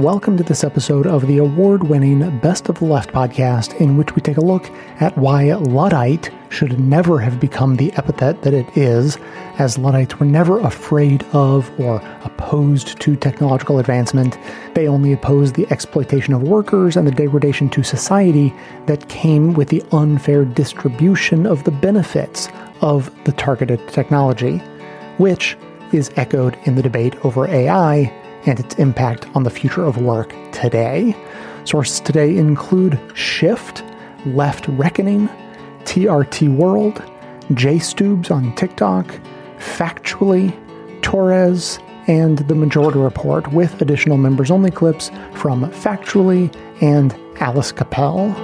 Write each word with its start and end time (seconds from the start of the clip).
Welcome 0.00 0.38
to 0.38 0.42
this 0.42 0.64
episode 0.64 1.06
of 1.06 1.26
the 1.26 1.36
award 1.36 1.82
winning 1.82 2.38
Best 2.38 2.70
of 2.70 2.78
the 2.78 2.86
Left 2.86 3.12
podcast, 3.12 3.78
in 3.82 3.98
which 3.98 4.14
we 4.16 4.22
take 4.22 4.38
a 4.38 4.40
look 4.40 4.70
at 4.98 5.14
why 5.18 5.52
Luddite 5.52 6.30
should 6.48 6.80
never 6.80 7.18
have 7.18 7.38
become 7.38 7.76
the 7.76 7.92
epithet 7.92 8.40
that 8.40 8.54
it 8.54 8.74
is, 8.74 9.18
as 9.58 9.76
Luddites 9.76 10.18
were 10.18 10.24
never 10.24 10.58
afraid 10.60 11.22
of 11.34 11.70
or 11.78 11.96
opposed 12.24 12.98
to 13.02 13.14
technological 13.14 13.78
advancement. 13.78 14.38
They 14.72 14.88
only 14.88 15.12
opposed 15.12 15.54
the 15.54 15.70
exploitation 15.70 16.32
of 16.32 16.44
workers 16.44 16.96
and 16.96 17.06
the 17.06 17.12
degradation 17.12 17.68
to 17.68 17.82
society 17.82 18.54
that 18.86 19.10
came 19.10 19.52
with 19.52 19.68
the 19.68 19.84
unfair 19.92 20.46
distribution 20.46 21.46
of 21.46 21.64
the 21.64 21.72
benefits 21.72 22.48
of 22.80 23.12
the 23.24 23.32
targeted 23.32 23.86
technology, 23.88 24.62
which 25.18 25.58
is 25.92 26.10
echoed 26.16 26.56
in 26.64 26.76
the 26.76 26.82
debate 26.82 27.22
over 27.22 27.46
AI 27.46 28.16
and 28.46 28.58
its 28.60 28.74
impact 28.76 29.26
on 29.34 29.42
the 29.42 29.50
future 29.50 29.84
of 29.84 29.98
work 29.98 30.34
today. 30.52 31.14
Sources 31.64 32.00
today 32.00 32.36
include 32.36 32.98
Shift, 33.14 33.84
Left 34.26 34.66
Reckoning, 34.68 35.28
TRT 35.84 36.54
World, 36.54 37.02
JStubes 37.50 38.30
on 38.30 38.54
TikTok, 38.54 39.06
Factually, 39.58 40.56
Torres, 41.02 41.78
and 42.06 42.38
The 42.38 42.54
Majority 42.54 42.98
Report, 42.98 43.52
with 43.52 43.80
additional 43.82 44.16
members 44.16 44.50
only 44.50 44.70
clips 44.70 45.10
from 45.34 45.70
Factually 45.70 46.54
and 46.80 47.14
Alice 47.40 47.72
Cappelle. 47.72 48.34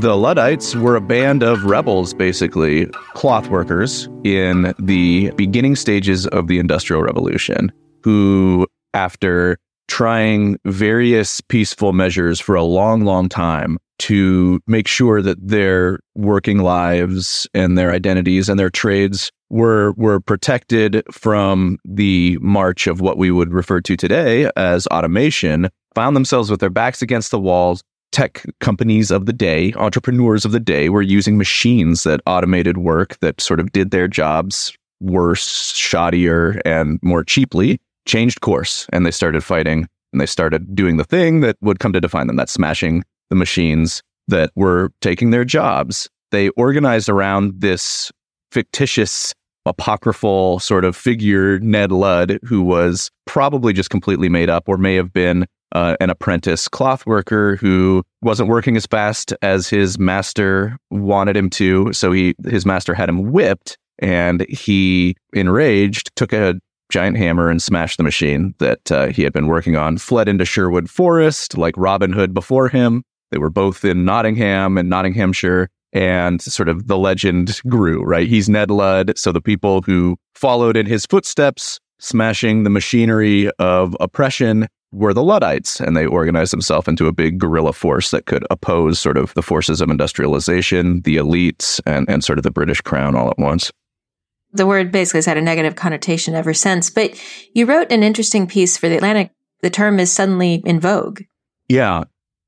The 0.00 0.16
Luddites 0.16 0.74
were 0.74 0.96
a 0.96 1.00
band 1.02 1.42
of 1.42 1.66
rebels, 1.66 2.14
basically, 2.14 2.86
cloth 3.12 3.48
workers 3.48 4.08
in 4.24 4.72
the 4.78 5.30
beginning 5.32 5.76
stages 5.76 6.26
of 6.28 6.46
the 6.46 6.58
Industrial 6.58 7.02
Revolution, 7.02 7.70
who, 8.02 8.66
after 8.94 9.58
trying 9.88 10.56
various 10.64 11.42
peaceful 11.42 11.92
measures 11.92 12.40
for 12.40 12.54
a 12.54 12.64
long, 12.64 13.04
long 13.04 13.28
time 13.28 13.76
to 13.98 14.58
make 14.66 14.88
sure 14.88 15.20
that 15.20 15.36
their 15.46 16.00
working 16.14 16.60
lives 16.60 17.46
and 17.52 17.76
their 17.76 17.92
identities 17.92 18.48
and 18.48 18.58
their 18.58 18.70
trades 18.70 19.30
were 19.50 19.92
were 19.98 20.18
protected 20.18 21.02
from 21.12 21.76
the 21.84 22.38
march 22.40 22.86
of 22.86 23.02
what 23.02 23.18
we 23.18 23.30
would 23.30 23.52
refer 23.52 23.82
to 23.82 23.98
today 23.98 24.50
as 24.56 24.86
automation, 24.86 25.68
found 25.94 26.16
themselves 26.16 26.50
with 26.50 26.60
their 26.60 26.70
backs 26.70 27.02
against 27.02 27.30
the 27.30 27.38
walls, 27.38 27.82
tech 28.12 28.44
companies 28.60 29.10
of 29.10 29.26
the 29.26 29.32
day, 29.32 29.72
entrepreneurs 29.76 30.44
of 30.44 30.52
the 30.52 30.60
day 30.60 30.88
were 30.88 31.02
using 31.02 31.38
machines 31.38 32.02
that 32.02 32.20
automated 32.26 32.78
work 32.78 33.18
that 33.20 33.40
sort 33.40 33.60
of 33.60 33.72
did 33.72 33.90
their 33.90 34.08
jobs 34.08 34.72
worse, 35.00 35.72
shoddier, 35.72 36.60
and 36.64 36.98
more 37.02 37.24
cheaply, 37.24 37.80
changed 38.06 38.40
course 38.40 38.86
and 38.92 39.06
they 39.06 39.10
started 39.10 39.42
fighting 39.42 39.86
and 40.12 40.20
they 40.20 40.26
started 40.26 40.74
doing 40.74 40.96
the 40.96 41.04
thing 41.04 41.40
that 41.40 41.56
would 41.60 41.78
come 41.78 41.92
to 41.92 42.00
define 42.00 42.26
them 42.26 42.36
that 42.36 42.48
smashing 42.48 43.04
the 43.28 43.36
machines 43.36 44.02
that 44.28 44.50
were 44.56 44.90
taking 45.00 45.30
their 45.30 45.44
jobs. 45.44 46.08
They 46.30 46.48
organized 46.50 47.08
around 47.08 47.60
this 47.60 48.10
fictitious 48.52 49.32
apocryphal 49.66 50.58
sort 50.58 50.84
of 50.84 50.96
figure, 50.96 51.60
Ned 51.60 51.92
Ludd, 51.92 52.38
who 52.44 52.62
was 52.62 53.10
probably 53.26 53.72
just 53.72 53.90
completely 53.90 54.28
made 54.28 54.50
up 54.50 54.68
or 54.68 54.76
may 54.76 54.94
have 54.94 55.12
been 55.12 55.46
uh, 55.72 55.96
an 56.00 56.10
apprentice 56.10 56.68
cloth 56.68 57.06
worker 57.06 57.56
who 57.56 58.02
wasn't 58.22 58.48
working 58.48 58.76
as 58.76 58.86
fast 58.86 59.32
as 59.42 59.68
his 59.68 59.98
master 59.98 60.76
wanted 60.90 61.36
him 61.36 61.50
to. 61.50 61.92
So 61.92 62.12
he 62.12 62.34
his 62.48 62.66
master 62.66 62.94
had 62.94 63.08
him 63.08 63.32
whipped, 63.32 63.78
and 63.98 64.46
he, 64.48 65.16
enraged, 65.32 66.10
took 66.16 66.32
a 66.32 66.54
giant 66.90 67.16
hammer 67.16 67.48
and 67.48 67.62
smashed 67.62 67.96
the 67.98 68.02
machine 68.02 68.54
that 68.58 68.90
uh, 68.90 69.06
he 69.08 69.22
had 69.22 69.32
been 69.32 69.46
working 69.46 69.76
on. 69.76 69.96
Fled 69.96 70.28
into 70.28 70.44
Sherwood 70.44 70.90
Forest 70.90 71.56
like 71.56 71.74
Robin 71.76 72.12
Hood 72.12 72.34
before 72.34 72.68
him. 72.68 73.02
They 73.30 73.38
were 73.38 73.50
both 73.50 73.84
in 73.84 74.04
Nottingham 74.04 74.76
and 74.76 74.88
Nottinghamshire. 74.88 75.68
And 75.92 76.40
sort 76.40 76.68
of 76.68 76.86
the 76.86 76.96
legend 76.96 77.60
grew, 77.68 78.04
right? 78.04 78.28
He's 78.28 78.48
Ned 78.48 78.70
Ludd. 78.70 79.18
So 79.18 79.32
the 79.32 79.40
people 79.40 79.82
who 79.82 80.16
followed 80.36 80.76
in 80.76 80.86
his 80.86 81.04
footsteps, 81.04 81.80
smashing 81.98 82.62
the 82.62 82.70
machinery 82.70 83.50
of 83.58 83.96
oppression, 83.98 84.68
were 84.92 85.14
the 85.14 85.22
Luddites, 85.22 85.80
and 85.80 85.96
they 85.96 86.06
organized 86.06 86.52
themselves 86.52 86.88
into 86.88 87.06
a 87.06 87.12
big 87.12 87.38
guerrilla 87.38 87.72
force 87.72 88.10
that 88.10 88.26
could 88.26 88.44
oppose 88.50 88.98
sort 88.98 89.16
of 89.16 89.32
the 89.34 89.42
forces 89.42 89.80
of 89.80 89.88
industrialization, 89.88 91.02
the 91.02 91.16
elites, 91.16 91.80
and, 91.86 92.08
and 92.10 92.24
sort 92.24 92.38
of 92.38 92.42
the 92.42 92.50
British 92.50 92.80
crown 92.80 93.14
all 93.14 93.30
at 93.30 93.38
once. 93.38 93.70
The 94.52 94.66
word 94.66 94.90
basically 94.90 95.18
has 95.18 95.26
had 95.26 95.36
a 95.36 95.42
negative 95.42 95.76
connotation 95.76 96.34
ever 96.34 96.52
since, 96.52 96.90
but 96.90 97.20
you 97.54 97.66
wrote 97.66 97.92
an 97.92 98.02
interesting 98.02 98.48
piece 98.48 98.76
for 98.76 98.88
The 98.88 98.96
Atlantic. 98.96 99.30
The 99.62 99.70
term 99.70 100.00
is 100.00 100.10
suddenly 100.10 100.62
in 100.64 100.80
vogue. 100.80 101.22
Yeah. 101.68 102.04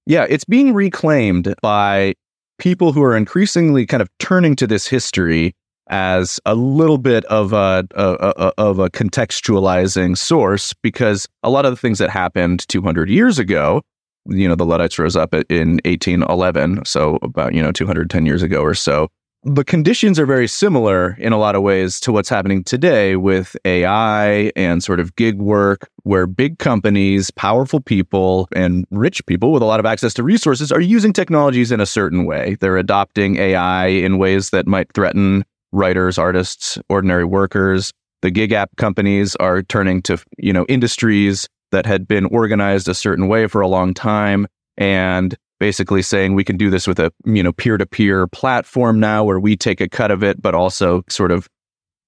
Yeah. 0.07 0.27
It's 0.29 0.45
being 0.45 0.75
reclaimed 0.75 1.55
by 1.63 2.15
people 2.59 2.93
who 2.93 3.03
are 3.03 3.17
increasingly 3.17 3.87
kind 3.87 4.01
of 4.01 4.09
turning 4.19 4.57
to 4.57 4.67
this 4.67 4.89
history 4.89 5.55
as 5.93 6.41
a 6.47 6.55
little 6.55 6.99
bit 6.99 7.25
of 7.27 7.53
a, 7.53 7.87
a, 7.95 8.33
a, 8.37 8.53
of 8.59 8.79
a 8.79 8.91
contextualizing 8.91 10.17
source 10.17 10.73
because 10.83 11.29
a 11.43 11.51
lot 11.51 11.67
of 11.67 11.71
the 11.71 11.77
things 11.77 11.99
that 11.99 12.11
happened 12.11 12.67
200 12.69 13.09
years 13.09 13.39
ago 13.39 13.83
you 14.27 14.49
know 14.49 14.55
the 14.55 14.67
luddites 14.67 14.99
rose 14.99 15.17
up 15.17 15.35
in 15.35 15.81
1811 15.85 16.85
so 16.85 17.19
about 17.23 17.55
you 17.55 17.63
know 17.63 17.73
210 17.73 18.25
years 18.25 18.43
ago 18.43 18.61
or 18.61 18.75
so 18.75 19.09
the 19.45 19.65
conditions 19.65 20.21
are 20.21 20.27
very 20.27 20.47
similar 20.47 21.17
in 21.19 21.33
a 21.33 21.39
lot 21.39 21.57
of 21.57 21.63
ways 21.63 21.99
to 22.01 22.13
what's 22.13 22.29
happening 22.29 22.63
today 22.63 23.17
with 23.17 23.57
AI 23.65 24.53
and 24.55 24.85
sort 24.85 25.01
of 25.01 25.17
gig 25.17 25.41
work, 25.41 25.91
where 26.05 26.29
big 26.29 26.61
companies, 26.61 27.33
powerful 27.33 27.81
people, 27.81 28.49
and 28.55 28.87
rich 28.93 29.27
people 29.27 29.51
with 29.51 29.61
a 29.61 29.67
lot 29.67 29.81
of 29.81 29.87
access 29.87 30.15
to 30.15 30.23
resources 30.23 30.71
are 30.71 30.81
using 30.81 31.13
technologies 31.13 31.73
in 31.73 31.81
a 31.81 31.87
certain 31.87 32.25
way. 32.25 32.57
They're 32.61 32.77
adopting 32.77 33.35
AI 33.35 33.87
in 33.87 34.19
ways 34.19 34.51
that 34.51 34.69
might 34.69 34.93
threaten 34.93 35.45
writers, 35.73 36.19
artists, 36.19 36.79
ordinary 36.89 37.25
workers. 37.25 37.93
The 38.21 38.31
gig 38.31 38.53
app 38.53 38.71
companies 38.77 39.35
are 39.37 39.63
turning 39.63 40.03
to, 40.03 40.23
you 40.39 40.53
know, 40.53 40.65
industries 40.69 41.49
that 41.73 41.87
had 41.87 42.07
been 42.07 42.27
organized 42.27 42.89
a 42.89 42.95
certain 42.95 43.27
way 43.27 43.47
for 43.47 43.61
a 43.61 43.69
long 43.69 43.95
time 43.95 44.47
and 44.77 45.37
basically 45.59 46.03
saying 46.03 46.35
we 46.35 46.45
can 46.45 46.57
do 46.57 46.71
this 46.71 46.87
with 46.87 46.99
a, 46.99 47.13
you 47.25 47.43
know, 47.43 47.53
peer-to-peer 47.53 48.27
platform 48.29 49.01
now 49.01 49.25
where 49.25 49.41
we 49.41 49.57
take 49.57 49.81
a 49.81 49.89
cut 49.89 50.11
of 50.11 50.23
it 50.23 50.41
but 50.41 50.55
also 50.55 51.03
sort 51.09 51.31
of 51.31 51.49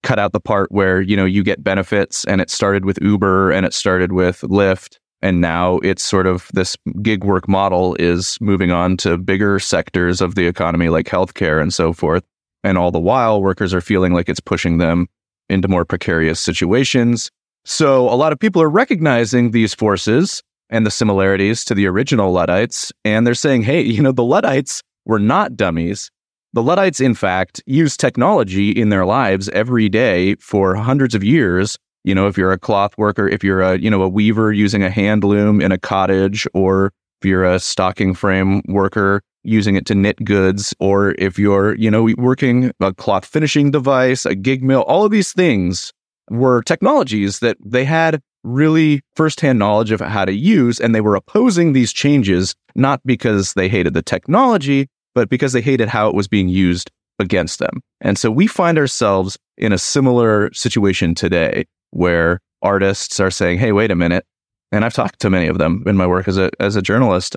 cut 0.02 0.18
out 0.18 0.32
the 0.32 0.40
part 0.40 0.70
where, 0.70 1.00
you 1.00 1.16
know, 1.16 1.24
you 1.24 1.42
get 1.42 1.64
benefits. 1.64 2.24
And 2.26 2.40
it 2.40 2.50
started 2.50 2.84
with 2.84 2.98
Uber 3.00 3.50
and 3.50 3.64
it 3.64 3.72
started 3.72 4.12
with 4.12 4.42
Lyft. 4.42 4.98
And 5.22 5.40
now 5.40 5.78
it's 5.78 6.02
sort 6.02 6.26
of 6.26 6.50
this 6.52 6.76
gig 7.00 7.24
work 7.24 7.48
model 7.48 7.96
is 7.98 8.36
moving 8.40 8.70
on 8.70 8.98
to 8.98 9.16
bigger 9.16 9.58
sectors 9.58 10.20
of 10.20 10.34
the 10.34 10.46
economy 10.46 10.90
like 10.90 11.06
healthcare 11.06 11.62
and 11.62 11.72
so 11.72 11.94
forth 11.94 12.22
and 12.64 12.78
all 12.78 12.90
the 12.90 12.98
while, 12.98 13.40
workers 13.40 13.72
are 13.72 13.80
feeling 13.80 14.14
like 14.14 14.28
it's 14.28 14.40
pushing 14.40 14.78
them 14.78 15.06
into 15.48 15.68
more 15.68 15.84
precarious 15.84 16.40
situations. 16.40 17.30
So 17.64 18.08
a 18.08 18.16
lot 18.16 18.32
of 18.32 18.40
people 18.40 18.60
are 18.62 18.70
recognizing 18.70 19.50
these 19.50 19.74
forces 19.74 20.42
and 20.70 20.86
the 20.86 20.90
similarities 20.90 21.64
to 21.66 21.74
the 21.74 21.86
original 21.86 22.32
Luddites. 22.32 22.90
And 23.04 23.26
they're 23.26 23.34
saying, 23.34 23.62
hey, 23.62 23.82
you 23.96 24.02
know, 24.02 24.12
the 24.12 24.24
Luddites 24.24 24.82
were 25.04 25.20
not 25.20 25.56
dummies. 25.56 26.10
The 26.54 26.62
Luddites, 26.62 27.00
in 27.00 27.14
fact, 27.14 27.62
use 27.66 27.96
technology 27.96 28.70
in 28.70 28.88
their 28.88 29.04
lives 29.04 29.48
every 29.50 29.88
day 29.88 30.36
for 30.36 30.74
hundreds 30.74 31.14
of 31.14 31.22
years. 31.22 31.76
You 32.04 32.14
know, 32.14 32.26
if 32.28 32.38
you're 32.38 32.52
a 32.52 32.58
cloth 32.58 32.96
worker, 32.96 33.28
if 33.28 33.42
you're 33.42 33.60
a, 33.60 33.78
you 33.78 33.90
know, 33.90 34.02
a 34.02 34.08
weaver 34.08 34.52
using 34.52 34.82
a 34.82 34.90
hand 34.90 35.24
loom 35.24 35.60
in 35.60 35.72
a 35.72 35.78
cottage, 35.78 36.46
or 36.54 36.92
if 37.20 37.28
you're 37.28 37.44
a 37.44 37.58
stocking 37.58 38.14
frame 38.14 38.62
worker 38.68 39.22
using 39.44 39.76
it 39.76 39.86
to 39.86 39.94
knit 39.94 40.22
goods, 40.24 40.74
or 40.80 41.14
if 41.18 41.38
you're, 41.38 41.74
you 41.76 41.90
know, 41.90 42.08
working 42.16 42.72
a 42.80 42.92
cloth 42.94 43.24
finishing 43.24 43.70
device, 43.70 44.26
a 44.26 44.34
gig 44.34 44.62
mill, 44.62 44.82
all 44.82 45.04
of 45.04 45.10
these 45.10 45.32
things 45.32 45.92
were 46.30 46.62
technologies 46.62 47.40
that 47.40 47.56
they 47.64 47.84
had 47.84 48.20
really 48.42 49.02
firsthand 49.16 49.58
knowledge 49.58 49.90
of 49.90 50.00
how 50.00 50.24
to 50.24 50.32
use. 50.32 50.80
And 50.80 50.94
they 50.94 51.00
were 51.00 51.16
opposing 51.16 51.72
these 51.72 51.92
changes, 51.92 52.54
not 52.74 53.00
because 53.04 53.54
they 53.54 53.68
hated 53.68 53.94
the 53.94 54.02
technology, 54.02 54.88
but 55.14 55.28
because 55.28 55.52
they 55.52 55.62
hated 55.62 55.88
how 55.88 56.08
it 56.08 56.14
was 56.14 56.28
being 56.28 56.48
used 56.48 56.90
against 57.18 57.58
them. 57.58 57.80
And 58.00 58.18
so 58.18 58.30
we 58.30 58.46
find 58.46 58.78
ourselves 58.78 59.38
in 59.56 59.72
a 59.72 59.78
similar 59.78 60.52
situation 60.52 61.14
today 61.14 61.66
where 61.90 62.40
artists 62.60 63.20
are 63.20 63.30
saying, 63.30 63.58
Hey, 63.58 63.72
wait 63.72 63.90
a 63.90 63.96
minute. 63.96 64.24
And 64.72 64.84
I've 64.84 64.94
talked 64.94 65.20
to 65.20 65.30
many 65.30 65.46
of 65.46 65.58
them 65.58 65.84
in 65.86 65.96
my 65.96 66.06
work 66.06 66.26
as 66.26 66.36
a, 66.36 66.50
as 66.58 66.74
a 66.74 66.82
journalist 66.82 67.36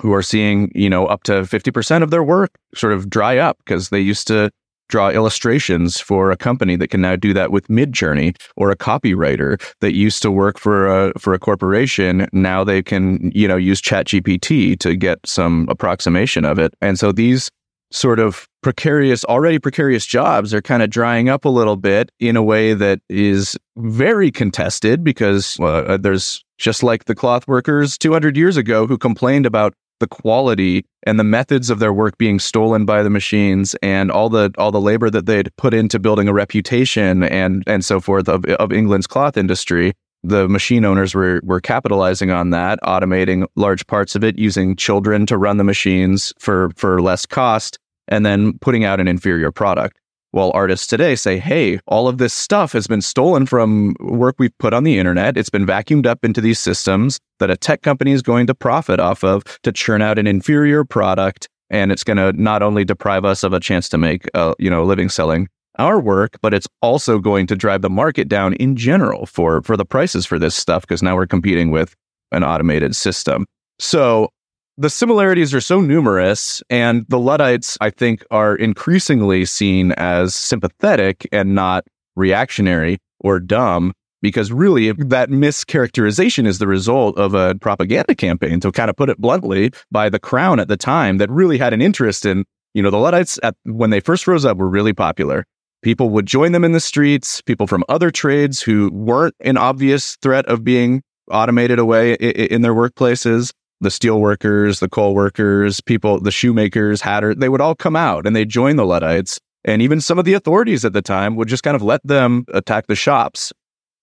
who 0.00 0.12
are 0.12 0.22
seeing, 0.22 0.70
you 0.74 0.90
know, 0.90 1.06
up 1.06 1.22
to 1.24 1.42
50% 1.42 2.02
of 2.02 2.10
their 2.10 2.22
work 2.22 2.50
sort 2.74 2.92
of 2.92 3.08
dry 3.08 3.38
up 3.38 3.58
because 3.58 3.88
they 3.88 4.00
used 4.00 4.26
to 4.28 4.50
draw 4.88 5.10
illustrations 5.10 6.00
for 6.00 6.30
a 6.30 6.36
company 6.36 6.76
that 6.76 6.88
can 6.88 7.00
now 7.00 7.16
do 7.16 7.32
that 7.32 7.50
with 7.50 7.66
Midjourney 7.68 8.36
or 8.56 8.70
a 8.70 8.76
copywriter 8.76 9.60
that 9.80 9.94
used 9.94 10.22
to 10.22 10.30
work 10.30 10.58
for 10.58 10.86
a 10.86 11.12
for 11.18 11.34
a 11.34 11.38
corporation. 11.38 12.28
Now 12.32 12.62
they 12.62 12.82
can 12.82 13.32
you 13.34 13.48
know 13.48 13.56
use 13.56 13.80
ChatGPT 13.82 14.78
to 14.78 14.94
get 14.96 15.18
some 15.26 15.66
approximation 15.68 16.44
of 16.44 16.58
it. 16.58 16.74
And 16.80 16.98
so 16.98 17.10
these 17.10 17.50
sort 17.92 18.18
of 18.18 18.48
precarious, 18.62 19.24
already 19.24 19.58
precarious 19.58 20.06
jobs 20.06 20.52
are 20.52 20.62
kind 20.62 20.82
of 20.82 20.90
drying 20.90 21.28
up 21.28 21.44
a 21.44 21.48
little 21.48 21.76
bit 21.76 22.10
in 22.18 22.36
a 22.36 22.42
way 22.42 22.74
that 22.74 23.00
is 23.08 23.56
very 23.76 24.30
contested 24.30 25.04
because 25.04 25.58
uh, 25.60 25.96
there's 26.00 26.44
just 26.58 26.82
like 26.82 27.04
the 27.04 27.14
cloth 27.14 27.46
workers 27.46 27.96
200 27.96 28.36
years 28.36 28.56
ago 28.56 28.86
who 28.86 28.98
complained 28.98 29.46
about 29.46 29.72
the 30.00 30.06
quality 30.06 30.84
and 31.04 31.18
the 31.18 31.24
methods 31.24 31.70
of 31.70 31.78
their 31.78 31.92
work 31.92 32.18
being 32.18 32.38
stolen 32.38 32.84
by 32.84 33.02
the 33.02 33.10
machines 33.10 33.74
and 33.82 34.10
all 34.10 34.28
the 34.28 34.52
all 34.58 34.70
the 34.70 34.80
labor 34.80 35.10
that 35.10 35.26
they'd 35.26 35.54
put 35.56 35.74
into 35.74 35.98
building 35.98 36.28
a 36.28 36.32
reputation 36.32 37.22
and 37.24 37.62
and 37.66 37.84
so 37.84 38.00
forth 38.00 38.28
of, 38.28 38.44
of 38.44 38.72
England's 38.72 39.06
cloth 39.06 39.36
industry 39.36 39.92
the 40.22 40.48
machine 40.48 40.84
owners 40.84 41.14
were 41.14 41.40
were 41.44 41.60
capitalizing 41.60 42.30
on 42.30 42.50
that 42.50 42.78
automating 42.82 43.46
large 43.54 43.86
parts 43.86 44.14
of 44.14 44.24
it 44.24 44.38
using 44.38 44.76
children 44.76 45.26
to 45.26 45.38
run 45.38 45.56
the 45.56 45.64
machines 45.64 46.32
for 46.38 46.70
for 46.76 47.00
less 47.00 47.24
cost 47.26 47.78
and 48.08 48.26
then 48.26 48.58
putting 48.58 48.84
out 48.84 49.00
an 49.00 49.08
inferior 49.08 49.52
product 49.52 49.98
while 50.30 50.50
artists 50.54 50.86
today 50.86 51.16
say, 51.16 51.38
hey, 51.38 51.80
all 51.86 52.08
of 52.08 52.18
this 52.18 52.34
stuff 52.34 52.72
has 52.72 52.86
been 52.86 53.00
stolen 53.00 53.46
from 53.46 53.94
work 54.00 54.36
we've 54.38 54.56
put 54.58 54.74
on 54.74 54.84
the 54.84 54.98
internet. 54.98 55.36
It's 55.36 55.50
been 55.50 55.66
vacuumed 55.66 56.06
up 56.06 56.24
into 56.24 56.40
these 56.40 56.58
systems 56.58 57.18
that 57.38 57.50
a 57.50 57.56
tech 57.56 57.82
company 57.82 58.12
is 58.12 58.22
going 58.22 58.46
to 58.48 58.54
profit 58.54 59.00
off 59.00 59.24
of 59.24 59.42
to 59.62 59.72
churn 59.72 60.02
out 60.02 60.18
an 60.18 60.26
inferior 60.26 60.84
product. 60.84 61.48
And 61.70 61.90
it's 61.90 62.04
going 62.04 62.18
to 62.18 62.32
not 62.32 62.62
only 62.62 62.84
deprive 62.84 63.24
us 63.24 63.42
of 63.42 63.52
a 63.52 63.60
chance 63.60 63.88
to 63.88 63.98
make 63.98 64.28
a, 64.34 64.54
you 64.58 64.70
know, 64.70 64.84
living 64.84 65.08
selling 65.08 65.48
our 65.78 66.00
work, 66.00 66.38
but 66.42 66.54
it's 66.54 66.68
also 66.80 67.18
going 67.18 67.46
to 67.48 67.56
drive 67.56 67.82
the 67.82 67.90
market 67.90 68.28
down 68.28 68.54
in 68.54 68.76
general 68.76 69.26
for, 69.26 69.62
for 69.62 69.76
the 69.76 69.84
prices 69.84 70.24
for 70.24 70.38
this 70.38 70.54
stuff 70.54 70.82
because 70.82 71.02
now 71.02 71.16
we're 71.16 71.26
competing 71.26 71.70
with 71.70 71.94
an 72.32 72.44
automated 72.44 72.94
system. 72.94 73.46
So 73.78 74.30
the 74.78 74.90
similarities 74.90 75.54
are 75.54 75.60
so 75.60 75.80
numerous, 75.80 76.62
and 76.70 77.06
the 77.08 77.18
Luddites, 77.18 77.78
I 77.80 77.90
think, 77.90 78.24
are 78.30 78.54
increasingly 78.54 79.44
seen 79.44 79.92
as 79.92 80.34
sympathetic 80.34 81.28
and 81.32 81.54
not 81.54 81.84
reactionary 82.14 82.98
or 83.20 83.40
dumb. 83.40 83.92
Because 84.22 84.50
really, 84.50 84.90
that 84.92 85.28
mischaracterization 85.28 86.46
is 86.46 86.58
the 86.58 86.66
result 86.66 87.16
of 87.18 87.34
a 87.34 87.54
propaganda 87.56 88.14
campaign, 88.14 88.60
to 88.60 88.72
kind 88.72 88.90
of 88.90 88.96
put 88.96 89.10
it 89.10 89.18
bluntly, 89.18 89.70
by 89.92 90.08
the 90.08 90.18
crown 90.18 90.58
at 90.58 90.68
the 90.68 90.76
time 90.76 91.18
that 91.18 91.30
really 91.30 91.58
had 91.58 91.72
an 91.72 91.82
interest 91.82 92.24
in, 92.24 92.44
you 92.72 92.82
know, 92.82 92.90
the 92.90 92.96
Luddites 92.96 93.38
at, 93.42 93.54
when 93.64 93.90
they 93.90 94.00
first 94.00 94.26
rose 94.26 94.44
up 94.44 94.56
were 94.56 94.68
really 94.68 94.94
popular. 94.94 95.44
People 95.82 96.08
would 96.10 96.26
join 96.26 96.52
them 96.52 96.64
in 96.64 96.72
the 96.72 96.80
streets, 96.80 97.42
people 97.42 97.66
from 97.66 97.84
other 97.88 98.10
trades 98.10 98.60
who 98.62 98.90
weren't 98.90 99.34
an 99.40 99.58
obvious 99.58 100.16
threat 100.22 100.46
of 100.46 100.64
being 100.64 101.02
automated 101.30 101.78
away 101.78 102.14
in 102.14 102.62
their 102.62 102.74
workplaces 102.74 103.52
the 103.80 103.90
steel 103.90 104.20
workers, 104.20 104.80
the 104.80 104.88
coal 104.88 105.14
workers, 105.14 105.80
people, 105.80 106.20
the 106.20 106.30
shoemakers, 106.30 107.00
hatter, 107.00 107.34
they 107.34 107.48
would 107.48 107.60
all 107.60 107.74
come 107.74 107.96
out 107.96 108.26
and 108.26 108.34
they'd 108.34 108.48
join 108.48 108.76
the 108.76 108.86
Luddites. 108.86 109.38
And 109.64 109.82
even 109.82 110.00
some 110.00 110.18
of 110.18 110.24
the 110.24 110.34
authorities 110.34 110.84
at 110.84 110.92
the 110.92 111.02
time 111.02 111.36
would 111.36 111.48
just 111.48 111.62
kind 111.62 111.74
of 111.74 111.82
let 111.82 112.00
them 112.06 112.44
attack 112.54 112.86
the 112.86 112.94
shops. 112.94 113.52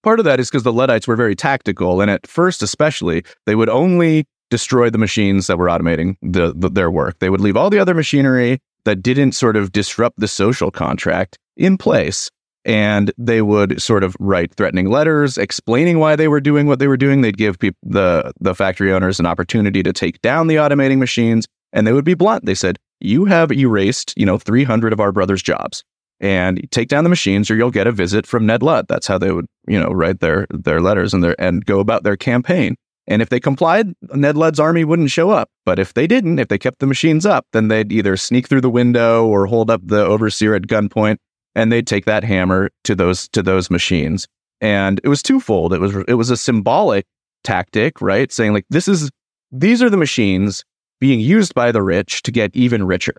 Part 0.04 0.20
of 0.20 0.26
that 0.26 0.40
is 0.40 0.50
because 0.50 0.64
the 0.64 0.74
Luddites 0.74 1.08
were 1.08 1.16
very 1.16 1.36
tactical. 1.36 2.02
And 2.02 2.12
at 2.12 2.28
first, 2.28 2.62
especially, 2.62 3.24
they 3.46 3.56
would 3.56 3.70
only 3.70 4.26
destroy 4.50 4.90
the 4.90 4.98
machines 4.98 5.48
that 5.48 5.58
were 5.58 5.68
automating 5.68 6.16
the, 6.22 6.54
the, 6.56 6.70
their 6.70 6.92
work. 6.92 7.20
They 7.20 7.30
would 7.30 7.42
leave 7.42 7.58
all 7.58 7.70
the 7.70 7.80
other 7.80 7.94
machinery 7.94 8.60
that 8.86 9.02
didn't 9.02 9.32
sort 9.32 9.56
of 9.56 9.72
disrupt 9.72 10.20
the 10.20 10.28
social 10.28 10.70
contract 10.70 11.40
in 11.56 11.78
place 11.78 12.30
and 12.66 13.12
they 13.18 13.42
would 13.42 13.82
sort 13.82 14.04
of 14.04 14.16
write 14.20 14.54
threatening 14.56 14.90
letters 14.90 15.38
explaining 15.38 16.00
why 16.00 16.16
they 16.16 16.28
were 16.28 16.42
doing 16.42 16.68
what 16.68 16.80
they 16.80 16.88
were 16.88 16.98
doing. 16.98 17.22
They'd 17.22 17.38
give 17.38 17.58
the 17.60 18.34
the 18.40 18.56
factory 18.56 18.94
owners 18.94 19.20
an 19.20 19.26
opportunity 19.26 19.84
to 19.84 19.94
take 19.94 20.22
down 20.22 20.48
the 20.48 20.56
automating 20.56 20.98
machines, 20.98 21.46
and 21.72 21.86
they 21.86 21.94
would 21.94 22.06
be 22.06 22.14
blunt. 22.14 22.46
They 22.46 22.56
said, 22.56 22.80
"You 23.00 23.26
have 23.26 23.52
erased, 23.52 24.14
you 24.16 24.26
know, 24.26 24.38
300 24.38 24.94
of 24.94 25.00
our 25.00 25.12
brothers' 25.12 25.44
jobs, 25.44 25.84
and 26.20 26.66
take 26.72 26.88
down 26.88 27.04
the 27.04 27.10
machines, 27.10 27.52
or 27.52 27.56
you'll 27.56 27.72
get 27.72 27.88
a 27.88 27.92
visit 27.92 28.26
from 28.26 28.46
Ned 28.46 28.64
Ludd." 28.64 28.86
That's 28.88 29.08
how 29.08 29.18
they 29.18 29.32
would, 29.32 29.48
you 29.68 29.80
know, 29.80 29.90
write 29.90 30.20
their 30.20 30.48
their 30.50 30.82
letters 30.82 31.14
and 31.14 31.24
their 31.24 31.40
and 31.40 31.66
go 31.66 31.80
about 31.80 32.04
their 32.04 32.18
campaign. 32.18 32.76
And 33.06 33.22
if 33.22 33.28
they 33.28 33.42
complied, 33.42 33.94
Ned 34.14 34.38
Ludd's 34.38 34.62
army 34.62 34.86
wouldn't 34.86 35.12
show 35.12 35.30
up. 35.30 35.50
But 35.66 35.78
if 35.78 35.94
they 35.94 36.08
didn't, 36.08 36.40
if 36.40 36.48
they 36.48 36.58
kept 36.58 36.80
the 36.80 36.88
machines 36.88 37.26
up, 37.26 37.46
then 37.52 37.68
they'd 37.68 37.92
either 37.92 38.16
sneak 38.16 38.48
through 38.48 38.62
the 38.62 38.70
window 38.70 39.28
or 39.28 39.46
hold 39.48 39.70
up 39.70 39.82
the 39.84 40.06
overseer 40.06 40.56
at 40.56 40.68
gunpoint 40.68 41.18
and 41.56 41.72
they'd 41.72 41.88
take 41.88 42.06
that 42.06 42.24
hammer 42.24 42.70
to 42.84 42.96
those 42.96 43.28
to 43.30 43.42
those 43.42 43.70
machines. 43.70 44.28
And 44.62 45.00
it 45.04 45.10
was 45.10 45.22
twofold. 45.22 45.74
It 45.74 45.80
was 45.80 45.96
it 46.08 46.14
was 46.16 46.30
a 46.30 46.38
symbolic 46.38 47.06
tactic, 47.44 48.02
right? 48.02 48.32
Saying 48.32 48.54
like 48.54 48.66
this 48.70 48.88
is 48.88 49.10
these 49.52 49.82
are 49.82 49.90
the 49.90 49.98
machines 49.98 50.64
being 51.00 51.20
used 51.20 51.54
by 51.54 51.72
the 51.72 51.82
rich 51.82 52.24
to 52.24 52.32
get 52.32 52.56
even 52.56 52.86
richer. 52.86 53.16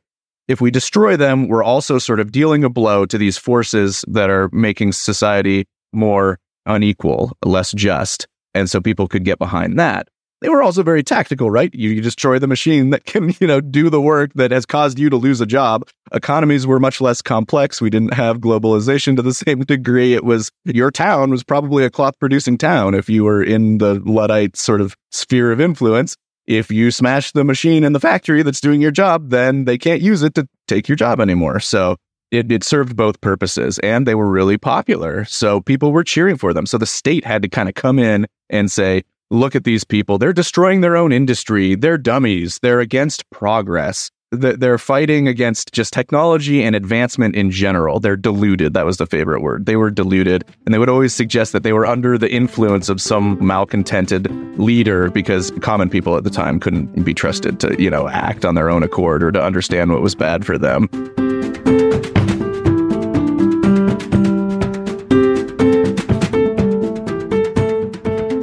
If 0.49 0.61
we 0.61 0.71
destroy 0.71 1.17
them, 1.17 1.49
we're 1.49 1.65
also 1.65 1.99
sort 1.99 2.21
of 2.21 2.33
dealing 2.33 2.65
a 2.65 2.71
blow 2.71 3.07
to 3.07 3.17
these 3.17 3.39
forces 3.39 4.05
that 4.09 4.31
are 4.31 4.51
making 4.53 4.93
society 4.93 5.67
more 5.93 6.39
unequal, 6.67 7.37
less 7.45 7.73
just. 7.73 8.27
And 8.55 8.71
so 8.71 8.81
people 8.81 9.09
could 9.09 9.25
get 9.25 9.39
behind 9.39 9.79
that 9.79 10.09
they 10.45 10.51
were 10.51 10.63
also 10.63 10.83
very 10.83 11.03
tactical, 11.03 11.51
right? 11.51 11.75
You, 11.75 11.89
you, 11.89 12.03
destroy 12.03 12.39
the 12.39 12.47
machine 12.47 12.91
that 12.91 13.07
can, 13.07 13.35
you 13.41 13.47
know, 13.47 13.63
do 13.63 13.89
the 13.89 14.01
work 14.01 14.31
that 14.35 14.51
has 14.51 14.67
caused 14.67 14.99
you 14.99 15.09
to 15.09 15.17
lose 15.17 15.41
a 15.41 15.47
job. 15.47 15.89
Economies 16.13 16.67
were 16.67 16.79
much 16.79 17.01
less 17.01 17.23
complex. 17.23 17.81
We 17.81 17.89
didn't 17.89 18.13
have 18.13 18.41
globalization 18.41 19.17
to 19.17 19.23
the 19.23 19.33
same 19.47 19.61
degree. 19.61 20.13
It 20.13 20.23
was 20.23 20.51
your 20.67 20.91
town 20.91 21.31
was 21.31 21.43
probably 21.43 21.87
a 21.87 21.89
cloth 21.89 22.19
producing 22.21 22.59
town 22.59 22.95
if 22.95 23.09
you 23.09 23.25
were 23.25 23.43
in 23.43 23.79
the 23.79 24.03
Luddite 24.05 24.55
sort 24.55 24.83
of 24.83 24.95
sphere 25.13 25.51
of 25.51 25.63
influence. 25.63 26.15
If 26.47 26.71
you 26.71 26.91
smash 26.91 27.33
the 27.33 27.43
machine 27.43 27.83
in 27.83 27.95
the 27.95 28.01
factory 28.01 28.43
that's 28.43 28.61
doing 28.61 28.83
your 28.83 28.91
job, 28.91 29.31
then 29.31 29.65
they 29.65 29.79
can't 29.79 30.03
use 30.03 30.23
it 30.23 30.35
to 30.35 30.47
take 30.69 30.91
your 30.91 30.97
job 30.97 31.23
anymore. 31.23 31.59
So 31.59 31.97
it, 32.31 32.53
it 32.53 32.65
served 32.65 32.97
both 32.97 33.19
purposes 33.23 33.79
and 33.79 34.07
they 34.07 34.15
were 34.15 34.29
really 34.29 34.59
popular. 34.59 35.25
So 35.25 35.63
people 35.63 35.91
were 35.91 36.05
cheering 36.05 36.37
for 36.37 36.53
them. 36.53 36.67
So 36.67 36.77
the 36.77 36.85
state 36.85 37.25
had 37.25 37.41
to 37.41 37.49
kind 37.49 37.71
of 37.71 37.75
come 37.77 37.99
in 37.99 38.27
and 38.51 38.71
say, 38.71 39.05
look 39.35 39.55
at 39.55 39.65
these 39.65 39.85
people. 39.85 40.19
They're 40.19 40.33
destroying 40.33 40.81
their 40.81 40.97
own 40.97 41.13
industry. 41.13 41.75
They're 41.75 41.99
dummies. 41.99 42.59
They're 42.63 42.81
against 42.81 43.29
progress. 43.31 44.11
They're 44.31 44.79
fighting 44.79 45.29
against 45.29 45.73
just 45.73 45.93
technology 45.93 46.63
and 46.63 46.75
advancement 46.75 47.37
in 47.37 47.53
general. 47.53 48.01
They're 48.01 48.17
deluded. 48.17 48.75
That 48.75 48.85
was 48.85 48.97
the 48.97 49.07
favorite 49.07 49.43
word. 49.43 49.67
They 49.67 49.77
were 49.77 49.91
deluded. 49.91 50.45
And 50.65 50.75
they 50.75 50.79
would 50.79 50.89
always 50.89 51.15
suggest 51.15 51.53
that 51.53 51.63
they 51.63 51.73
were 51.73 51.87
under 51.87 52.19
the 52.19 52.31
influence 52.31 52.89
of 52.89 53.01
some 53.01 53.39
malcontented 53.45 54.29
leader 54.59 55.11
because 55.11 55.53
common 55.61 55.89
people 55.89 56.17
at 56.17 56.25
the 56.25 56.31
time 56.31 56.59
couldn't 56.59 57.05
be 57.05 57.15
trusted 57.15 57.61
to, 57.61 57.81
you 57.81 57.91
know, 57.91 58.09
act 58.09 58.45
on 58.45 58.57
their 58.57 58.71
own 58.71 58.83
accord 58.83 59.23
or 59.23 59.31
to 59.31 59.43
understand 59.43 59.93
what 59.93 60.03
was 60.03 60.17
bad 60.17 60.45
for 60.45 60.59
them. 60.59 60.89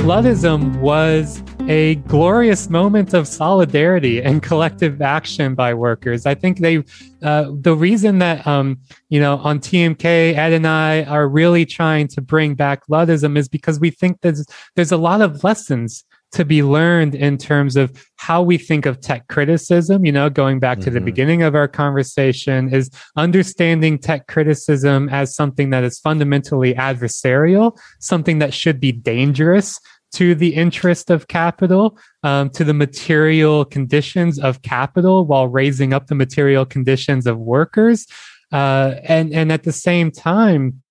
Luddism 0.02 0.78
was 0.78 1.44
a 1.70 1.96
glorious 2.08 2.72
moment 2.72 3.14
of 3.14 3.28
solidarity 3.28 4.20
and 4.20 4.42
collective 4.42 5.00
action 5.00 5.54
by 5.54 5.76
workers. 5.76 6.26
I 6.26 6.34
think 6.34 6.58
they, 6.58 6.84
uh, 7.22 7.52
the 7.52 7.76
reason 7.76 8.18
that, 8.18 8.46
um, 8.48 8.80
you 9.10 9.20
know, 9.20 9.38
on 9.38 9.60
TMK, 9.60 10.36
Ed 10.36 10.54
and 10.54 10.68
I 10.68 11.04
are 11.04 11.30
really 11.30 11.68
trying 11.68 12.08
to 12.10 12.22
bring 12.22 12.56
back 12.56 12.88
Luddism 12.88 13.38
is 13.38 13.48
because 13.48 13.80
we 13.80 13.92
think 13.92 14.22
there's, 14.22 14.44
there's 14.76 14.92
a 14.92 14.98
lot 14.98 15.22
of 15.22 15.44
lessons 15.44 16.04
to 16.34 16.46
be 16.46 16.64
learned 16.64 17.16
in 17.16 17.38
terms 17.38 17.76
of 17.76 17.92
how 18.16 18.42
we 18.42 18.58
think 18.58 18.86
of 18.86 19.02
tech 19.02 19.28
criticism. 19.28 20.06
You 20.06 20.12
know, 20.12 20.30
going 20.30 20.60
back 20.60 20.78
mm-hmm. 20.78 20.86
to 20.86 20.90
the 20.92 21.00
mm-hmm. 21.00 21.06
beginning 21.06 21.44
of 21.44 21.56
our 21.56 21.68
conversation, 21.68 22.74
is 22.74 22.90
understanding 23.16 24.00
tech 24.00 24.28
criticism 24.28 25.10
as 25.10 25.36
something 25.36 25.70
that 25.72 25.84
is 25.84 26.00
fundamentally 26.00 26.74
adversarial, 26.76 27.78
something 28.00 28.40
that 28.40 28.54
should 28.54 28.80
be 28.80 28.92
dangerous, 28.92 29.80
to 30.14 30.36
the 30.36 30.54
interest 30.56 31.10
of 31.10 31.28
capital, 31.28 31.98
um, 32.24 32.50
to 32.50 32.64
the 32.64 32.74
material 32.74 33.64
conditions 33.64 34.38
of 34.40 34.62
capital 34.62 35.26
while 35.26 35.48
raising 35.48 35.94
up 35.94 36.08
the 36.08 36.16
material 36.16 36.66
conditions 36.66 37.26
of 37.26 37.38
workers. 37.38 38.08
Uh, 38.52 38.96
and, 39.04 39.34
and 39.34 39.52
at 39.52 39.64
the 39.64 39.72
same 39.72 40.12
time, 40.12 40.82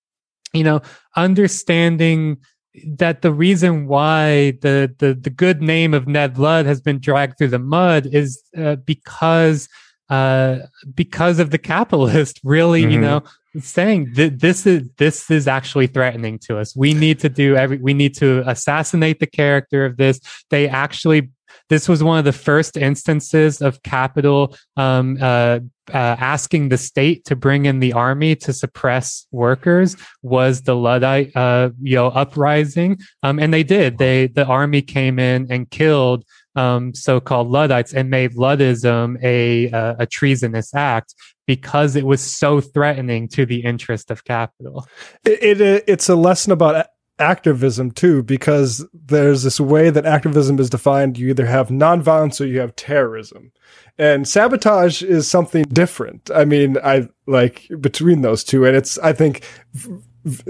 you 0.53 0.63
know, 0.63 0.81
understanding 1.15 2.37
that 2.85 3.21
the 3.21 3.33
reason 3.33 3.87
why 3.87 4.51
the, 4.61 4.93
the, 4.99 5.13
the 5.13 5.29
good 5.29 5.61
name 5.61 5.93
of 5.93 6.07
Ned 6.07 6.37
Ludd 6.37 6.65
has 6.65 6.79
been 6.79 6.99
dragged 6.99 7.37
through 7.37 7.49
the 7.49 7.59
mud 7.59 8.07
is 8.07 8.41
uh, 8.57 8.75
because 8.77 9.67
uh, 10.09 10.59
because 10.93 11.39
of 11.39 11.51
the 11.51 11.57
capitalist 11.57 12.39
really 12.43 12.81
mm-hmm. 12.81 12.91
you 12.91 12.99
know 12.99 13.23
saying 13.59 14.13
that 14.13 14.39
this 14.39 14.65
is 14.65 14.87
this 14.97 15.29
is 15.29 15.47
actually 15.47 15.87
threatening 15.87 16.39
to 16.39 16.57
us. 16.57 16.75
We 16.75 16.93
need 16.93 17.19
to 17.19 17.29
do 17.29 17.55
every 17.55 17.77
we 17.77 17.93
need 17.93 18.15
to 18.17 18.43
assassinate 18.49 19.19
the 19.19 19.27
character 19.27 19.85
of 19.85 19.97
this. 19.97 20.19
They 20.49 20.69
actually 20.69 21.29
this 21.69 21.87
was 21.87 22.03
one 22.03 22.19
of 22.19 22.25
the 22.25 22.33
first 22.33 22.77
instances 22.77 23.61
of 23.61 23.81
capital 23.83 24.55
um, 24.77 25.17
uh, 25.21 25.59
uh, 25.93 26.15
asking 26.19 26.69
the 26.69 26.77
state 26.77 27.25
to 27.25 27.35
bring 27.35 27.65
in 27.65 27.79
the 27.79 27.93
army 27.93 28.35
to 28.35 28.53
suppress 28.53 29.27
workers 29.31 29.97
was 30.21 30.61
the 30.61 30.75
Luddite 30.75 31.35
uh, 31.35 31.71
you 31.81 31.95
know 31.95 32.07
uprising, 32.07 32.99
um, 33.23 33.39
and 33.39 33.53
they 33.53 33.63
did. 33.63 33.97
They 33.97 34.27
the 34.27 34.45
army 34.45 34.81
came 34.81 35.19
in 35.19 35.47
and 35.51 35.69
killed 35.69 36.23
um, 36.55 36.93
so-called 36.93 37.49
Luddites 37.49 37.93
and 37.93 38.09
made 38.09 38.33
Luddism 38.33 39.17
a, 39.23 39.71
a, 39.71 39.95
a 39.99 40.05
treasonous 40.05 40.73
act 40.73 41.15
because 41.47 41.95
it 41.95 42.05
was 42.05 42.21
so 42.21 42.61
threatening 42.61 43.27
to 43.29 43.45
the 43.45 43.61
interest 43.61 44.11
of 44.11 44.23
capital. 44.23 44.87
It, 45.25 45.61
it 45.61 45.83
it's 45.87 46.09
a 46.09 46.15
lesson 46.15 46.51
about 46.51 46.87
activism 47.19 47.91
too, 47.91 48.23
because 48.23 48.85
there's 48.93 49.43
this 49.43 49.59
way 49.59 49.89
that 49.89 50.05
activism 50.05 50.59
is 50.59 50.69
defined. 50.69 51.17
You 51.17 51.29
either 51.29 51.45
have 51.45 51.69
nonviolence 51.69 52.41
or 52.41 52.45
you 52.45 52.59
have 52.59 52.75
terrorism. 52.75 53.51
And 53.97 54.27
sabotage 54.27 55.03
is 55.03 55.29
something 55.29 55.63
different. 55.65 56.31
I 56.33 56.45
mean, 56.45 56.77
I 56.83 57.09
like 57.27 57.69
between 57.79 58.21
those 58.21 58.43
two, 58.43 58.65
and 58.65 58.75
it's, 58.75 58.97
I 58.99 59.13
think, 59.13 59.45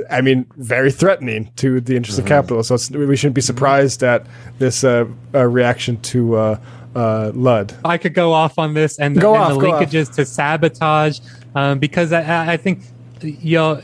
I 0.10 0.22
mean, 0.22 0.46
very 0.56 0.91
threatening 0.91 1.51
to 1.58 1.82
the 1.82 1.96
interests 1.96 2.20
mm-hmm. 2.20 2.27
of 2.27 2.30
capital. 2.30 2.63
So 2.63 2.75
we 2.98 3.15
shouldn't 3.18 3.36
be 3.36 3.41
surprised 3.41 4.03
at 4.03 4.25
this 4.60 4.84
uh, 4.84 5.06
uh, 5.34 5.46
reaction 5.48 6.00
to 6.01 6.36
uh, 6.36 6.60
uh, 6.96 7.32
Ludd. 7.34 7.75
I 7.84 7.98
could 7.98 8.13
go 8.13 8.34
off 8.34 8.58
on 8.58 8.74
this 8.74 9.00
and, 9.00 9.20
go 9.20 9.34
and 9.34 9.44
off, 9.44 9.50
the 9.50 9.65
linkages 9.65 10.10
off. 10.10 10.15
to 10.15 10.25
sabotage 10.25 11.20
um, 11.56 11.80
because 11.80 12.13
I, 12.13 12.53
I, 12.53 12.58
think, 12.58 12.84
you 13.22 13.58
know, 13.58 13.82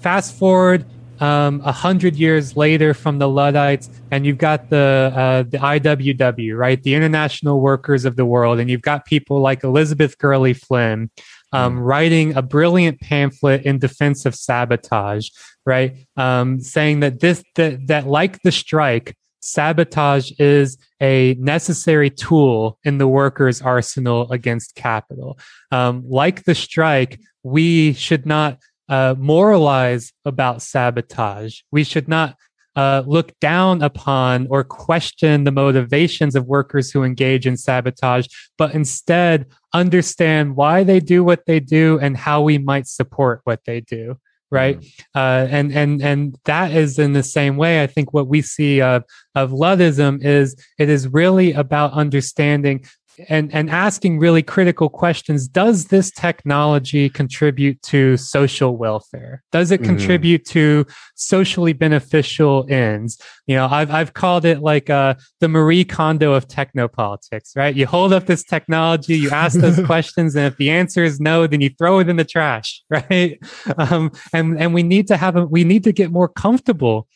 fast 0.00 0.38
forward 0.38 0.84
um, 1.20 1.60
a 1.64 1.72
hundred 1.72 2.16
years 2.16 2.56
later 2.56 2.94
from 2.94 3.18
the 3.18 3.28
Luddites, 3.28 3.90
and 4.10 4.24
you've 4.24 4.38
got 4.38 4.70
the 4.70 5.12
uh, 5.14 5.42
the 5.42 5.58
IWW, 5.58 6.56
right, 6.56 6.82
the 6.82 6.94
International 6.94 7.60
Workers 7.60 8.04
of 8.04 8.16
the 8.16 8.24
World, 8.24 8.58
and 8.58 8.70
you've 8.70 8.82
got 8.82 9.04
people 9.04 9.40
like 9.40 9.62
Elizabeth 9.62 10.16
Gurley 10.18 10.54
Flynn 10.54 11.10
um, 11.52 11.76
mm. 11.76 11.84
writing 11.84 12.36
a 12.36 12.42
brilliant 12.42 13.00
pamphlet 13.00 13.62
in 13.64 13.78
defense 13.78 14.24
of 14.24 14.34
sabotage, 14.34 15.28
right, 15.66 15.96
um, 16.16 16.60
saying 16.60 17.00
that 17.00 17.20
this 17.20 17.44
that 17.56 17.86
that 17.88 18.06
like 18.06 18.40
the 18.42 18.52
strike, 18.52 19.14
sabotage 19.40 20.32
is 20.38 20.78
a 21.00 21.34
necessary 21.38 22.10
tool 22.10 22.78
in 22.84 22.98
the 22.98 23.08
workers' 23.08 23.60
arsenal 23.60 24.30
against 24.32 24.74
capital. 24.74 25.38
Um, 25.70 26.04
like 26.08 26.44
the 26.44 26.54
strike, 26.54 27.20
we 27.42 27.92
should 27.94 28.26
not 28.26 28.58
uh, 28.90 29.14
moralize 29.16 30.12
about 30.24 30.60
sabotage. 30.60 31.60
We 31.70 31.84
should 31.84 32.08
not 32.08 32.36
uh, 32.76 33.02
look 33.06 33.38
down 33.40 33.82
upon 33.82 34.46
or 34.50 34.64
question 34.64 35.44
the 35.44 35.52
motivations 35.52 36.34
of 36.34 36.46
workers 36.46 36.90
who 36.90 37.04
engage 37.04 37.46
in 37.46 37.56
sabotage, 37.56 38.26
but 38.58 38.74
instead 38.74 39.46
understand 39.72 40.56
why 40.56 40.84
they 40.84 41.00
do 41.00 41.24
what 41.24 41.46
they 41.46 41.60
do 41.60 41.98
and 42.00 42.16
how 42.16 42.42
we 42.42 42.58
might 42.58 42.86
support 42.86 43.40
what 43.44 43.60
they 43.64 43.80
do. 43.80 44.18
Right, 44.52 44.80
mm-hmm. 44.80 45.18
uh, 45.18 45.46
and 45.48 45.72
and 45.72 46.02
and 46.02 46.36
that 46.44 46.72
is 46.72 46.98
in 46.98 47.12
the 47.12 47.22
same 47.22 47.56
way. 47.56 47.84
I 47.84 47.86
think 47.86 48.12
what 48.12 48.26
we 48.26 48.42
see 48.42 48.82
of 48.82 49.04
of 49.36 49.52
Luddism 49.52 50.24
is 50.24 50.56
it 50.76 50.88
is 50.88 51.06
really 51.06 51.52
about 51.52 51.92
understanding 51.92 52.84
and 53.28 53.52
and 53.54 53.70
asking 53.70 54.18
really 54.18 54.42
critical 54.42 54.88
questions. 54.88 55.48
Does 55.48 55.86
this 55.86 56.10
technology 56.10 57.08
contribute 57.08 57.80
to 57.82 58.16
social 58.16 58.76
welfare? 58.76 59.42
Does 59.52 59.70
it 59.70 59.80
mm-hmm. 59.80 59.96
contribute 59.96 60.44
to 60.46 60.86
socially 61.14 61.72
beneficial 61.72 62.66
ends? 62.68 63.20
You 63.46 63.56
know 63.56 63.66
i've 63.66 63.90
i've 63.90 64.14
called 64.14 64.44
it 64.44 64.60
like 64.60 64.88
uh, 64.90 65.14
the 65.40 65.48
marie 65.48 65.84
kondo 65.84 66.32
of 66.32 66.46
technopolitics 66.48 67.56
right? 67.56 67.74
You 67.74 67.86
hold 67.86 68.12
up 68.12 68.26
this 68.26 68.44
technology 68.44 69.16
you 69.18 69.30
ask 69.30 69.58
those 69.58 69.84
questions 69.86 70.36
and 70.36 70.46
if 70.46 70.56
the 70.56 70.70
answer 70.70 71.04
is 71.04 71.20
no 71.20 71.46
then 71.46 71.60
you 71.60 71.70
throw 71.70 71.98
it 71.98 72.08
in 72.08 72.16
the 72.16 72.24
trash 72.24 72.82
right? 72.90 73.38
Um, 73.76 74.12
and 74.32 74.60
and 74.60 74.74
we 74.74 74.82
need 74.82 75.06
to 75.08 75.16
have 75.16 75.36
a, 75.36 75.44
we 75.44 75.64
need 75.64 75.84
to 75.84 75.92
get 75.92 76.10
more 76.10 76.28
comfortable 76.28 77.08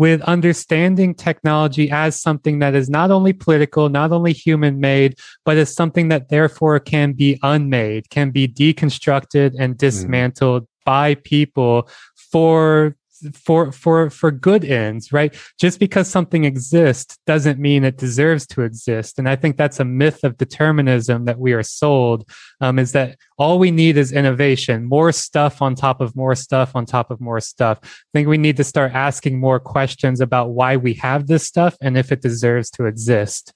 with 0.00 0.22
understanding 0.22 1.14
technology 1.14 1.90
as 1.90 2.18
something 2.18 2.58
that 2.58 2.74
is 2.74 2.88
not 2.88 3.10
only 3.10 3.34
political, 3.34 3.90
not 3.90 4.12
only 4.12 4.32
human 4.32 4.80
made, 4.80 5.14
but 5.44 5.58
as 5.58 5.74
something 5.74 6.08
that 6.08 6.30
therefore 6.30 6.80
can 6.80 7.12
be 7.12 7.38
unmade, 7.42 8.08
can 8.08 8.30
be 8.30 8.48
deconstructed 8.48 9.54
and 9.58 9.74
mm. 9.74 9.76
dismantled 9.76 10.62
mm. 10.62 10.66
by 10.86 11.14
people 11.16 11.86
for 12.32 12.96
for 13.34 13.72
for 13.72 14.10
for 14.10 14.30
good 14.30 14.64
ends 14.64 15.12
right? 15.12 15.34
Just 15.58 15.78
because 15.78 16.08
something 16.08 16.44
exists 16.44 17.18
doesn't 17.26 17.58
mean 17.58 17.84
it 17.84 17.96
deserves 17.96 18.46
to 18.48 18.62
exist. 18.62 19.18
And 19.18 19.28
i 19.28 19.36
think 19.36 19.56
that's 19.56 19.80
a 19.80 19.84
myth 19.84 20.24
of 20.24 20.36
determinism 20.36 21.24
that 21.24 21.38
we 21.38 21.52
are 21.52 21.62
sold 21.62 22.28
um, 22.60 22.78
is 22.78 22.92
that 22.92 23.16
all 23.38 23.58
we 23.58 23.70
need 23.70 23.96
is 23.96 24.12
innovation 24.12 24.84
more 24.84 25.12
stuff 25.12 25.62
on 25.62 25.74
top 25.74 26.00
of 26.00 26.14
more 26.14 26.34
stuff 26.34 26.74
on 26.74 26.86
top 26.86 27.10
of 27.10 27.20
more 27.20 27.40
stuff. 27.40 27.78
I 27.82 27.88
think 28.12 28.28
we 28.28 28.38
need 28.38 28.56
to 28.58 28.64
start 28.64 28.92
asking 28.92 29.38
more 29.38 29.60
questions 29.60 30.20
about 30.20 30.50
why 30.50 30.76
we 30.76 30.94
have 30.94 31.26
this 31.26 31.46
stuff 31.46 31.76
and 31.80 31.96
if 31.96 32.12
it 32.12 32.22
deserves 32.22 32.70
to 32.70 32.84
exist 32.86 33.54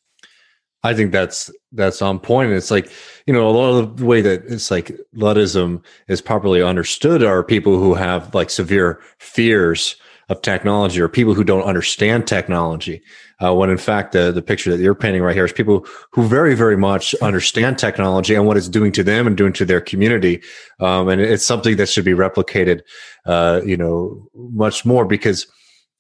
I 0.85 0.93
think 0.93 1.13
that's 1.13 1.51
that's 1.73 2.03
on 2.03 2.21
point. 2.21 2.53
It's 2.53 2.71
like 2.71 2.91
you 3.27 3.33
know 3.33 3.49
a 3.49 3.51
lot 3.51 3.79
of 3.79 3.97
the 3.97 4.05
way 4.05 4.21
that 4.21 4.45
it's 4.47 4.71
like 4.71 4.93
Luddism 5.17 5.83
is 6.09 6.21
properly 6.21 6.63
understood 6.63 7.23
are 7.23 7.43
people 7.43 7.79
who 7.79 7.95
have 7.95 8.35
like 8.35 8.51
severe 8.51 9.01
fears 9.19 9.97
of 10.29 10.41
technology 10.43 11.01
or 11.01 11.09
people 11.09 11.35
who 11.35 11.45
don't 11.45 11.65
understand 11.65 12.27
technology. 12.27 13.03
Uh, 13.43 13.55
when 13.55 13.71
in 13.71 13.79
fact 13.79 14.13
the 14.13 14.31
the 14.31 14.43
picture 14.43 14.71
that 14.71 14.83
you're 14.83 14.95
painting 14.95 15.23
right 15.23 15.35
here 15.35 15.47
is 15.47 15.53
people 15.53 15.87
who 16.11 16.23
very 16.23 16.55
very 16.55 16.77
much 16.77 17.15
understand 17.17 17.79
technology 17.79 18.35
and 18.35 18.47
what 18.47 18.59
it's 18.59 18.69
doing 18.69 18.93
to 18.93 19.03
them 19.03 19.27
and 19.27 19.39
doing 19.39 19.55
to 19.55 19.65
their 19.65 19.81
community. 19.81 20.43
Um, 20.81 21.09
and 21.09 21.19
it's 21.19 21.47
something 21.47 21.77
that 21.77 21.89
should 21.89 22.05
be 22.05 22.13
replicated, 22.13 22.83
uh, 23.25 23.63
you 23.65 23.79
know, 23.79 24.29
much 24.35 24.85
more 24.85 25.07
because 25.07 25.47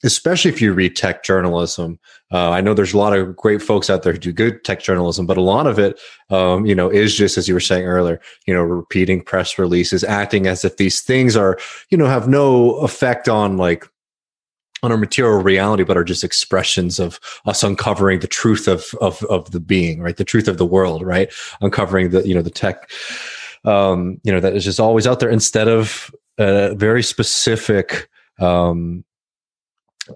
especially 0.04 0.50
if 0.50 0.60
you 0.60 0.72
read 0.72 0.94
tech 0.94 1.24
journalism. 1.24 1.98
Uh, 2.30 2.50
I 2.50 2.60
know 2.60 2.74
there's 2.74 2.94
a 2.94 2.98
lot 2.98 3.16
of 3.16 3.34
great 3.36 3.62
folks 3.62 3.90
out 3.90 4.02
there 4.02 4.12
who 4.12 4.18
do 4.18 4.32
good 4.32 4.62
tech 4.64 4.80
journalism, 4.80 5.26
but 5.26 5.36
a 5.36 5.42
lot 5.42 5.66
of 5.66 5.78
it, 5.78 5.98
um, 6.30 6.66
you 6.66 6.74
know, 6.74 6.90
is 6.90 7.14
just 7.14 7.38
as 7.38 7.48
you 7.48 7.54
were 7.54 7.60
saying 7.60 7.84
earlier, 7.84 8.20
you 8.46 8.54
know, 8.54 8.62
repeating 8.62 9.22
press 9.22 9.58
releases, 9.58 10.04
acting 10.04 10.46
as 10.46 10.64
if 10.64 10.76
these 10.76 11.00
things 11.00 11.36
are, 11.36 11.58
you 11.90 11.98
know, 11.98 12.06
have 12.06 12.28
no 12.28 12.76
effect 12.76 13.28
on 13.28 13.56
like 13.56 13.84
on 14.82 14.92
our 14.92 14.98
material 14.98 15.42
reality, 15.42 15.82
but 15.82 15.96
are 15.96 16.04
just 16.04 16.22
expressions 16.22 17.00
of 17.00 17.18
us 17.46 17.62
uncovering 17.62 18.20
the 18.20 18.26
truth 18.26 18.68
of 18.68 18.94
of 19.00 19.22
of 19.24 19.50
the 19.50 19.60
being, 19.60 20.00
right? 20.00 20.18
The 20.18 20.24
truth 20.24 20.46
of 20.46 20.58
the 20.58 20.66
world, 20.66 21.02
right? 21.02 21.32
Uncovering 21.62 22.10
the 22.10 22.26
you 22.28 22.34
know 22.34 22.42
the 22.42 22.50
tech, 22.50 22.90
um, 23.64 24.20
you 24.24 24.32
know, 24.32 24.40
that 24.40 24.54
is 24.54 24.64
just 24.64 24.80
always 24.80 25.06
out 25.06 25.20
there 25.20 25.30
instead 25.30 25.68
of 25.68 26.14
a 26.38 26.74
very 26.74 27.02
specific 27.02 28.08
um, 28.40 29.04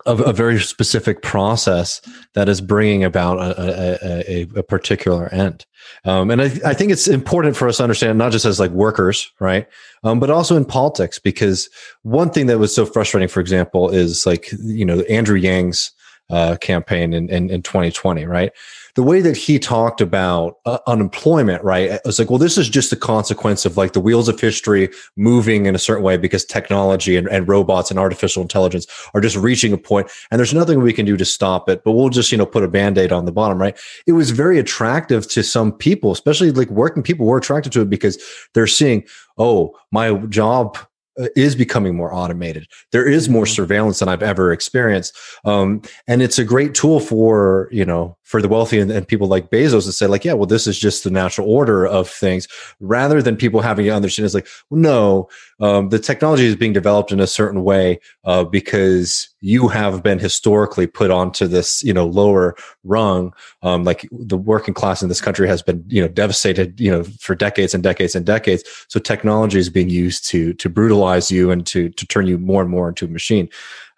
a, 0.06 0.16
a, 0.16 0.32
very 0.32 0.60
specific 0.60 1.22
process 1.22 2.00
that 2.34 2.48
is 2.48 2.60
bringing 2.60 3.04
about 3.04 3.38
a, 3.38 3.98
a, 4.30 4.42
a 4.56 4.62
particular 4.62 5.32
end. 5.32 5.64
Um, 6.04 6.30
and 6.30 6.42
I, 6.42 6.46
I, 6.64 6.74
think 6.74 6.92
it's 6.92 7.08
important 7.08 7.56
for 7.56 7.68
us 7.68 7.78
to 7.78 7.84
understand, 7.84 8.18
not 8.18 8.32
just 8.32 8.44
as 8.44 8.60
like 8.60 8.70
workers, 8.70 9.30
right? 9.40 9.66
Um, 10.04 10.20
but 10.20 10.30
also 10.30 10.56
in 10.56 10.64
politics, 10.64 11.18
because 11.18 11.68
one 12.02 12.30
thing 12.30 12.46
that 12.46 12.58
was 12.58 12.74
so 12.74 12.84
frustrating, 12.84 13.28
for 13.28 13.40
example, 13.40 13.88
is 13.88 14.26
like, 14.26 14.52
you 14.60 14.84
know, 14.84 15.00
Andrew 15.02 15.36
Yang's 15.38 15.92
uh, 16.30 16.56
campaign 16.56 17.14
in, 17.14 17.28
in, 17.30 17.50
in 17.50 17.62
2020, 17.62 18.26
right? 18.26 18.52
The 18.98 19.04
way 19.04 19.20
that 19.20 19.36
he 19.36 19.60
talked 19.60 20.00
about 20.00 20.56
uh, 20.66 20.80
unemployment, 20.88 21.62
right? 21.62 21.88
It 21.88 22.00
was 22.04 22.18
like, 22.18 22.30
well, 22.30 22.38
this 22.40 22.58
is 22.58 22.68
just 22.68 22.92
a 22.92 22.96
consequence 22.96 23.64
of 23.64 23.76
like 23.76 23.92
the 23.92 24.00
wheels 24.00 24.28
of 24.28 24.40
history 24.40 24.88
moving 25.14 25.66
in 25.66 25.76
a 25.76 25.78
certain 25.78 26.02
way 26.02 26.16
because 26.16 26.44
technology 26.44 27.14
and, 27.14 27.28
and 27.28 27.46
robots 27.46 27.92
and 27.92 28.00
artificial 28.00 28.42
intelligence 28.42 28.88
are 29.14 29.20
just 29.20 29.36
reaching 29.36 29.72
a 29.72 29.78
point 29.78 30.10
and 30.32 30.40
there's 30.40 30.52
nothing 30.52 30.82
we 30.82 30.92
can 30.92 31.06
do 31.06 31.16
to 31.16 31.24
stop 31.24 31.68
it, 31.68 31.84
but 31.84 31.92
we'll 31.92 32.08
just, 32.08 32.32
you 32.32 32.38
know, 32.38 32.44
put 32.44 32.64
a 32.64 32.68
band-aid 32.68 33.12
on 33.12 33.24
the 33.24 33.30
bottom, 33.30 33.60
right? 33.60 33.78
It 34.08 34.14
was 34.14 34.32
very 34.32 34.58
attractive 34.58 35.28
to 35.28 35.44
some 35.44 35.70
people, 35.70 36.10
especially 36.10 36.50
like 36.50 36.68
working 36.68 37.04
people 37.04 37.24
were 37.24 37.38
attracted 37.38 37.70
to 37.74 37.82
it 37.82 37.90
because 37.90 38.20
they're 38.54 38.66
seeing, 38.66 39.04
oh, 39.38 39.78
my 39.92 40.12
job 40.26 40.76
uh, 40.76 40.86
is 41.34 41.54
becoming 41.54 41.96
more 41.96 42.12
automated. 42.14 42.66
There 42.92 43.06
is 43.06 43.28
more 43.28 43.44
mm-hmm. 43.44 43.54
surveillance 43.54 43.98
than 43.98 44.08
I've 44.08 44.22
ever 44.22 44.52
experienced, 44.52 45.16
um, 45.44 45.82
and 46.06 46.22
it's 46.22 46.38
a 46.38 46.44
great 46.44 46.74
tool 46.74 47.00
for 47.00 47.68
you 47.70 47.84
know 47.84 48.16
for 48.22 48.42
the 48.42 48.48
wealthy 48.48 48.78
and, 48.78 48.90
and, 48.90 49.08
people 49.08 49.26
like 49.26 49.50
Bezos 49.50 49.86
to 49.86 49.92
say 49.92 50.06
like, 50.06 50.22
yeah, 50.22 50.34
well, 50.34 50.44
this 50.44 50.66
is 50.66 50.78
just 50.78 51.02
the 51.02 51.10
natural 51.10 51.50
order 51.50 51.86
of 51.86 52.10
things, 52.10 52.46
rather 52.78 53.22
than 53.22 53.36
people 53.36 53.62
having 53.62 53.86
to 53.86 53.90
understand 53.90 54.26
it's 54.26 54.34
like, 54.34 54.48
no, 54.70 55.28
um, 55.60 55.88
the 55.88 55.98
technology 55.98 56.46
is 56.46 56.56
being 56.56 56.72
developed 56.72 57.10
in 57.10 57.20
a 57.20 57.26
certain 57.26 57.64
way 57.64 58.00
uh, 58.24 58.44
because 58.44 59.28
you 59.40 59.68
have 59.68 60.02
been 60.02 60.18
historically 60.18 60.86
put 60.86 61.10
onto 61.10 61.46
this 61.46 61.82
you 61.82 61.92
know 61.92 62.06
lower 62.06 62.54
rung. 62.84 63.32
Um, 63.62 63.84
like 63.84 64.08
the 64.12 64.36
working 64.36 64.74
class 64.74 65.02
in 65.02 65.08
this 65.08 65.20
country 65.20 65.48
has 65.48 65.62
been 65.62 65.84
you 65.88 66.00
know 66.00 66.08
devastated 66.08 66.80
you 66.80 66.90
know 66.90 67.04
for 67.20 67.34
decades 67.34 67.74
and 67.74 67.82
decades 67.82 68.14
and 68.14 68.24
decades. 68.24 68.64
So 68.88 69.00
technology 69.00 69.58
is 69.58 69.70
being 69.70 69.90
used 69.90 70.26
to 70.28 70.52
to 70.54 70.68
brutalize 70.68 71.30
you 71.30 71.50
and 71.50 71.66
to 71.66 71.88
to 71.90 72.06
turn 72.06 72.26
you 72.26 72.38
more 72.38 72.62
and 72.62 72.70
more 72.70 72.88
into 72.88 73.06
a 73.06 73.08
machine. 73.08 73.48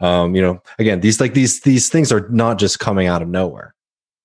Um, 0.01 0.35
you 0.35 0.41
know, 0.41 0.63
again, 0.79 1.01
these 1.01 1.21
like 1.21 1.35
these 1.35 1.61
these 1.61 1.89
things 1.89 2.11
are 2.11 2.29
not 2.31 2.59
just 2.59 2.79
coming 2.79 3.07
out 3.07 3.23
of 3.23 3.29
nowhere 3.29 3.75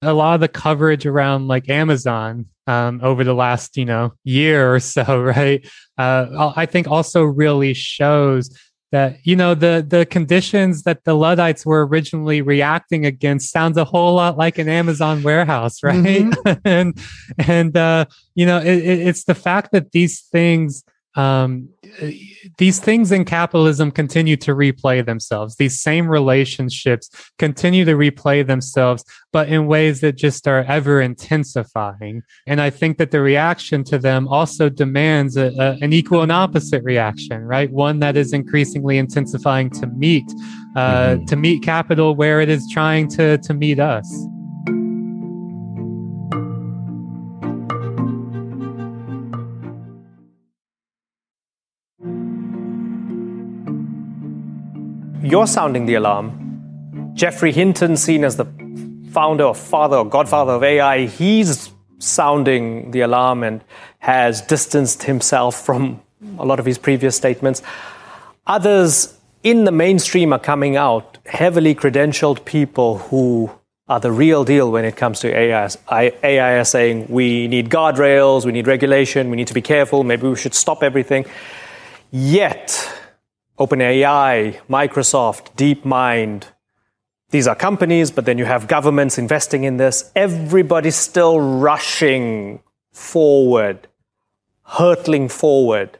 a 0.05 0.13
lot 0.13 0.35
of 0.35 0.41
the 0.41 0.47
coverage 0.47 1.05
around 1.05 1.47
like 1.47 1.69
Amazon 1.69 2.45
um, 2.67 2.99
over 3.03 3.23
the 3.23 3.33
last 3.33 3.77
you 3.77 3.85
know 3.85 4.13
year 4.23 4.73
or 4.73 4.79
so, 4.79 5.21
right? 5.21 5.67
Uh, 5.97 6.53
I 6.55 6.65
think 6.65 6.87
also 6.87 7.23
really 7.23 7.73
shows 7.73 8.49
that 8.91 9.17
you 9.23 9.35
know 9.35 9.55
the 9.55 9.85
the 9.87 10.05
conditions 10.05 10.83
that 10.83 11.03
the 11.03 11.15
Luddites 11.15 11.65
were 11.65 11.85
originally 11.85 12.41
reacting 12.41 13.05
against 13.05 13.51
sounds 13.51 13.77
a 13.77 13.85
whole 13.85 14.15
lot 14.15 14.37
like 14.37 14.57
an 14.57 14.69
Amazon 14.69 15.23
warehouse, 15.23 15.83
right? 15.83 15.95
Mm-hmm. 15.95 16.59
and 16.65 16.97
and 17.37 17.75
uh, 17.77 18.05
you 18.35 18.45
know 18.45 18.59
it, 18.59 18.83
it's 18.83 19.25
the 19.25 19.35
fact 19.35 19.71
that 19.71 19.91
these 19.91 20.21
things 20.21 20.83
um, 21.15 21.69
these 22.57 22.79
things 22.79 23.11
in 23.11 23.25
capitalism 23.25 23.91
continue 23.91 24.35
to 24.37 24.51
replay 24.51 25.05
themselves. 25.05 25.55
These 25.55 25.79
same 25.79 26.07
relationships 26.07 27.09
continue 27.39 27.85
to 27.85 27.93
replay 27.93 28.45
themselves, 28.45 29.03
but 29.31 29.47
in 29.47 29.67
ways 29.67 30.01
that 30.01 30.17
just 30.17 30.47
are 30.47 30.63
ever 30.63 31.01
intensifying. 31.01 32.23
And 32.47 32.59
I 32.59 32.69
think 32.69 32.97
that 32.97 33.11
the 33.11 33.21
reaction 33.21 33.83
to 33.85 33.97
them 33.97 34.27
also 34.27 34.69
demands 34.69 35.37
a, 35.37 35.53
a, 35.57 35.77
an 35.81 35.93
equal 35.93 36.21
and 36.21 36.31
opposite 36.31 36.83
reaction, 36.83 37.43
right? 37.43 37.71
One 37.71 37.99
that 37.99 38.17
is 38.17 38.33
increasingly 38.33 38.97
intensifying 38.97 39.69
to 39.71 39.87
meet, 39.87 40.25
uh, 40.75 41.15
mm-hmm. 41.15 41.25
to 41.25 41.35
meet 41.35 41.63
capital 41.63 42.15
where 42.15 42.41
it 42.41 42.49
is 42.49 42.67
trying 42.71 43.07
to 43.09 43.37
to 43.37 43.53
meet 43.53 43.79
us. 43.79 44.05
You're 55.25 55.47
sounding 55.47 55.87
the 55.87 55.95
alarm. 55.95 57.11
Geoffrey 57.15 57.51
Hinton, 57.51 57.97
seen 57.97 58.23
as 58.23 58.37
the 58.37 58.45
founder 59.11 59.45
or 59.45 59.55
father 59.55 59.97
or 59.97 60.05
godfather 60.05 60.53
of 60.53 60.63
AI, 60.63 61.05
he's 61.07 61.71
sounding 61.97 62.91
the 62.91 63.01
alarm 63.01 63.43
and 63.43 63.63
has 63.99 64.41
distanced 64.41 65.03
himself 65.03 65.65
from 65.65 66.01
a 66.37 66.45
lot 66.45 66.59
of 66.59 66.65
his 66.65 66.77
previous 66.77 67.15
statements. 67.15 67.63
Others 68.45 69.17
in 69.41 69.63
the 69.63 69.71
mainstream 69.71 70.31
are 70.31 70.39
coming 70.39 70.75
out, 70.75 71.17
heavily 71.25 71.73
credentialed 71.73 72.45
people 72.45 72.99
who 72.99 73.51
are 73.87 73.99
the 73.99 74.11
real 74.11 74.43
deal 74.43 74.71
when 74.71 74.85
it 74.85 74.95
comes 74.95 75.19
to 75.21 75.35
AI. 75.35 75.69
AI 75.91 76.59
are 76.59 76.65
saying 76.65 77.07
we 77.09 77.47
need 77.47 77.69
guardrails, 77.69 78.45
we 78.45 78.51
need 78.51 78.67
regulation, 78.67 79.29
we 79.31 79.37
need 79.37 79.47
to 79.47 79.53
be 79.53 79.61
careful, 79.61 80.03
maybe 80.03 80.27
we 80.27 80.35
should 80.35 80.53
stop 80.53 80.83
everything. 80.83 81.25
Yet, 82.11 82.91
OpenAI, 83.57 84.59
Microsoft, 84.69 85.55
DeepMind. 85.55 86.43
These 87.29 87.47
are 87.47 87.55
companies, 87.55 88.11
but 88.11 88.25
then 88.25 88.37
you 88.37 88.45
have 88.45 88.67
governments 88.67 89.17
investing 89.17 89.63
in 89.63 89.77
this. 89.77 90.11
Everybody's 90.15 90.95
still 90.95 91.39
rushing 91.39 92.61
forward, 92.91 93.87
hurtling 94.63 95.29
forward 95.29 95.99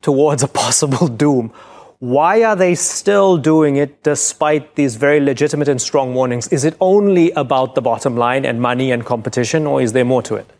towards 0.00 0.42
a 0.42 0.48
possible 0.48 1.08
doom. 1.22 1.52
Why 1.98 2.42
are 2.42 2.56
they 2.56 2.74
still 2.74 3.36
doing 3.36 3.76
it 3.76 4.02
despite 4.02 4.74
these 4.74 4.96
very 4.96 5.20
legitimate 5.20 5.68
and 5.68 5.80
strong 5.80 6.14
warnings? 6.14 6.48
Is 6.48 6.64
it 6.64 6.76
only 6.80 7.30
about 7.32 7.74
the 7.74 7.82
bottom 7.82 8.16
line 8.16 8.44
and 8.44 8.60
money 8.60 8.90
and 8.90 9.06
competition, 9.06 9.66
or 9.66 9.80
is 9.80 9.92
there 9.92 10.04
more 10.04 10.22
to 10.22 10.34
it? 10.34 10.50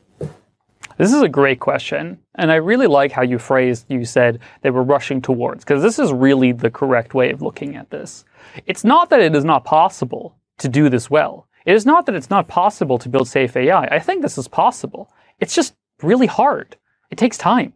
This 0.98 1.12
is 1.12 1.22
a 1.22 1.28
great 1.28 1.60
question. 1.60 2.18
And 2.34 2.50
I 2.50 2.56
really 2.56 2.86
like 2.86 3.12
how 3.12 3.22
you 3.22 3.38
phrased, 3.38 3.86
you 3.88 4.04
said 4.04 4.40
they 4.62 4.70
were 4.70 4.82
rushing 4.82 5.20
towards, 5.20 5.64
because 5.64 5.82
this 5.82 5.98
is 5.98 6.12
really 6.12 6.52
the 6.52 6.70
correct 6.70 7.14
way 7.14 7.30
of 7.30 7.42
looking 7.42 7.76
at 7.76 7.90
this. 7.90 8.24
It's 8.66 8.84
not 8.84 9.10
that 9.10 9.20
it 9.20 9.34
is 9.34 9.44
not 9.44 9.64
possible 9.64 10.36
to 10.58 10.68
do 10.68 10.88
this 10.88 11.10
well. 11.10 11.48
It 11.64 11.74
is 11.74 11.86
not 11.86 12.06
that 12.06 12.14
it's 12.14 12.30
not 12.30 12.48
possible 12.48 12.98
to 12.98 13.08
build 13.08 13.28
safe 13.28 13.56
AI. 13.56 13.84
I 13.84 13.98
think 13.98 14.22
this 14.22 14.38
is 14.38 14.48
possible. 14.48 15.12
It's 15.40 15.54
just 15.54 15.74
really 16.02 16.26
hard. 16.26 16.76
It 17.10 17.18
takes 17.18 17.38
time. 17.38 17.72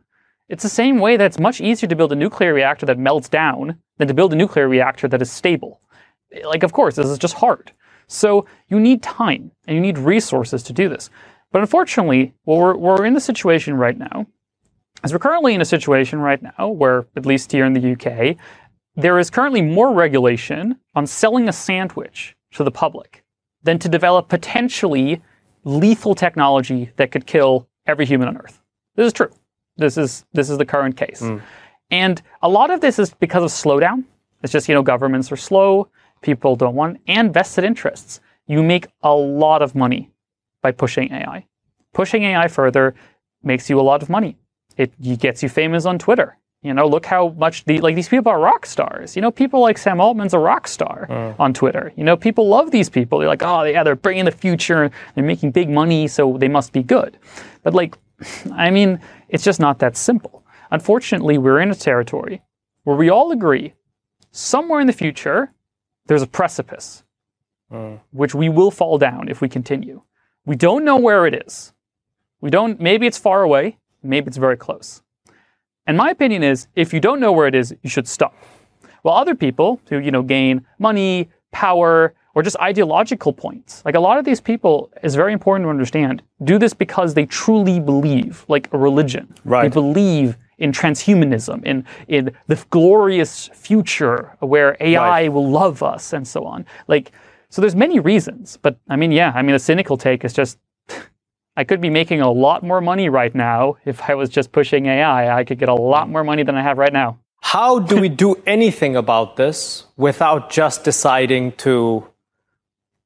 It's 0.48 0.62
the 0.62 0.68
same 0.68 0.98
way 0.98 1.16
that 1.16 1.24
it's 1.24 1.38
much 1.38 1.60
easier 1.60 1.88
to 1.88 1.96
build 1.96 2.12
a 2.12 2.16
nuclear 2.16 2.54
reactor 2.54 2.86
that 2.86 2.98
melts 2.98 3.28
down 3.28 3.78
than 3.98 4.08
to 4.08 4.14
build 4.14 4.32
a 4.32 4.36
nuclear 4.36 4.68
reactor 4.68 5.08
that 5.08 5.22
is 5.22 5.30
stable. 5.30 5.80
Like, 6.44 6.62
of 6.62 6.72
course, 6.72 6.96
this 6.96 7.06
is 7.06 7.18
just 7.18 7.34
hard. 7.34 7.72
So 8.08 8.46
you 8.68 8.78
need 8.78 9.02
time 9.02 9.50
and 9.66 9.74
you 9.74 9.80
need 9.80 9.98
resources 9.98 10.62
to 10.64 10.72
do 10.72 10.88
this. 10.88 11.10
But 11.52 11.60
unfortunately, 11.62 12.34
what 12.44 12.58
we're, 12.58 12.76
we're 12.76 13.06
in 13.06 13.14
the 13.14 13.20
situation 13.20 13.74
right 13.74 13.96
now 13.96 14.26
is 15.04 15.12
we're 15.12 15.18
currently 15.18 15.54
in 15.54 15.60
a 15.60 15.66
situation 15.66 16.20
right 16.20 16.42
now 16.42 16.68
where, 16.68 17.06
at 17.16 17.26
least 17.26 17.52
here 17.52 17.64
in 17.64 17.72
the 17.72 17.92
UK, 17.92 18.36
there 18.96 19.18
is 19.18 19.30
currently 19.30 19.62
more 19.62 19.92
regulation 19.92 20.78
on 20.94 21.06
selling 21.06 21.48
a 21.48 21.52
sandwich 21.52 22.36
to 22.52 22.64
the 22.64 22.70
public 22.70 23.24
than 23.62 23.78
to 23.78 23.88
develop 23.88 24.28
potentially 24.28 25.20
lethal 25.64 26.14
technology 26.14 26.90
that 26.96 27.10
could 27.10 27.26
kill 27.26 27.68
every 27.86 28.06
human 28.06 28.28
on 28.28 28.36
Earth. 28.38 28.62
This 28.94 29.06
is 29.06 29.12
true. 29.12 29.30
This 29.76 29.98
is 29.98 30.24
this 30.32 30.48
is 30.48 30.56
the 30.56 30.64
current 30.64 30.96
case. 30.96 31.20
Mm. 31.20 31.42
And 31.90 32.22
a 32.42 32.48
lot 32.48 32.70
of 32.70 32.80
this 32.80 32.98
is 32.98 33.12
because 33.14 33.42
of 33.42 33.50
slowdown. 33.50 34.04
It's 34.42 34.52
just, 34.52 34.68
you 34.68 34.74
know, 34.74 34.82
governments 34.82 35.30
are 35.30 35.36
slow, 35.36 35.88
people 36.22 36.56
don't 36.56 36.74
want, 36.74 37.00
and 37.06 37.32
vested 37.32 37.64
interests. 37.64 38.20
You 38.46 38.62
make 38.62 38.86
a 39.02 39.14
lot 39.14 39.62
of 39.62 39.74
money 39.74 40.10
by 40.66 40.72
pushing 40.72 41.12
AI. 41.12 41.46
Pushing 41.94 42.24
AI 42.24 42.48
further 42.48 42.94
makes 43.50 43.70
you 43.70 43.78
a 43.78 43.86
lot 43.90 44.02
of 44.02 44.08
money. 44.10 44.36
It 44.76 44.90
gets 45.26 45.40
you 45.44 45.48
famous 45.48 45.86
on 45.86 45.96
Twitter. 45.96 46.38
You 46.62 46.74
know, 46.74 46.88
look 46.88 47.06
how 47.06 47.28
much 47.44 47.64
the 47.66 47.80
like 47.86 47.94
these 47.94 48.08
people 48.08 48.32
are 48.32 48.40
rock 48.40 48.66
stars. 48.66 49.14
You 49.14 49.22
know, 49.22 49.30
people 49.30 49.60
like 49.60 49.78
Sam 49.78 50.00
Altman's 50.00 50.34
a 50.34 50.40
rock 50.40 50.66
star 50.66 51.06
uh. 51.08 51.34
on 51.44 51.54
Twitter. 51.54 51.92
You 51.96 52.02
know, 52.02 52.16
people 52.16 52.48
love 52.48 52.72
these 52.72 52.90
people. 52.90 53.20
They're 53.20 53.28
like, 53.28 53.44
oh 53.44 53.62
yeah, 53.62 53.84
they're 53.84 54.02
bringing 54.06 54.24
the 54.24 54.38
future. 54.46 54.90
They're 55.14 55.30
making 55.32 55.52
big 55.52 55.70
money, 55.70 56.08
so 56.08 56.36
they 56.36 56.48
must 56.48 56.72
be 56.72 56.82
good. 56.82 57.16
But 57.62 57.72
like, 57.72 57.96
I 58.52 58.70
mean, 58.70 58.98
it's 59.28 59.44
just 59.44 59.60
not 59.60 59.78
that 59.78 59.96
simple. 59.96 60.44
Unfortunately, 60.72 61.38
we're 61.38 61.60
in 61.60 61.70
a 61.70 61.76
territory 61.76 62.42
where 62.82 62.96
we 62.96 63.08
all 63.08 63.30
agree 63.30 63.74
somewhere 64.32 64.80
in 64.80 64.88
the 64.88 64.98
future 65.04 65.52
there's 66.08 66.22
a 66.22 66.32
precipice, 66.40 67.04
uh. 67.70 67.98
which 68.10 68.34
we 68.34 68.48
will 68.48 68.72
fall 68.72 68.98
down 68.98 69.28
if 69.28 69.40
we 69.40 69.48
continue. 69.48 70.02
We 70.46 70.54
don't 70.54 70.84
know 70.84 70.96
where 70.96 71.26
it 71.26 71.34
is. 71.46 71.72
We 72.40 72.50
don't, 72.50 72.80
maybe 72.80 73.06
it's 73.06 73.18
far 73.18 73.42
away, 73.42 73.78
maybe 74.02 74.28
it's 74.28 74.36
very 74.36 74.56
close. 74.56 75.02
And 75.86 75.96
my 75.96 76.10
opinion 76.10 76.44
is 76.44 76.68
if 76.76 76.94
you 76.94 77.00
don't 77.00 77.18
know 77.18 77.32
where 77.32 77.48
it 77.48 77.54
is, 77.54 77.74
you 77.82 77.90
should 77.90 78.06
stop. 78.06 78.34
While 79.02 79.16
other 79.16 79.34
people 79.34 79.80
who, 79.88 79.98
you 79.98 80.12
know, 80.12 80.22
gain 80.22 80.64
money, 80.78 81.28
power, 81.50 82.14
or 82.34 82.42
just 82.42 82.56
ideological 82.60 83.32
points, 83.32 83.82
like 83.84 83.96
a 83.96 84.00
lot 84.00 84.18
of 84.18 84.24
these 84.24 84.40
people 84.40 84.90
is 85.02 85.16
very 85.16 85.32
important 85.32 85.66
to 85.66 85.70
understand, 85.70 86.22
do 86.44 86.58
this 86.58 86.74
because 86.74 87.14
they 87.14 87.26
truly 87.26 87.80
believe, 87.80 88.44
like 88.46 88.72
a 88.72 88.78
religion. 88.78 89.32
Right. 89.44 89.62
They 89.62 89.68
believe 89.68 90.36
in 90.58 90.70
transhumanism, 90.70 91.64
in, 91.64 91.84
in 92.08 92.32
the 92.46 92.64
glorious 92.70 93.48
future 93.52 94.36
where 94.40 94.76
AI 94.80 95.08
right. 95.08 95.32
will 95.32 95.50
love 95.50 95.82
us 95.82 96.12
and 96.12 96.26
so 96.26 96.44
on. 96.44 96.64
Like, 96.88 97.12
so 97.56 97.62
there's 97.62 97.74
many 97.74 98.00
reasons, 98.00 98.58
but 98.60 98.78
I 98.86 98.96
mean, 98.96 99.10
yeah, 99.10 99.32
I 99.34 99.40
mean, 99.40 99.54
a 99.54 99.58
cynical 99.58 99.96
take 99.96 100.26
is 100.26 100.34
just 100.34 100.58
I 101.56 101.64
could 101.64 101.80
be 101.80 101.88
making 101.88 102.20
a 102.20 102.30
lot 102.30 102.62
more 102.62 102.82
money 102.82 103.08
right 103.08 103.34
now 103.34 103.78
if 103.86 104.10
I 104.10 104.14
was 104.14 104.28
just 104.28 104.52
pushing 104.52 104.84
AI. 104.84 105.34
I 105.34 105.42
could 105.42 105.58
get 105.58 105.70
a 105.70 105.74
lot 105.74 106.10
more 106.10 106.22
money 106.22 106.42
than 106.42 106.54
I 106.54 106.62
have 106.62 106.76
right 106.76 106.92
now. 106.92 107.18
How 107.40 107.78
do 107.78 107.98
we 107.98 108.10
do 108.10 108.34
anything 108.46 108.94
about 108.94 109.36
this 109.36 109.86
without 109.96 110.50
just 110.50 110.84
deciding 110.84 111.52
to 111.52 112.06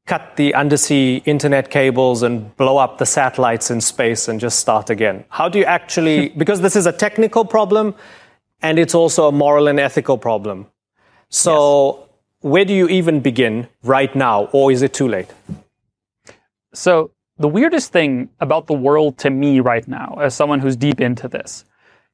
cut 0.07 0.35
the 0.35 0.53
undersea 0.57 1.23
internet 1.27 1.71
cables 1.71 2.25
and 2.25 2.57
blow 2.57 2.77
up 2.77 2.99
the 2.99 3.07
satellites 3.07 3.71
in 3.71 3.81
space 3.81 4.27
and 4.27 4.41
just 4.41 4.59
start 4.59 4.91
again? 4.91 5.25
How 5.29 5.49
do 5.49 5.61
you 5.61 5.65
actually, 5.65 6.31
because 6.37 6.61
this 6.61 6.75
is 6.75 6.87
a 6.87 6.93
technical 6.93 7.45
problem 7.45 7.95
and 8.63 8.81
it's 8.81 8.97
also 8.97 9.29
a 9.29 9.33
moral 9.33 9.69
and 9.69 9.79
ethical 9.79 10.19
problem. 10.19 10.67
So, 11.29 11.99
yes 12.01 12.10
where 12.41 12.65
do 12.65 12.73
you 12.73 12.89
even 12.89 13.21
begin 13.21 13.69
right 13.83 14.15
now, 14.15 14.45
or 14.53 14.73
is 14.73 14.83
it 14.83 14.95
too 14.95 15.09
late? 15.09 15.29
So, 16.73 17.13
the 17.39 17.49
weirdest 17.49 17.93
thing 17.93 18.31
about 18.41 18.67
the 18.67 18.75
world 18.75 19.19
to 19.19 19.31
me 19.31 19.61
right 19.61 19.87
now, 19.87 20.19
as 20.21 20.35
someone 20.35 20.61
who's 20.61 20.77
deep 20.77 21.01
into 21.01 21.29
this, 21.29 21.65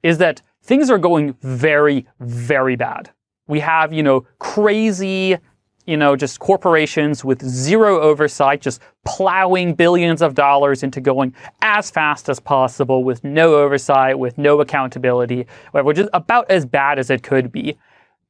is 0.02 0.18
that 0.18 0.42
things 0.62 0.90
are 0.90 0.98
going 0.98 1.36
very, 1.42 2.06
very 2.20 2.76
bad. 2.76 3.10
We 3.48 3.60
have, 3.60 3.92
you 3.92 4.02
know, 4.02 4.26
crazy, 4.38 5.36
you 5.84 5.96
know, 5.96 6.16
just 6.16 6.40
corporations 6.40 7.24
with 7.24 7.44
zero 7.44 8.00
oversight, 8.00 8.60
just 8.60 8.80
plowing 9.04 9.74
billions 9.74 10.22
of 10.22 10.34
dollars 10.34 10.82
into 10.82 11.00
going 11.00 11.34
as 11.62 11.90
fast 11.90 12.28
as 12.28 12.40
possible 12.40 13.04
with 13.04 13.22
no 13.22 13.54
oversight, 13.54 14.18
with 14.18 14.38
no 14.38 14.60
accountability, 14.60 15.46
which 15.72 15.98
is 15.98 16.08
about 16.12 16.50
as 16.50 16.66
bad 16.66 16.98
as 16.98 17.10
it 17.10 17.22
could 17.22 17.52
be 17.52 17.76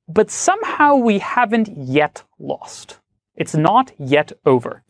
but 0.08 0.30
somehow 0.30 0.96
we 0.96 1.18
haven't 1.18 1.68
yet 1.76 2.22
lost. 2.38 2.98
It's 3.34 3.54
not 3.54 3.92
yet 3.98 4.32
over. 4.44 4.82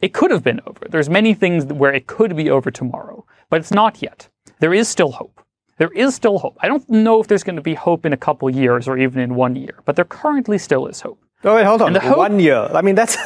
It 0.00 0.12
could 0.12 0.30
have 0.30 0.44
been 0.44 0.60
over. 0.66 0.86
There's 0.88 1.08
many 1.08 1.34
things 1.34 1.64
where 1.64 1.92
it 1.92 2.06
could 2.06 2.36
be 2.36 2.50
over 2.50 2.70
tomorrow, 2.70 3.24
but 3.50 3.60
it's 3.60 3.72
not 3.72 4.02
yet. 4.02 4.28
There 4.60 4.74
is 4.74 4.88
still 4.88 5.12
hope. 5.12 5.42
There 5.78 5.92
is 5.92 6.14
still 6.14 6.38
hope. 6.38 6.56
I 6.60 6.68
don't 6.68 6.88
know 6.88 7.20
if 7.20 7.28
there's 7.28 7.42
going 7.42 7.56
to 7.56 7.62
be 7.62 7.74
hope 7.74 8.06
in 8.06 8.12
a 8.12 8.16
couple 8.16 8.48
years 8.48 8.88
or 8.88 8.96
even 8.98 9.20
in 9.20 9.34
one 9.34 9.56
year, 9.56 9.80
but 9.84 9.96
there 9.96 10.04
currently 10.04 10.58
still 10.58 10.86
is 10.86 11.00
hope. 11.00 11.18
Oh, 11.44 11.54
wait, 11.54 11.64
hold 11.64 11.82
on. 11.82 11.94
Hope, 11.94 12.16
one 12.16 12.40
year. 12.40 12.68
I 12.72 12.80
mean, 12.80 12.94
that's. 12.94 13.16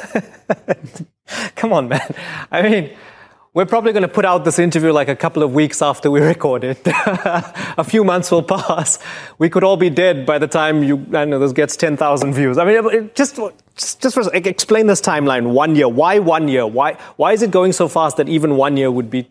Come 1.55 1.73
on, 1.73 1.89
man. 1.89 2.15
I 2.51 2.63
mean, 2.63 2.91
we're 3.53 3.67
probably 3.67 3.93
going 3.93 4.03
to 4.03 4.09
put 4.09 4.25
out 4.25 4.45
this 4.45 4.59
interview 4.59 4.93
like 4.93 5.09
a 5.09 5.17
couple 5.17 5.43
of 5.43 5.53
weeks 5.53 5.83
after 5.83 6.11
we 6.11 6.21
record 6.35 6.63
it. 6.65 6.81
a 6.85 7.85
few 7.85 8.05
months 8.05 8.31
will 8.31 8.43
pass. 8.43 8.99
We 9.39 9.51
could 9.51 9.65
all 9.65 9.77
be 9.77 9.91
dead 9.91 10.25
by 10.25 10.39
the 10.39 10.47
time 10.47 10.85
you, 10.85 11.07
I 11.13 11.25
know, 11.25 11.39
this 11.39 11.53
gets 11.53 11.77
10,000 11.77 12.33
views. 12.33 12.59
I 12.59 12.65
mean, 12.65 13.11
just, 13.15 13.41
just, 13.77 14.01
just 14.01 14.15
for, 14.15 14.33
explain 14.35 14.87
this 14.87 15.01
timeline. 15.01 15.51
One 15.51 15.75
year. 15.75 15.89
Why 15.89 16.19
one 16.19 16.47
year? 16.49 16.67
Why, 16.67 16.97
why 17.17 17.33
is 17.33 17.43
it 17.43 17.51
going 17.51 17.73
so 17.73 17.89
fast 17.89 18.17
that 18.19 18.29
even 18.29 18.57
one 18.57 18.77
year 18.77 18.91
would 18.91 19.11
be 19.11 19.31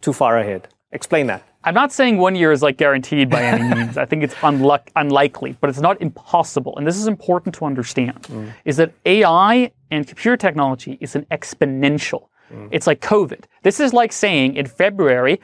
too 0.00 0.12
far 0.12 0.38
ahead? 0.38 0.68
Explain 0.92 1.26
that. 1.26 1.42
I'm 1.64 1.74
not 1.74 1.92
saying 1.92 2.18
one 2.18 2.36
year 2.36 2.52
is 2.52 2.62
like 2.62 2.76
guaranteed 2.76 3.28
by 3.28 3.42
any 3.42 3.74
means. 3.74 3.98
I 3.98 4.04
think 4.04 4.22
it's 4.22 4.34
unluck- 4.36 4.88
unlikely, 4.94 5.56
but 5.60 5.68
it's 5.68 5.80
not 5.80 6.00
impossible. 6.00 6.76
And 6.78 6.86
this 6.86 6.96
is 6.96 7.08
important 7.08 7.56
to 7.56 7.64
understand: 7.64 8.22
mm. 8.22 8.52
is 8.64 8.76
that 8.76 8.92
AI 9.04 9.72
and 9.90 10.06
computer 10.06 10.36
technology 10.36 10.96
is 11.00 11.16
an 11.16 11.26
exponential. 11.30 12.28
Mm. 12.52 12.68
It's 12.70 12.86
like 12.86 13.00
COVID. 13.00 13.44
This 13.62 13.80
is 13.80 13.92
like 13.92 14.12
saying 14.12 14.56
in 14.56 14.66
February, 14.66 15.40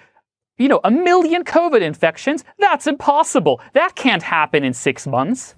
you 0.58 0.68
know, 0.68 0.80
a 0.84 0.90
million 0.90 1.44
COVID 1.44 1.80
infections. 1.80 2.44
That's 2.58 2.86
impossible. 2.86 3.60
That 3.72 3.94
can't 3.94 4.22
happen 4.22 4.64
in 4.64 4.72
six 4.72 5.06
months, 5.06 5.54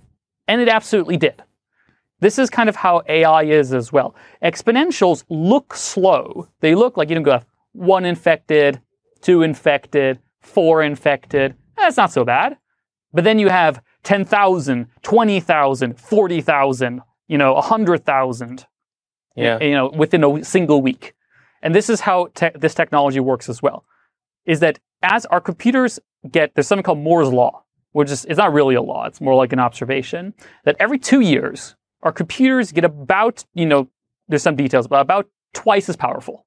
and 0.48 0.60
it 0.60 0.68
absolutely 0.68 1.16
did. 1.16 1.42
This 2.20 2.38
is 2.38 2.48
kind 2.48 2.68
of 2.68 2.76
how 2.76 3.02
AI 3.08 3.42
is 3.42 3.74
as 3.74 3.92
well. 3.92 4.14
Exponentials 4.42 5.24
look 5.28 5.74
slow. 5.74 6.48
They 6.60 6.74
look 6.74 6.96
like 6.96 7.10
you 7.10 7.14
don't 7.14 7.24
go 7.24 7.42
one 7.72 8.06
infected, 8.06 8.80
two 9.20 9.42
infected, 9.42 10.18
four 10.40 10.82
infected. 10.82 11.54
That's 11.76 11.98
not 11.98 12.10
so 12.10 12.24
bad. 12.24 12.56
But 13.12 13.24
then 13.24 13.38
you 13.38 13.48
have 13.48 13.82
10,000, 14.04 14.86
20,000, 15.02 16.00
40,000, 16.00 17.02
you 17.28 17.38
know, 17.38 17.52
100,000, 17.54 18.66
yeah. 19.36 19.58
you 19.60 19.72
know, 19.72 19.90
within 19.90 20.24
a 20.24 20.44
single 20.44 20.80
week. 20.80 21.12
And 21.66 21.74
this 21.74 21.90
is 21.90 22.00
how 22.00 22.28
te- 22.36 22.50
this 22.54 22.76
technology 22.76 23.18
works 23.18 23.48
as 23.48 23.60
well. 23.60 23.84
Is 24.44 24.60
that 24.60 24.78
as 25.02 25.26
our 25.26 25.40
computers 25.40 25.98
get, 26.30 26.54
there's 26.54 26.68
something 26.68 26.84
called 26.84 27.00
Moore's 27.00 27.28
Law, 27.28 27.64
which 27.90 28.08
is, 28.08 28.24
it's 28.26 28.38
not 28.38 28.52
really 28.52 28.76
a 28.76 28.82
law, 28.82 29.06
it's 29.06 29.20
more 29.20 29.34
like 29.34 29.52
an 29.52 29.58
observation, 29.58 30.32
that 30.64 30.76
every 30.78 31.00
two 31.00 31.22
years, 31.22 31.74
our 32.04 32.12
computers 32.12 32.70
get 32.70 32.84
about, 32.84 33.44
you 33.54 33.66
know, 33.66 33.88
there's 34.28 34.44
some 34.44 34.54
details, 34.54 34.86
but 34.86 35.00
about 35.00 35.28
twice 35.54 35.88
as 35.88 35.96
powerful. 35.96 36.46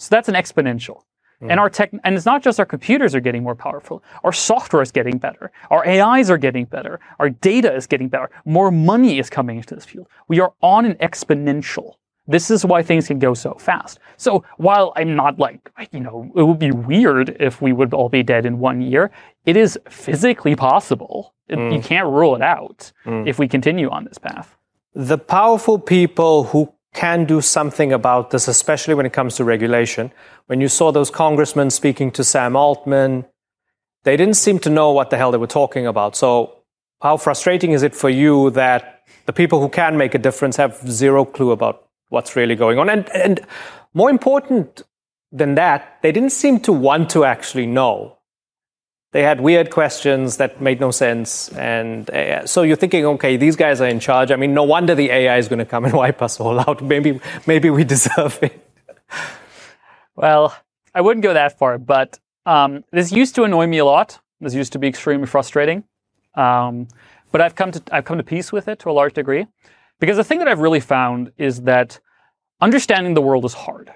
So 0.00 0.08
that's 0.10 0.28
an 0.28 0.34
exponential. 0.34 1.02
Hmm. 1.38 1.52
And 1.52 1.60
our 1.60 1.70
tech, 1.70 1.92
and 2.02 2.16
it's 2.16 2.26
not 2.26 2.42
just 2.42 2.58
our 2.58 2.66
computers 2.66 3.14
are 3.14 3.20
getting 3.20 3.44
more 3.44 3.54
powerful. 3.54 4.02
Our 4.24 4.32
software 4.32 4.82
is 4.82 4.90
getting 4.90 5.18
better. 5.18 5.52
Our 5.70 5.86
AIs 5.86 6.30
are 6.30 6.38
getting 6.38 6.64
better. 6.64 6.98
Our 7.20 7.30
data 7.30 7.72
is 7.72 7.86
getting 7.86 8.08
better. 8.08 8.28
More 8.44 8.72
money 8.72 9.20
is 9.20 9.30
coming 9.30 9.58
into 9.58 9.76
this 9.76 9.84
field. 9.84 10.08
We 10.26 10.40
are 10.40 10.52
on 10.62 10.84
an 10.84 10.94
exponential. 10.94 11.92
This 12.26 12.50
is 12.50 12.64
why 12.64 12.82
things 12.82 13.08
can 13.08 13.18
go 13.18 13.34
so 13.34 13.54
fast. 13.54 13.98
So 14.16 14.44
while 14.56 14.92
I'm 14.94 15.16
not 15.16 15.38
like, 15.38 15.70
you 15.90 16.00
know, 16.00 16.30
it 16.36 16.42
would 16.42 16.58
be 16.58 16.70
weird 16.70 17.36
if 17.40 17.60
we 17.60 17.72
would 17.72 17.92
all 17.92 18.08
be 18.08 18.22
dead 18.22 18.46
in 18.46 18.60
one 18.60 18.80
year, 18.80 19.10
it 19.44 19.56
is 19.56 19.78
physically 19.88 20.54
possible. 20.54 21.34
Mm. 21.50 21.74
You 21.74 21.82
can't 21.82 22.08
rule 22.08 22.36
it 22.36 22.42
out 22.42 22.92
mm. 23.04 23.26
if 23.26 23.38
we 23.38 23.48
continue 23.48 23.90
on 23.90 24.04
this 24.04 24.18
path. 24.18 24.56
The 24.94 25.18
powerful 25.18 25.78
people 25.78 26.44
who 26.44 26.72
can 26.94 27.24
do 27.24 27.40
something 27.40 27.92
about 27.92 28.30
this, 28.30 28.48
especially 28.48 28.94
when 28.94 29.06
it 29.06 29.12
comes 29.12 29.36
to 29.36 29.44
regulation. 29.44 30.12
When 30.46 30.60
you 30.60 30.68
saw 30.68 30.92
those 30.92 31.10
congressmen 31.10 31.70
speaking 31.70 32.10
to 32.12 32.22
Sam 32.22 32.54
Altman, 32.54 33.24
they 34.04 34.16
didn't 34.16 34.34
seem 34.34 34.58
to 34.60 34.70
know 34.70 34.92
what 34.92 35.10
the 35.10 35.16
hell 35.16 35.30
they 35.30 35.38
were 35.38 35.46
talking 35.46 35.86
about. 35.86 36.16
So, 36.16 36.58
how 37.00 37.16
frustrating 37.16 37.72
is 37.72 37.82
it 37.82 37.94
for 37.96 38.10
you 38.10 38.50
that 38.50 39.02
the 39.26 39.32
people 39.32 39.60
who 39.60 39.68
can 39.68 39.96
make 39.96 40.14
a 40.14 40.18
difference 40.18 40.56
have 40.56 40.78
zero 40.88 41.24
clue 41.24 41.50
about 41.50 41.88
what's 42.12 42.36
really 42.36 42.54
going 42.54 42.78
on? 42.78 42.88
And, 42.88 43.08
and 43.14 43.40
more 43.94 44.10
important 44.10 44.82
than 45.32 45.54
that, 45.56 45.98
they 46.02 46.12
didn't 46.12 46.30
seem 46.30 46.60
to 46.60 46.72
want 46.72 47.10
to 47.10 47.24
actually 47.24 47.66
know 47.66 48.18
they 49.12 49.22
had 49.22 49.42
weird 49.42 49.70
questions 49.70 50.38
that 50.38 50.60
made 50.60 50.80
no 50.80 50.90
sense. 50.90 51.50
And 51.50 52.08
uh, 52.10 52.46
so 52.46 52.62
you're 52.62 52.76
thinking, 52.76 53.04
okay, 53.04 53.36
these 53.36 53.56
guys 53.56 53.80
are 53.82 53.86
in 53.86 54.00
charge. 54.00 54.30
I 54.30 54.36
mean, 54.36 54.54
no 54.54 54.62
wonder 54.62 54.94
the 54.94 55.10
AI 55.10 55.36
is 55.36 55.48
going 55.48 55.58
to 55.58 55.66
come 55.66 55.84
and 55.84 55.92
wipe 56.04 56.22
us 56.22 56.40
all 56.40 56.58
out. 56.58 56.82
Maybe, 56.82 57.20
maybe 57.46 57.68
we 57.70 57.84
deserve 57.84 58.38
it. 58.42 58.66
Well, 60.16 60.56
I 60.94 61.02
wouldn't 61.02 61.22
go 61.22 61.34
that 61.34 61.58
far, 61.58 61.78
but 61.78 62.18
um, 62.46 62.84
this 62.90 63.12
used 63.12 63.34
to 63.34 63.44
annoy 63.44 63.66
me 63.66 63.78
a 63.78 63.84
lot. 63.84 64.18
This 64.40 64.54
used 64.54 64.72
to 64.72 64.78
be 64.78 64.88
extremely 64.88 65.26
frustrating. 65.26 65.84
Um, 66.34 66.88
but 67.30 67.40
I've 67.40 67.54
come 67.54 67.70
to 67.72 67.82
I've 67.90 68.04
come 68.04 68.18
to 68.18 68.24
peace 68.24 68.50
with 68.50 68.68
it 68.68 68.78
to 68.80 68.90
a 68.90 68.92
large 68.92 69.14
degree, 69.14 69.46
because 70.02 70.16
the 70.16 70.24
thing 70.24 70.40
that 70.40 70.48
I've 70.48 70.58
really 70.58 70.80
found 70.80 71.30
is 71.38 71.62
that 71.62 72.00
understanding 72.60 73.14
the 73.14 73.22
world 73.22 73.44
is 73.44 73.54
hard 73.54 73.92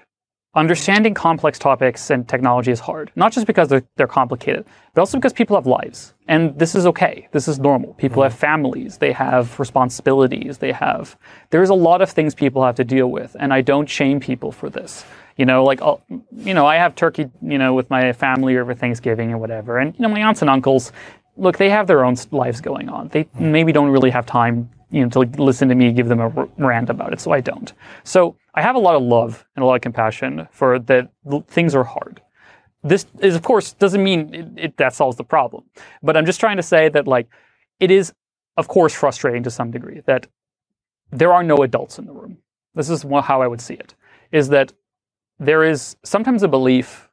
understanding 0.57 1.13
complex 1.13 1.59
topics 1.59 2.09
and 2.09 2.27
technology 2.27 2.71
is 2.71 2.79
hard, 2.79 3.11
not 3.15 3.31
just 3.31 3.45
because 3.45 3.69
they're, 3.69 3.83
they're 3.95 4.07
complicated, 4.07 4.65
but 4.93 5.01
also 5.01 5.17
because 5.17 5.31
people 5.31 5.55
have 5.55 5.67
lives. 5.67 6.15
And 6.27 6.57
this 6.57 6.73
is 6.73 6.87
okay. 6.87 7.27
This 7.31 7.47
is 7.47 7.59
normal. 7.59 7.93
People 7.93 8.23
mm-hmm. 8.23 8.31
have 8.31 8.39
families. 8.39 8.97
They 8.97 9.11
have 9.11 9.57
responsibilities. 9.59 10.57
They 10.57 10.71
have, 10.71 11.15
there's 11.51 11.69
a 11.69 11.75
lot 11.75 12.01
of 12.01 12.09
things 12.09 12.33
people 12.33 12.65
have 12.65 12.75
to 12.75 12.83
deal 12.83 13.11
with. 13.11 13.35
And 13.39 13.53
I 13.53 13.61
don't 13.61 13.87
shame 13.87 14.19
people 14.19 14.51
for 14.51 14.69
this. 14.69 15.05
You 15.37 15.45
know, 15.45 15.63
like, 15.63 15.79
I'll, 15.83 16.01
you 16.31 16.55
know, 16.55 16.65
I 16.65 16.77
have 16.77 16.95
turkey, 16.95 17.29
you 17.43 17.59
know, 17.59 17.75
with 17.75 17.91
my 17.91 18.11
family 18.11 18.57
over 18.57 18.73
Thanksgiving 18.73 19.31
or 19.31 19.37
whatever. 19.37 19.77
And, 19.77 19.93
you 19.93 20.01
know, 20.01 20.09
my 20.09 20.21
aunts 20.21 20.41
and 20.41 20.49
uncles, 20.49 20.91
look, 21.35 21.57
they 21.57 21.69
have 21.69 21.85
their 21.85 22.03
own 22.03 22.15
lives 22.31 22.59
going 22.61 22.89
on. 22.89 23.09
They 23.09 23.25
mm-hmm. 23.25 23.51
maybe 23.51 23.71
don't 23.71 23.89
really 23.89 24.09
have 24.09 24.25
time 24.25 24.71
you 24.89 25.03
know, 25.03 25.09
to 25.09 25.19
listen 25.41 25.67
to 25.69 25.75
me 25.75 25.91
give 25.91 26.07
them 26.07 26.19
a 26.19 26.29
rant 26.57 26.89
about 26.89 27.13
it. 27.13 27.19
So 27.19 27.31
I 27.31 27.41
don't. 27.41 27.73
So 28.03 28.37
I 28.53 28.61
have 28.61 28.75
a 28.75 28.79
lot 28.79 28.95
of 28.95 29.03
love 29.03 29.45
and 29.55 29.63
a 29.63 29.65
lot 29.65 29.75
of 29.75 29.81
compassion 29.81 30.47
for 30.51 30.79
that 30.79 31.09
things 31.47 31.75
are 31.75 31.83
hard. 31.83 32.21
This 32.83 33.05
is, 33.19 33.35
of 33.35 33.41
course, 33.41 33.73
doesn't 33.73 34.03
mean 34.03 34.33
it, 34.33 34.47
it, 34.55 34.77
that 34.77 34.93
solves 34.93 35.17
the 35.17 35.23
problem. 35.23 35.65
But 36.01 36.15
I'm 36.15 36.25
just 36.25 36.39
trying 36.39 36.57
to 36.57 36.63
say 36.63 36.89
that, 36.89 37.07
like, 37.07 37.27
it 37.79 37.91
is, 37.91 38.13
of 38.55 38.67
course, 38.67 38.93
frustrating 38.93 39.43
to 39.43 39.51
some 39.51 39.71
degree 39.71 40.01
that 40.05 40.27
there 41.11 41.33
are 41.33 41.43
no 41.43 41.57
adults 41.57 41.99
in 41.99 42.05
the 42.05 42.13
room. 42.13 42.37
This 42.75 42.89
is 42.89 43.03
how 43.03 43.41
I 43.41 43.47
would 43.47 43.61
see 43.61 43.73
it. 43.73 43.95
Is 44.31 44.49
that 44.49 44.73
there 45.39 45.63
is 45.63 45.97
sometimes 46.03 46.43
a 46.43 46.47
belief 46.47 47.09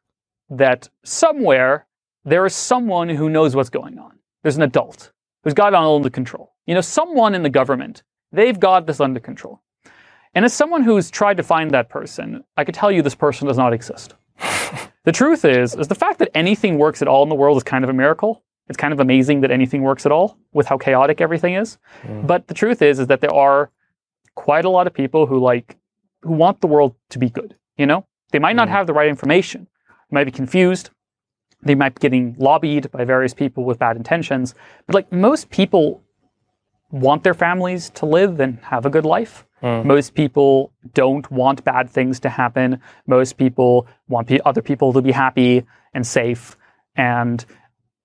that 0.50 0.88
somewhere 1.02 1.86
there 2.24 2.46
is 2.46 2.54
someone 2.54 3.08
who 3.08 3.28
knows 3.28 3.56
what's 3.56 3.70
going 3.70 3.98
on. 3.98 4.18
There's 4.42 4.56
an 4.56 4.62
adult 4.62 5.12
who's 5.44 5.54
got 5.54 5.68
it 5.68 5.76
all 5.76 5.96
under 5.96 6.10
control. 6.10 6.52
You 6.66 6.74
know, 6.74 6.80
someone 6.80 7.34
in 7.34 7.42
the 7.42 7.50
government, 7.50 8.02
they've 8.32 8.58
got 8.58 8.86
this 8.86 9.00
under 9.00 9.20
control. 9.20 9.60
And 10.34 10.44
as 10.44 10.52
someone 10.52 10.82
who's 10.82 11.10
tried 11.10 11.36
to 11.36 11.42
find 11.42 11.70
that 11.70 11.88
person, 11.88 12.42
I 12.56 12.64
could 12.64 12.74
tell 12.74 12.90
you 12.90 13.02
this 13.02 13.14
person 13.14 13.46
does 13.46 13.58
not 13.58 13.72
exist. 13.72 14.14
the 15.04 15.12
truth 15.12 15.44
is, 15.44 15.76
is 15.76 15.86
the 15.86 15.94
fact 15.94 16.18
that 16.18 16.30
anything 16.34 16.76
works 16.78 17.02
at 17.02 17.08
all 17.08 17.22
in 17.22 17.28
the 17.28 17.34
world 17.36 17.56
is 17.56 17.62
kind 17.62 17.84
of 17.84 17.90
a 17.90 17.92
miracle. 17.92 18.42
It's 18.68 18.76
kind 18.76 18.92
of 18.92 18.98
amazing 18.98 19.42
that 19.42 19.50
anything 19.50 19.82
works 19.82 20.06
at 20.06 20.12
all 20.12 20.38
with 20.52 20.66
how 20.66 20.78
chaotic 20.78 21.20
everything 21.20 21.54
is. 21.54 21.78
Mm. 22.02 22.26
But 22.26 22.48
the 22.48 22.54
truth 22.54 22.82
is, 22.82 22.98
is 22.98 23.06
that 23.08 23.20
there 23.20 23.34
are 23.34 23.70
quite 24.34 24.64
a 24.64 24.70
lot 24.70 24.86
of 24.86 24.94
people 24.94 25.26
who 25.26 25.38
like, 25.38 25.76
who 26.22 26.32
want 26.32 26.60
the 26.60 26.66
world 26.66 26.96
to 27.10 27.18
be 27.18 27.28
good. 27.28 27.56
You 27.76 27.86
know, 27.86 28.06
they 28.32 28.38
might 28.38 28.56
not 28.56 28.68
mm. 28.68 28.72
have 28.72 28.86
the 28.86 28.94
right 28.94 29.08
information. 29.08 29.68
They 30.10 30.14
might 30.14 30.24
be 30.24 30.32
confused. 30.32 30.90
They 31.64 31.74
might 31.74 31.94
be 31.94 32.00
getting 32.00 32.36
lobbied 32.38 32.90
by 32.90 33.04
various 33.04 33.34
people 33.34 33.64
with 33.64 33.78
bad 33.78 33.96
intentions. 33.96 34.54
But 34.86 34.94
like 34.94 35.12
most 35.12 35.50
people 35.50 36.02
want 36.90 37.24
their 37.24 37.34
families 37.34 37.90
to 37.90 38.06
live 38.06 38.40
and 38.40 38.58
have 38.60 38.86
a 38.86 38.90
good 38.90 39.04
life. 39.04 39.44
Mm. 39.62 39.84
Most 39.84 40.14
people 40.14 40.72
don't 40.92 41.28
want 41.30 41.64
bad 41.64 41.90
things 41.90 42.20
to 42.20 42.28
happen. 42.28 42.80
Most 43.06 43.36
people 43.36 43.86
want 44.08 44.28
pe- 44.28 44.40
other 44.44 44.62
people 44.62 44.92
to 44.92 45.00
be 45.00 45.10
happy 45.10 45.64
and 45.94 46.06
safe. 46.06 46.56
And 46.96 47.44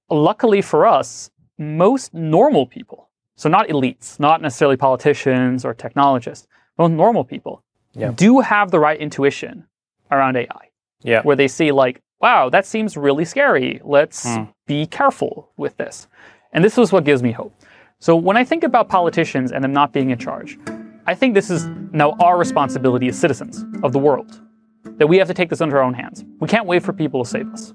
luckily 0.09 0.61
for 0.61 0.87
us, 0.87 1.29
most 1.57 2.13
normal 2.13 2.65
people, 2.65 3.09
so 3.35 3.49
not 3.49 3.67
elites, 3.67 4.19
not 4.19 4.41
necessarily 4.41 4.77
politicians 4.77 5.65
or 5.65 5.73
technologists, 5.73 6.47
but 6.77 6.87
normal 6.87 7.23
people, 7.23 7.63
yeah. 7.93 8.11
do 8.11 8.39
have 8.39 8.71
the 8.71 8.79
right 8.79 8.99
intuition 8.99 9.65
around 10.11 10.37
AI. 10.37 10.69
Yeah. 11.01 11.21
Where 11.21 11.35
they 11.35 11.47
see, 11.47 11.71
like, 11.71 12.01
wow, 12.21 12.49
that 12.49 12.65
seems 12.65 12.97
really 12.97 13.25
scary. 13.25 13.81
Let's 13.83 14.25
mm. 14.25 14.53
be 14.67 14.85
careful 14.85 15.51
with 15.57 15.77
this. 15.77 16.07
And 16.53 16.63
this 16.63 16.77
is 16.77 16.91
what 16.91 17.03
gives 17.03 17.23
me 17.23 17.31
hope. 17.31 17.53
So 17.99 18.15
when 18.15 18.37
I 18.37 18.43
think 18.43 18.63
about 18.63 18.89
politicians 18.89 19.51
and 19.51 19.63
them 19.63 19.73
not 19.73 19.91
being 19.91 20.09
in 20.09 20.17
charge, 20.17 20.57
I 21.05 21.15
think 21.15 21.33
this 21.33 21.49
is 21.49 21.67
now 21.91 22.11
our 22.19 22.37
responsibility 22.37 23.07
as 23.07 23.19
citizens 23.19 23.65
of 23.83 23.93
the 23.93 23.99
world. 23.99 24.41
That 24.83 25.07
we 25.07 25.17
have 25.17 25.27
to 25.27 25.33
take 25.33 25.49
this 25.49 25.61
into 25.61 25.75
our 25.75 25.81
own 25.81 25.93
hands. 25.93 26.23
We 26.39 26.47
can't 26.47 26.65
wait 26.65 26.83
for 26.83 26.93
people 26.93 27.23
to 27.23 27.29
save 27.29 27.51
us. 27.53 27.73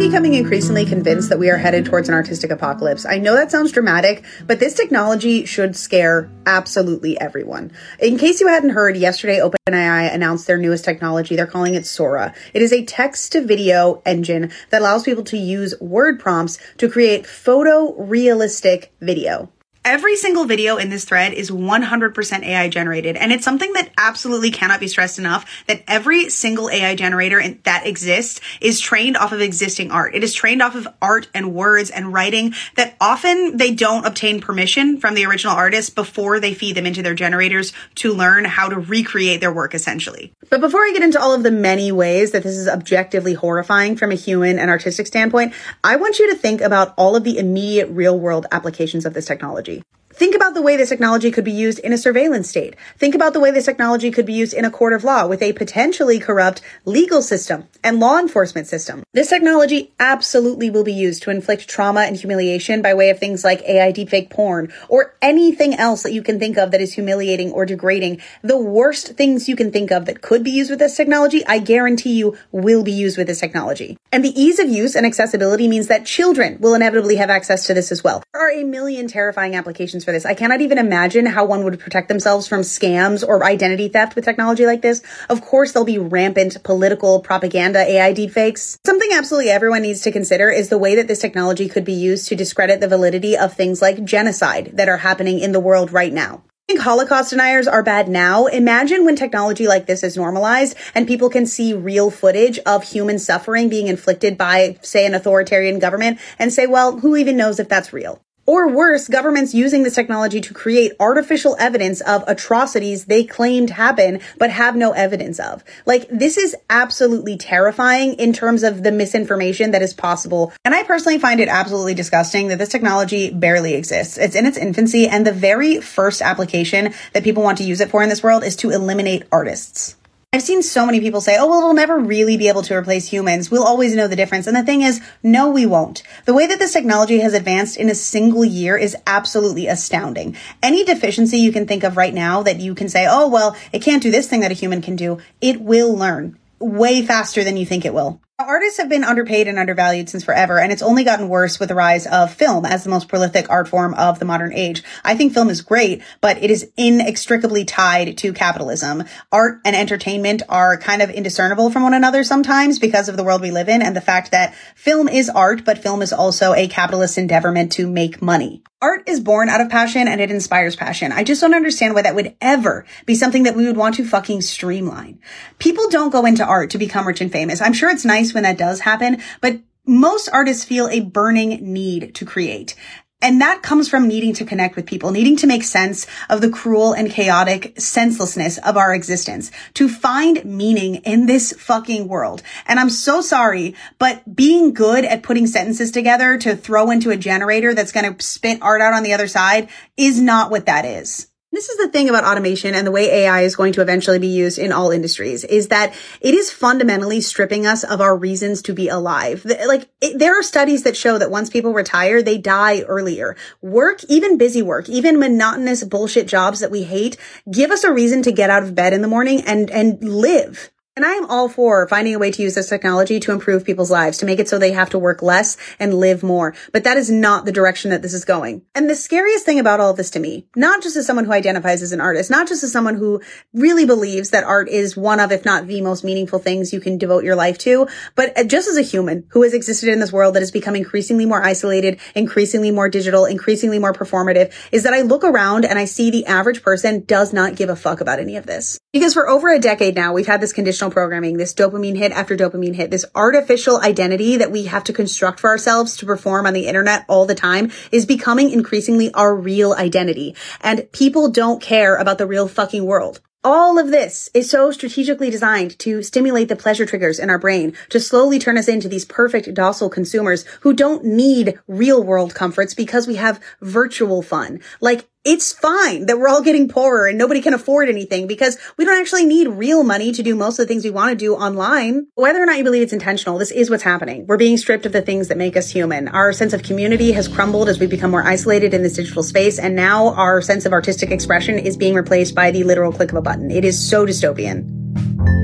Becoming 0.00 0.32
increasingly 0.32 0.86
convinced 0.86 1.28
that 1.28 1.38
we 1.38 1.50
are 1.50 1.58
headed 1.58 1.84
towards 1.84 2.08
an 2.08 2.14
artistic 2.14 2.50
apocalypse. 2.50 3.04
I 3.04 3.18
know 3.18 3.34
that 3.34 3.50
sounds 3.50 3.70
dramatic, 3.70 4.24
but 4.46 4.58
this 4.58 4.72
technology 4.72 5.44
should 5.44 5.76
scare 5.76 6.30
absolutely 6.46 7.20
everyone. 7.20 7.70
In 7.98 8.16
case 8.16 8.40
you 8.40 8.48
hadn't 8.48 8.70
heard, 8.70 8.96
yesterday 8.96 9.40
OpenAI 9.40 10.10
announced 10.12 10.46
their 10.46 10.56
newest 10.56 10.86
technology. 10.86 11.36
They're 11.36 11.46
calling 11.46 11.74
it 11.74 11.84
Sora. 11.84 12.34
It 12.54 12.62
is 12.62 12.72
a 12.72 12.82
text 12.86 13.32
to 13.32 13.44
video 13.44 14.00
engine 14.06 14.50
that 14.70 14.80
allows 14.80 15.02
people 15.02 15.24
to 15.24 15.36
use 15.36 15.78
word 15.82 16.18
prompts 16.18 16.58
to 16.78 16.88
create 16.88 17.24
photorealistic 17.24 18.88
video. 19.02 19.50
Every 19.90 20.14
single 20.14 20.44
video 20.44 20.76
in 20.76 20.88
this 20.88 21.04
thread 21.04 21.32
is 21.32 21.50
100% 21.50 22.44
AI 22.44 22.68
generated. 22.68 23.16
And 23.16 23.32
it's 23.32 23.42
something 23.42 23.72
that 23.72 23.90
absolutely 23.98 24.52
cannot 24.52 24.78
be 24.78 24.86
stressed 24.86 25.18
enough 25.18 25.64
that 25.66 25.82
every 25.88 26.30
single 26.30 26.70
AI 26.70 26.94
generator 26.94 27.42
that 27.64 27.88
exists 27.88 28.40
is 28.60 28.78
trained 28.78 29.16
off 29.16 29.32
of 29.32 29.40
existing 29.40 29.90
art. 29.90 30.14
It 30.14 30.22
is 30.22 30.32
trained 30.32 30.62
off 30.62 30.76
of 30.76 30.86
art 31.02 31.26
and 31.34 31.54
words 31.56 31.90
and 31.90 32.12
writing 32.12 32.54
that 32.76 32.94
often 33.00 33.56
they 33.56 33.74
don't 33.74 34.06
obtain 34.06 34.40
permission 34.40 35.00
from 35.00 35.16
the 35.16 35.26
original 35.26 35.56
artist 35.56 35.96
before 35.96 36.38
they 36.38 36.54
feed 36.54 36.76
them 36.76 36.86
into 36.86 37.02
their 37.02 37.14
generators 37.14 37.72
to 37.96 38.12
learn 38.12 38.44
how 38.44 38.68
to 38.68 38.78
recreate 38.78 39.40
their 39.40 39.52
work 39.52 39.74
essentially. 39.74 40.32
But 40.50 40.60
before 40.60 40.82
I 40.82 40.92
get 40.92 41.02
into 41.02 41.20
all 41.20 41.34
of 41.34 41.42
the 41.42 41.50
many 41.50 41.90
ways 41.90 42.30
that 42.30 42.44
this 42.44 42.56
is 42.56 42.68
objectively 42.68 43.34
horrifying 43.34 43.96
from 43.96 44.12
a 44.12 44.16
human 44.16 44.60
and 44.60 44.70
artistic 44.70 45.08
standpoint, 45.08 45.52
I 45.82 45.96
want 45.96 46.20
you 46.20 46.30
to 46.30 46.36
think 46.36 46.60
about 46.60 46.94
all 46.96 47.16
of 47.16 47.24
the 47.24 47.38
immediate 47.38 47.88
real 47.88 48.16
world 48.16 48.46
applications 48.52 49.04
of 49.04 49.14
this 49.14 49.26
technology. 49.26 49.79
Think 50.20 50.34
about 50.34 50.52
the 50.52 50.60
way 50.60 50.76
this 50.76 50.90
technology 50.90 51.30
could 51.30 51.46
be 51.46 51.50
used 51.50 51.78
in 51.78 51.94
a 51.94 51.96
surveillance 51.96 52.50
state. 52.50 52.76
Think 52.98 53.14
about 53.14 53.32
the 53.32 53.40
way 53.40 53.50
this 53.50 53.64
technology 53.64 54.10
could 54.10 54.26
be 54.26 54.34
used 54.34 54.52
in 54.52 54.66
a 54.66 54.70
court 54.70 54.92
of 54.92 55.02
law 55.02 55.26
with 55.26 55.40
a 55.40 55.54
potentially 55.54 56.18
corrupt 56.18 56.60
legal 56.84 57.22
system 57.22 57.68
and 57.82 58.00
law 58.00 58.18
enforcement 58.18 58.66
system. 58.66 59.02
This 59.14 59.30
technology 59.30 59.94
absolutely 59.98 60.68
will 60.68 60.84
be 60.84 60.92
used 60.92 61.22
to 61.22 61.30
inflict 61.30 61.70
trauma 61.70 62.02
and 62.02 62.18
humiliation 62.18 62.82
by 62.82 62.92
way 62.92 63.08
of 63.08 63.18
things 63.18 63.44
like 63.44 63.62
AI 63.62 63.92
deepfake 63.92 64.28
porn 64.28 64.70
or 64.90 65.14
anything 65.22 65.72
else 65.74 66.02
that 66.02 66.12
you 66.12 66.22
can 66.22 66.38
think 66.38 66.58
of 66.58 66.70
that 66.72 66.82
is 66.82 66.92
humiliating 66.92 67.50
or 67.52 67.64
degrading. 67.64 68.20
The 68.42 68.58
worst 68.58 69.16
things 69.16 69.48
you 69.48 69.56
can 69.56 69.72
think 69.72 69.90
of 69.90 70.04
that 70.04 70.20
could 70.20 70.44
be 70.44 70.50
used 70.50 70.68
with 70.68 70.80
this 70.80 70.98
technology, 70.98 71.46
I 71.46 71.60
guarantee 71.60 72.12
you 72.12 72.36
will 72.52 72.82
be 72.82 72.92
used 72.92 73.16
with 73.16 73.26
this 73.26 73.40
technology. 73.40 73.96
And 74.12 74.22
the 74.22 74.38
ease 74.38 74.58
of 74.58 74.68
use 74.68 74.94
and 74.94 75.06
accessibility 75.06 75.66
means 75.66 75.86
that 75.86 76.04
children 76.04 76.58
will 76.60 76.74
inevitably 76.74 77.16
have 77.16 77.30
access 77.30 77.66
to 77.68 77.72
this 77.72 77.90
as 77.90 78.04
well. 78.04 78.22
There 78.34 78.42
are 78.42 78.52
a 78.52 78.64
million 78.64 79.08
terrifying 79.08 79.54
applications 79.54 80.04
for 80.04 80.09
this. 80.12 80.26
I 80.26 80.34
cannot 80.34 80.60
even 80.60 80.78
imagine 80.78 81.26
how 81.26 81.44
one 81.44 81.64
would 81.64 81.78
protect 81.78 82.08
themselves 82.08 82.46
from 82.46 82.60
scams 82.60 83.26
or 83.26 83.44
identity 83.44 83.88
theft 83.88 84.14
with 84.16 84.24
technology 84.24 84.66
like 84.66 84.82
this. 84.82 85.02
Of 85.28 85.42
course, 85.42 85.72
there'll 85.72 85.84
be 85.84 85.98
rampant 85.98 86.62
political 86.62 87.20
propaganda 87.20 87.80
AI 87.80 88.12
deepfakes. 88.14 88.78
Something 88.84 89.10
absolutely 89.12 89.50
everyone 89.50 89.82
needs 89.82 90.02
to 90.02 90.12
consider 90.12 90.50
is 90.50 90.68
the 90.68 90.78
way 90.78 90.94
that 90.96 91.08
this 91.08 91.20
technology 91.20 91.68
could 91.68 91.84
be 91.84 91.92
used 91.92 92.28
to 92.28 92.36
discredit 92.36 92.80
the 92.80 92.88
validity 92.88 93.36
of 93.36 93.54
things 93.54 93.82
like 93.82 94.04
genocide 94.04 94.72
that 94.74 94.88
are 94.88 94.98
happening 94.98 95.38
in 95.38 95.52
the 95.52 95.60
world 95.60 95.92
right 95.92 96.12
now 96.12 96.42
think 96.70 96.82
Holocaust 96.82 97.30
deniers 97.30 97.66
are 97.66 97.82
bad 97.82 98.08
now. 98.08 98.46
Imagine 98.46 99.04
when 99.04 99.16
technology 99.16 99.66
like 99.66 99.86
this 99.86 100.04
is 100.04 100.16
normalized 100.16 100.76
and 100.94 101.08
people 101.08 101.28
can 101.28 101.44
see 101.44 101.74
real 101.74 102.12
footage 102.12 102.60
of 102.60 102.84
human 102.84 103.18
suffering 103.18 103.68
being 103.68 103.88
inflicted 103.88 104.38
by, 104.38 104.78
say, 104.80 105.04
an 105.04 105.12
authoritarian 105.12 105.80
government 105.80 106.20
and 106.38 106.52
say, 106.52 106.68
well, 106.68 107.00
who 107.00 107.16
even 107.16 107.36
knows 107.36 107.58
if 107.58 107.68
that's 107.68 107.92
real? 107.92 108.22
Or 108.50 108.66
worse, 108.66 109.06
governments 109.06 109.54
using 109.54 109.84
this 109.84 109.94
technology 109.94 110.40
to 110.40 110.52
create 110.52 110.90
artificial 110.98 111.54
evidence 111.60 112.00
of 112.00 112.24
atrocities 112.26 113.04
they 113.04 113.22
claimed 113.22 113.70
happen, 113.70 114.18
but 114.38 114.50
have 114.50 114.74
no 114.74 114.90
evidence 114.90 115.38
of. 115.38 115.62
Like, 115.86 116.08
this 116.08 116.36
is 116.36 116.56
absolutely 116.68 117.36
terrifying 117.36 118.14
in 118.14 118.32
terms 118.32 118.64
of 118.64 118.82
the 118.82 118.90
misinformation 118.90 119.70
that 119.70 119.82
is 119.82 119.94
possible. 119.94 120.52
And 120.64 120.74
I 120.74 120.82
personally 120.82 121.20
find 121.20 121.38
it 121.38 121.48
absolutely 121.48 121.94
disgusting 121.94 122.48
that 122.48 122.58
this 122.58 122.70
technology 122.70 123.30
barely 123.30 123.74
exists. 123.74 124.18
It's 124.18 124.34
in 124.34 124.46
its 124.46 124.58
infancy, 124.58 125.06
and 125.06 125.24
the 125.24 125.30
very 125.30 125.80
first 125.80 126.20
application 126.20 126.92
that 127.12 127.22
people 127.22 127.44
want 127.44 127.58
to 127.58 127.64
use 127.64 127.80
it 127.80 127.90
for 127.90 128.02
in 128.02 128.08
this 128.08 128.24
world 128.24 128.42
is 128.42 128.56
to 128.56 128.70
eliminate 128.70 129.22
artists. 129.30 129.94
I've 130.32 130.42
seen 130.42 130.62
so 130.62 130.86
many 130.86 131.00
people 131.00 131.20
say, 131.20 131.36
oh, 131.36 131.48
well, 131.48 131.60
we'll 131.60 131.74
never 131.74 131.98
really 131.98 132.36
be 132.36 132.46
able 132.46 132.62
to 132.62 132.76
replace 132.76 133.08
humans. 133.08 133.50
We'll 133.50 133.66
always 133.66 133.96
know 133.96 134.06
the 134.06 134.14
difference. 134.14 134.46
And 134.46 134.56
the 134.56 134.62
thing 134.62 134.82
is, 134.82 135.00
no, 135.24 135.50
we 135.50 135.66
won't. 135.66 136.04
The 136.24 136.32
way 136.32 136.46
that 136.46 136.60
this 136.60 136.72
technology 136.72 137.18
has 137.18 137.34
advanced 137.34 137.76
in 137.76 137.88
a 137.90 137.96
single 137.96 138.44
year 138.44 138.76
is 138.76 138.96
absolutely 139.08 139.66
astounding. 139.66 140.36
Any 140.62 140.84
deficiency 140.84 141.38
you 141.38 141.50
can 141.50 141.66
think 141.66 141.82
of 141.82 141.96
right 141.96 142.14
now 142.14 142.44
that 142.44 142.60
you 142.60 142.76
can 142.76 142.88
say, 142.88 143.08
oh, 143.10 143.26
well, 143.26 143.56
it 143.72 143.82
can't 143.82 144.04
do 144.04 144.12
this 144.12 144.28
thing 144.28 144.42
that 144.42 144.52
a 144.52 144.54
human 144.54 144.82
can 144.82 144.94
do, 144.94 145.18
it 145.40 145.60
will 145.60 145.96
learn 145.96 146.38
way 146.60 147.04
faster 147.04 147.42
than 147.42 147.56
you 147.56 147.66
think 147.66 147.84
it 147.84 147.92
will. 147.92 148.20
Artists 148.46 148.78
have 148.78 148.88
been 148.88 149.04
underpaid 149.04 149.48
and 149.48 149.58
undervalued 149.58 150.08
since 150.08 150.24
forever, 150.24 150.58
and 150.58 150.72
it's 150.72 150.80
only 150.80 151.04
gotten 151.04 151.28
worse 151.28 151.60
with 151.60 151.68
the 151.68 151.74
rise 151.74 152.06
of 152.06 152.32
film 152.32 152.64
as 152.64 152.82
the 152.82 152.88
most 152.88 153.06
prolific 153.06 153.50
art 153.50 153.68
form 153.68 153.92
of 153.92 154.18
the 154.18 154.24
modern 154.24 154.54
age. 154.54 154.82
I 155.04 155.14
think 155.14 155.34
film 155.34 155.50
is 155.50 155.60
great, 155.60 156.02
but 156.22 156.42
it 156.42 156.50
is 156.50 156.70
inextricably 156.78 157.66
tied 157.66 158.16
to 158.16 158.32
capitalism. 158.32 159.04
Art 159.30 159.60
and 159.66 159.76
entertainment 159.76 160.42
are 160.48 160.78
kind 160.78 161.02
of 161.02 161.10
indiscernible 161.10 161.70
from 161.70 161.82
one 161.82 161.92
another 161.92 162.24
sometimes 162.24 162.78
because 162.78 163.10
of 163.10 163.18
the 163.18 163.24
world 163.24 163.42
we 163.42 163.50
live 163.50 163.68
in 163.68 163.82
and 163.82 163.94
the 163.94 164.00
fact 164.00 164.30
that 164.30 164.54
film 164.74 165.06
is 165.06 165.28
art, 165.28 165.66
but 165.66 165.76
film 165.76 166.00
is 166.00 166.12
also 166.12 166.54
a 166.54 166.66
capitalist 166.66 167.18
endeavorment 167.18 167.72
to 167.72 167.86
make 167.86 168.22
money. 168.22 168.62
Art 168.82 169.06
is 169.06 169.20
born 169.20 169.50
out 169.50 169.60
of 169.60 169.68
passion 169.68 170.08
and 170.08 170.22
it 170.22 170.30
inspires 170.30 170.74
passion. 170.74 171.12
I 171.12 171.22
just 171.22 171.42
don't 171.42 171.52
understand 171.52 171.92
why 171.92 172.00
that 172.00 172.14
would 172.14 172.34
ever 172.40 172.86
be 173.04 173.14
something 173.14 173.42
that 173.42 173.54
we 173.54 173.66
would 173.66 173.76
want 173.76 173.96
to 173.96 174.06
fucking 174.06 174.40
streamline. 174.40 175.20
People 175.58 175.90
don't 175.90 176.08
go 176.08 176.24
into 176.24 176.46
art 176.46 176.70
to 176.70 176.78
become 176.78 177.06
rich 177.06 177.20
and 177.20 177.30
famous. 177.30 177.60
I'm 177.60 177.74
sure 177.74 177.90
it's 177.90 178.06
nice 178.06 178.29
when 178.34 178.42
that 178.44 178.58
does 178.58 178.80
happen, 178.80 179.20
but 179.40 179.60
most 179.86 180.28
artists 180.32 180.64
feel 180.64 180.88
a 180.88 181.00
burning 181.00 181.72
need 181.72 182.14
to 182.14 182.24
create. 182.24 182.74
And 183.22 183.40
that 183.42 183.62
comes 183.62 183.88
from 183.88 184.08
needing 184.08 184.32
to 184.34 184.46
connect 184.46 184.76
with 184.76 184.86
people, 184.86 185.10
needing 185.10 185.36
to 185.38 185.46
make 185.46 185.62
sense 185.62 186.06
of 186.30 186.40
the 186.40 186.48
cruel 186.48 186.94
and 186.94 187.10
chaotic 187.10 187.78
senselessness 187.78 188.56
of 188.58 188.78
our 188.78 188.94
existence, 188.94 189.50
to 189.74 189.88
find 189.88 190.42
meaning 190.44 190.96
in 190.96 191.26
this 191.26 191.52
fucking 191.52 192.08
world. 192.08 192.42
And 192.66 192.80
I'm 192.80 192.88
so 192.88 193.20
sorry, 193.20 193.74
but 193.98 194.34
being 194.34 194.72
good 194.72 195.04
at 195.04 195.22
putting 195.22 195.46
sentences 195.46 195.90
together 195.90 196.38
to 196.38 196.56
throw 196.56 196.90
into 196.90 197.10
a 197.10 197.16
generator 197.16 197.74
that's 197.74 197.92
going 197.92 198.14
to 198.14 198.24
spit 198.24 198.58
art 198.62 198.80
out 198.80 198.94
on 198.94 199.02
the 199.02 199.12
other 199.12 199.28
side 199.28 199.68
is 199.98 200.18
not 200.20 200.50
what 200.50 200.66
that 200.66 200.86
is. 200.86 201.29
This 201.52 201.68
is 201.68 201.78
the 201.78 201.88
thing 201.88 202.08
about 202.08 202.22
automation 202.22 202.76
and 202.76 202.86
the 202.86 202.92
way 202.92 203.06
AI 203.10 203.40
is 203.40 203.56
going 203.56 203.72
to 203.72 203.82
eventually 203.82 204.20
be 204.20 204.28
used 204.28 204.56
in 204.56 204.70
all 204.70 204.92
industries 204.92 205.42
is 205.42 205.66
that 205.68 205.92
it 206.20 206.32
is 206.32 206.48
fundamentally 206.48 207.20
stripping 207.20 207.66
us 207.66 207.82
of 207.82 208.00
our 208.00 208.16
reasons 208.16 208.62
to 208.62 208.72
be 208.72 208.88
alive. 208.88 209.44
Like 209.44 209.88
it, 210.00 210.16
there 210.16 210.38
are 210.38 210.44
studies 210.44 210.84
that 210.84 210.96
show 210.96 211.18
that 211.18 211.28
once 211.28 211.50
people 211.50 211.72
retire, 211.72 212.22
they 212.22 212.38
die 212.38 212.82
earlier. 212.82 213.36
Work, 213.60 214.04
even 214.04 214.38
busy 214.38 214.62
work, 214.62 214.88
even 214.88 215.18
monotonous 215.18 215.82
bullshit 215.82 216.28
jobs 216.28 216.60
that 216.60 216.70
we 216.70 216.84
hate, 216.84 217.16
give 217.50 217.72
us 217.72 217.82
a 217.82 217.92
reason 217.92 218.22
to 218.22 218.32
get 218.32 218.48
out 218.50 218.62
of 218.62 218.76
bed 218.76 218.92
in 218.92 219.02
the 219.02 219.08
morning 219.08 219.40
and, 219.40 219.72
and 219.72 220.00
live. 220.04 220.70
And 220.96 221.06
I 221.06 221.12
am 221.12 221.30
all 221.30 221.48
for 221.48 221.86
finding 221.88 222.14
a 222.14 222.18
way 222.18 222.32
to 222.32 222.42
use 222.42 222.56
this 222.56 222.68
technology 222.68 223.20
to 223.20 223.32
improve 223.32 223.64
people's 223.64 223.92
lives, 223.92 224.18
to 224.18 224.26
make 224.26 224.40
it 224.40 224.48
so 224.48 224.58
they 224.58 224.72
have 224.72 224.90
to 224.90 224.98
work 224.98 225.22
less 225.22 225.56
and 225.78 225.94
live 225.94 226.22
more. 226.22 226.54
But 226.72 226.84
that 226.84 226.96
is 226.96 227.10
not 227.10 227.44
the 227.44 227.52
direction 227.52 227.90
that 227.90 228.02
this 228.02 228.12
is 228.12 228.24
going. 228.24 228.62
And 228.74 228.90
the 228.90 228.96
scariest 228.96 229.46
thing 229.46 229.60
about 229.60 229.78
all 229.78 229.90
of 229.90 229.96
this 229.96 230.10
to 230.10 230.20
me, 230.20 230.46
not 230.56 230.82
just 230.82 230.96
as 230.96 231.06
someone 231.06 231.24
who 231.26 231.32
identifies 231.32 231.80
as 231.80 231.92
an 231.92 232.00
artist, 232.00 232.30
not 232.30 232.48
just 232.48 232.64
as 232.64 232.72
someone 232.72 232.96
who 232.96 233.22
really 233.54 233.86
believes 233.86 234.30
that 234.30 234.44
art 234.44 234.68
is 234.68 234.96
one 234.96 235.20
of, 235.20 235.30
if 235.30 235.44
not 235.44 235.68
the 235.68 235.80
most 235.80 236.02
meaningful 236.02 236.40
things 236.40 236.72
you 236.72 236.80
can 236.80 236.98
devote 236.98 237.24
your 237.24 237.36
life 237.36 237.56
to, 237.58 237.86
but 238.16 238.34
just 238.48 238.68
as 238.68 238.76
a 238.76 238.82
human 238.82 239.24
who 239.30 239.42
has 239.42 239.54
existed 239.54 239.88
in 239.88 240.00
this 240.00 240.12
world 240.12 240.34
that 240.34 240.42
has 240.42 240.50
become 240.50 240.74
increasingly 240.74 241.24
more 241.24 241.42
isolated, 241.42 242.00
increasingly 242.16 242.72
more 242.72 242.88
digital, 242.88 243.26
increasingly 243.26 243.78
more 243.78 243.92
performative, 243.92 244.52
is 244.72 244.82
that 244.82 244.92
I 244.92 245.02
look 245.02 245.22
around 245.22 245.64
and 245.64 245.78
I 245.78 245.84
see 245.84 246.10
the 246.10 246.26
average 246.26 246.62
person 246.62 247.04
does 247.04 247.32
not 247.32 247.54
give 247.54 247.68
a 247.68 247.76
fuck 247.76 248.00
about 248.00 248.18
any 248.18 248.36
of 248.36 248.46
this. 248.46 248.78
Because 248.92 249.14
for 249.14 249.28
over 249.28 249.48
a 249.48 249.60
decade 249.60 249.94
now, 249.94 250.12
we've 250.12 250.26
had 250.26 250.40
this 250.40 250.52
programming, 250.88 251.36
this 251.36 251.52
dopamine 251.52 251.96
hit 251.96 252.12
after 252.12 252.36
dopamine 252.36 252.76
hit, 252.76 252.92
this 252.92 253.04
artificial 253.14 253.80
identity 253.80 254.36
that 254.36 254.52
we 254.52 254.66
have 254.66 254.84
to 254.84 254.92
construct 254.92 255.40
for 255.40 255.50
ourselves 255.50 255.96
to 255.96 256.06
perform 256.06 256.46
on 256.46 256.54
the 256.54 256.68
internet 256.68 257.04
all 257.08 257.26
the 257.26 257.34
time 257.34 257.72
is 257.90 258.06
becoming 258.06 258.50
increasingly 258.50 259.12
our 259.14 259.34
real 259.34 259.74
identity. 259.74 260.36
And 260.60 260.90
people 260.92 261.28
don't 261.28 261.60
care 261.60 261.96
about 261.96 262.18
the 262.18 262.26
real 262.26 262.46
fucking 262.46 262.86
world. 262.86 263.20
All 263.42 263.78
of 263.78 263.90
this 263.90 264.28
is 264.34 264.50
so 264.50 264.70
strategically 264.70 265.30
designed 265.30 265.78
to 265.78 266.02
stimulate 266.02 266.50
the 266.50 266.56
pleasure 266.56 266.84
triggers 266.84 267.18
in 267.18 267.30
our 267.30 267.38
brain, 267.38 267.74
to 267.88 267.98
slowly 267.98 268.38
turn 268.38 268.58
us 268.58 268.68
into 268.68 268.86
these 268.86 269.06
perfect 269.06 269.54
docile 269.54 269.88
consumers 269.88 270.44
who 270.60 270.74
don't 270.74 271.06
need 271.06 271.58
real 271.66 272.02
world 272.02 272.34
comforts 272.34 272.74
because 272.74 273.06
we 273.06 273.14
have 273.14 273.40
virtual 273.62 274.20
fun. 274.20 274.60
Like 274.82 275.09
it's 275.24 275.52
fine 275.52 276.06
that 276.06 276.18
we're 276.18 276.28
all 276.28 276.40
getting 276.40 276.66
poorer 276.66 277.06
and 277.06 277.18
nobody 277.18 277.42
can 277.42 277.52
afford 277.52 277.90
anything 277.90 278.26
because 278.26 278.56
we 278.78 278.86
don't 278.86 278.98
actually 278.98 279.26
need 279.26 279.48
real 279.48 279.82
money 279.82 280.12
to 280.12 280.22
do 280.22 280.34
most 280.34 280.58
of 280.58 280.66
the 280.66 280.66
things 280.66 280.82
we 280.82 280.90
want 280.90 281.10
to 281.10 281.16
do 281.16 281.34
online. 281.34 282.06
Whether 282.14 282.42
or 282.42 282.46
not 282.46 282.56
you 282.56 282.64
believe 282.64 282.82
it's 282.82 282.92
intentional, 282.92 283.36
this 283.36 283.50
is 283.50 283.68
what's 283.68 283.82
happening. 283.82 284.26
We're 284.26 284.38
being 284.38 284.56
stripped 284.56 284.86
of 284.86 284.92
the 284.92 285.02
things 285.02 285.28
that 285.28 285.36
make 285.36 285.56
us 285.56 285.68
human. 285.68 286.08
Our 286.08 286.32
sense 286.32 286.54
of 286.54 286.62
community 286.62 287.12
has 287.12 287.28
crumbled 287.28 287.68
as 287.68 287.78
we 287.78 287.86
become 287.86 288.10
more 288.10 288.26
isolated 288.26 288.72
in 288.72 288.82
this 288.82 288.94
digital 288.94 289.22
space. 289.22 289.58
And 289.58 289.76
now 289.76 290.14
our 290.14 290.40
sense 290.40 290.64
of 290.64 290.72
artistic 290.72 291.10
expression 291.10 291.58
is 291.58 291.76
being 291.76 291.94
replaced 291.94 292.34
by 292.34 292.50
the 292.50 292.64
literal 292.64 292.92
click 292.92 293.10
of 293.10 293.16
a 293.16 293.22
button. 293.22 293.50
It 293.50 293.64
is 293.66 293.78
so 293.78 294.06
dystopian. 294.06 295.39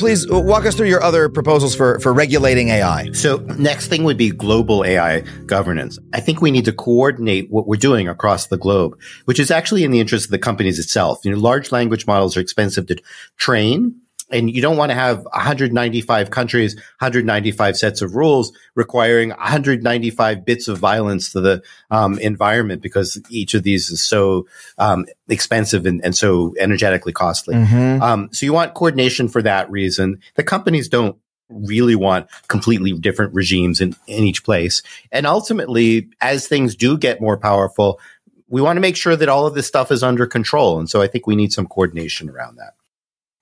Please 0.00 0.30
uh, 0.30 0.40
walk 0.40 0.66
us 0.66 0.74
through 0.74 0.88
your 0.88 1.02
other 1.02 1.28
proposals 1.28 1.76
for, 1.76 2.00
for 2.00 2.12
regulating 2.12 2.68
AI. 2.70 3.12
So 3.12 3.36
next 3.58 3.86
thing 3.88 4.02
would 4.04 4.16
be 4.16 4.30
global 4.30 4.84
AI 4.84 5.20
governance. 5.46 5.98
I 6.12 6.20
think 6.20 6.40
we 6.40 6.50
need 6.50 6.64
to 6.64 6.72
coordinate 6.72 7.50
what 7.50 7.68
we're 7.68 7.76
doing 7.76 8.08
across 8.08 8.48
the 8.48 8.56
globe, 8.56 8.98
which 9.26 9.38
is 9.38 9.50
actually 9.50 9.84
in 9.84 9.90
the 9.90 10.00
interest 10.00 10.24
of 10.24 10.30
the 10.30 10.38
companies 10.38 10.78
itself. 10.78 11.20
You 11.24 11.32
know, 11.32 11.38
large 11.38 11.70
language 11.70 12.06
models 12.06 12.36
are 12.36 12.40
expensive 12.40 12.86
to 12.88 12.96
train 13.36 14.00
and 14.30 14.54
you 14.54 14.62
don't 14.62 14.76
want 14.76 14.90
to 14.90 14.94
have 14.94 15.24
195 15.24 16.30
countries, 16.30 16.74
195 16.74 17.76
sets 17.76 18.02
of 18.02 18.14
rules 18.14 18.52
requiring 18.74 19.30
195 19.30 20.44
bits 20.44 20.68
of 20.68 20.78
violence 20.78 21.32
to 21.32 21.40
the 21.40 21.62
um, 21.90 22.18
environment 22.18 22.82
because 22.82 23.20
each 23.28 23.54
of 23.54 23.62
these 23.62 23.90
is 23.90 24.02
so 24.02 24.46
um, 24.78 25.06
expensive 25.28 25.86
and, 25.86 26.04
and, 26.04 26.16
so 26.16 26.54
energetically 26.58 27.12
costly. 27.12 27.54
Mm-hmm. 27.54 28.02
Um, 28.02 28.28
so 28.32 28.44
you 28.46 28.52
want 28.52 28.74
coordination 28.74 29.28
for 29.28 29.42
that 29.42 29.70
reason. 29.70 30.20
The 30.34 30.42
companies 30.42 30.88
don't 30.88 31.16
really 31.48 31.94
want 31.94 32.28
completely 32.48 32.92
different 32.92 33.34
regimes 33.34 33.80
in, 33.80 33.96
in 34.06 34.24
each 34.24 34.44
place. 34.44 34.82
And 35.10 35.26
ultimately, 35.26 36.08
as 36.20 36.46
things 36.46 36.76
do 36.76 36.96
get 36.96 37.20
more 37.20 37.36
powerful, 37.36 38.00
we 38.48 38.60
want 38.60 38.76
to 38.76 38.80
make 38.80 38.96
sure 38.96 39.16
that 39.16 39.28
all 39.28 39.46
of 39.46 39.54
this 39.54 39.66
stuff 39.66 39.90
is 39.90 40.02
under 40.02 40.26
control. 40.26 40.78
And 40.78 40.90
so 40.90 41.00
I 41.00 41.06
think 41.06 41.26
we 41.26 41.36
need 41.36 41.52
some 41.52 41.66
coordination 41.66 42.28
around 42.28 42.56
that. 42.56 42.74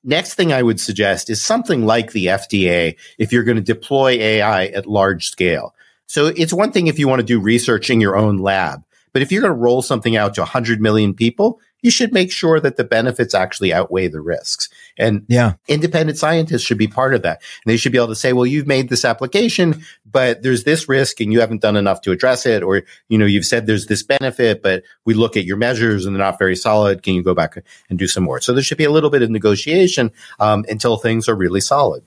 Next 0.04 0.34
thing 0.34 0.52
I 0.52 0.62
would 0.62 0.80
suggest 0.80 1.28
is 1.28 1.42
something 1.42 1.84
like 1.84 2.12
the 2.12 2.26
FDA 2.26 2.96
if 3.18 3.32
you're 3.32 3.44
going 3.44 3.56
to 3.56 3.62
deploy 3.62 4.12
AI 4.12 4.66
at 4.66 4.87
large 4.87 5.28
scale. 5.28 5.74
So 6.06 6.26
it's 6.26 6.52
one 6.52 6.72
thing 6.72 6.87
if 6.87 6.98
you 6.98 7.08
want 7.08 7.20
to 7.20 7.26
do 7.26 7.40
research 7.40 7.90
in 7.90 8.00
your 8.00 8.16
own 8.16 8.38
lab, 8.38 8.82
but 9.12 9.22
if 9.22 9.32
you're 9.32 9.42
going 9.42 9.52
to 9.52 9.58
roll 9.58 9.82
something 9.82 10.16
out 10.16 10.34
to 10.34 10.40
100 10.40 10.80
million 10.80 11.14
people, 11.14 11.61
you 11.82 11.90
should 11.90 12.12
make 12.12 12.32
sure 12.32 12.60
that 12.60 12.76
the 12.76 12.84
benefits 12.84 13.34
actually 13.34 13.72
outweigh 13.72 14.08
the 14.08 14.20
risks. 14.20 14.68
And 14.98 15.24
yeah, 15.28 15.54
independent 15.68 16.18
scientists 16.18 16.62
should 16.62 16.78
be 16.78 16.88
part 16.88 17.14
of 17.14 17.22
that. 17.22 17.40
And 17.64 17.72
they 17.72 17.76
should 17.76 17.92
be 17.92 17.98
able 17.98 18.08
to 18.08 18.16
say, 18.16 18.32
well, 18.32 18.46
you've 18.46 18.66
made 18.66 18.88
this 18.88 19.04
application, 19.04 19.82
but 20.10 20.42
there's 20.42 20.64
this 20.64 20.88
risk 20.88 21.20
and 21.20 21.32
you 21.32 21.40
haven't 21.40 21.62
done 21.62 21.76
enough 21.76 22.00
to 22.02 22.12
address 22.12 22.46
it. 22.46 22.62
Or, 22.62 22.82
you 23.08 23.18
know, 23.18 23.26
you've 23.26 23.44
said 23.44 23.66
there's 23.66 23.86
this 23.86 24.02
benefit, 24.02 24.62
but 24.62 24.82
we 25.04 25.14
look 25.14 25.36
at 25.36 25.44
your 25.44 25.56
measures 25.56 26.04
and 26.04 26.14
they're 26.14 26.24
not 26.24 26.38
very 26.38 26.56
solid. 26.56 27.02
Can 27.02 27.14
you 27.14 27.22
go 27.22 27.34
back 27.34 27.62
and 27.88 27.98
do 27.98 28.08
some 28.08 28.24
more? 28.24 28.40
So 28.40 28.52
there 28.52 28.62
should 28.62 28.78
be 28.78 28.84
a 28.84 28.90
little 28.90 29.10
bit 29.10 29.22
of 29.22 29.30
negotiation 29.30 30.10
um, 30.40 30.64
until 30.68 30.96
things 30.96 31.28
are 31.28 31.36
really 31.36 31.60
solid. 31.60 32.02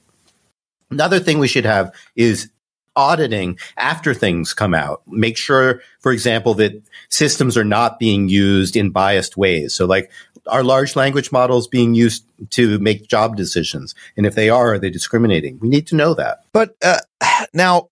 Another 0.90 1.20
thing 1.20 1.40
we 1.40 1.48
should 1.48 1.66
have 1.66 1.96
is 2.16 2.50
auditing 2.96 3.58
after 3.78 4.14
things 4.14 4.54
come 4.54 4.74
out. 4.74 5.02
Make 5.08 5.38
sure, 5.38 5.82
for 6.00 6.12
example, 6.12 6.54
that 6.56 6.82
systems 7.10 7.58
are 7.58 7.64
not 7.64 8.00
being 8.00 8.30
used 8.30 8.76
in 8.76 8.90
biased 8.90 9.38
ways. 9.38 9.74
So 9.74 9.86
like 9.86 10.12
are 10.48 10.64
large 10.64 10.96
language 10.96 11.32
models 11.32 11.68
being 11.68 11.94
used 11.94 12.26
to 12.52 12.80
make 12.80 13.08
job 13.08 13.36
decisions? 13.36 13.96
And 14.18 14.26
if 14.26 14.36
they 14.36 14.50
are, 14.50 14.74
are 14.74 14.80
they 14.80 14.90
discriminating? 14.90 15.60
We 15.60 15.70
need 15.70 15.88
to 15.88 15.96
know 15.96 16.14
that. 16.16 16.40
But 16.54 16.76
uh, 16.84 17.00
now 17.54 17.90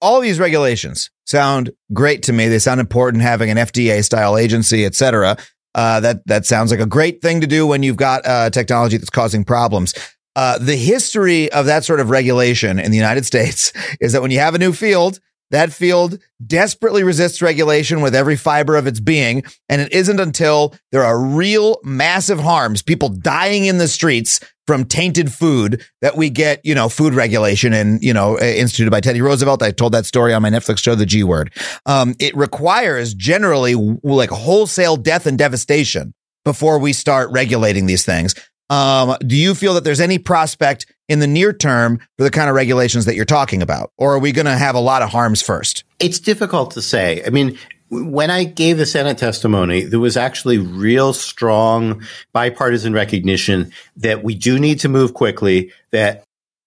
all 0.00 0.20
these 0.20 0.38
regulations 0.38 1.10
sound 1.26 1.70
great 1.92 2.22
to 2.24 2.32
me. 2.32 2.48
They 2.48 2.58
sound 2.58 2.80
important 2.80 3.22
having 3.22 3.50
an 3.50 3.56
FDA 3.56 4.04
style 4.04 4.36
agency, 4.36 4.84
et 4.84 4.94
cetera. 4.94 5.36
Uh, 5.74 6.00
that 6.00 6.26
that 6.26 6.46
sounds 6.46 6.72
like 6.72 6.80
a 6.80 6.86
great 6.86 7.22
thing 7.22 7.40
to 7.40 7.46
do 7.46 7.64
when 7.66 7.84
you've 7.84 7.96
got 7.96 8.26
uh, 8.26 8.50
technology 8.50 8.96
that's 8.96 9.10
causing 9.10 9.44
problems. 9.44 9.94
Uh, 10.36 10.58
the 10.58 10.76
history 10.76 11.50
of 11.52 11.66
that 11.66 11.84
sort 11.84 12.00
of 12.00 12.10
regulation 12.10 12.78
in 12.78 12.90
the 12.90 12.96
United 12.96 13.26
States 13.26 13.72
is 14.00 14.12
that 14.12 14.22
when 14.22 14.30
you 14.30 14.38
have 14.38 14.54
a 14.54 14.58
new 14.58 14.72
field, 14.72 15.18
that 15.50 15.72
field 15.72 16.18
desperately 16.44 17.02
resists 17.02 17.42
regulation 17.42 18.00
with 18.00 18.14
every 18.14 18.36
fiber 18.36 18.76
of 18.76 18.86
its 18.86 19.00
being. 19.00 19.42
And 19.68 19.82
it 19.82 19.92
isn't 19.92 20.20
until 20.20 20.74
there 20.92 21.04
are 21.04 21.20
real 21.20 21.80
massive 21.82 22.38
harms, 22.38 22.82
people 22.82 23.08
dying 23.08 23.64
in 23.66 23.78
the 23.78 23.88
streets 23.88 24.40
from 24.66 24.84
tainted 24.84 25.32
food 25.32 25.84
that 26.02 26.16
we 26.16 26.30
get, 26.30 26.60
you 26.64 26.76
know, 26.76 26.88
food 26.88 27.14
regulation 27.14 27.72
and, 27.72 28.00
you 28.00 28.14
know, 28.14 28.38
instituted 28.38 28.92
by 28.92 29.00
Teddy 29.00 29.20
Roosevelt. 29.20 29.62
I 29.62 29.72
told 29.72 29.92
that 29.92 30.06
story 30.06 30.32
on 30.32 30.42
my 30.42 30.50
Netflix 30.50 30.78
show, 30.78 30.94
The 30.94 31.06
G 31.06 31.24
Word. 31.24 31.52
Um, 31.86 32.14
it 32.20 32.36
requires 32.36 33.12
generally 33.14 33.74
like 33.74 34.30
wholesale 34.30 34.96
death 34.96 35.26
and 35.26 35.36
devastation 35.36 36.14
before 36.44 36.78
we 36.78 36.92
start 36.92 37.30
regulating 37.32 37.86
these 37.86 38.04
things. 38.04 38.34
Um, 38.70 39.16
do 39.26 39.36
you 39.36 39.54
feel 39.54 39.74
that 39.74 39.84
there's 39.84 40.00
any 40.00 40.18
prospect 40.18 40.86
in 41.08 41.18
the 41.18 41.26
near 41.26 41.52
term 41.52 41.98
for 42.16 42.24
the 42.24 42.30
kind 42.30 42.48
of 42.48 42.54
regulations 42.54 43.04
that 43.04 43.16
you're 43.16 43.24
talking 43.24 43.60
about? 43.60 43.92
Or 43.98 44.14
are 44.14 44.18
we 44.18 44.32
going 44.32 44.46
to 44.46 44.56
have 44.56 44.76
a 44.76 44.80
lot 44.80 45.02
of 45.02 45.10
harms 45.10 45.42
first? 45.42 45.84
It's 45.98 46.20
difficult 46.20 46.70
to 46.72 46.82
say. 46.82 47.22
I 47.26 47.30
mean, 47.30 47.58
when 47.90 48.30
I 48.30 48.44
gave 48.44 48.78
the 48.78 48.86
Senate 48.86 49.18
testimony, 49.18 49.82
there 49.82 49.98
was 49.98 50.16
actually 50.16 50.58
real 50.58 51.12
strong 51.12 52.06
bipartisan 52.32 52.92
recognition 52.92 53.72
that 53.96 54.22
we 54.22 54.36
do 54.36 54.60
need 54.60 54.78
to 54.80 54.88
move 54.88 55.12
quickly, 55.12 55.72
that 55.90 56.22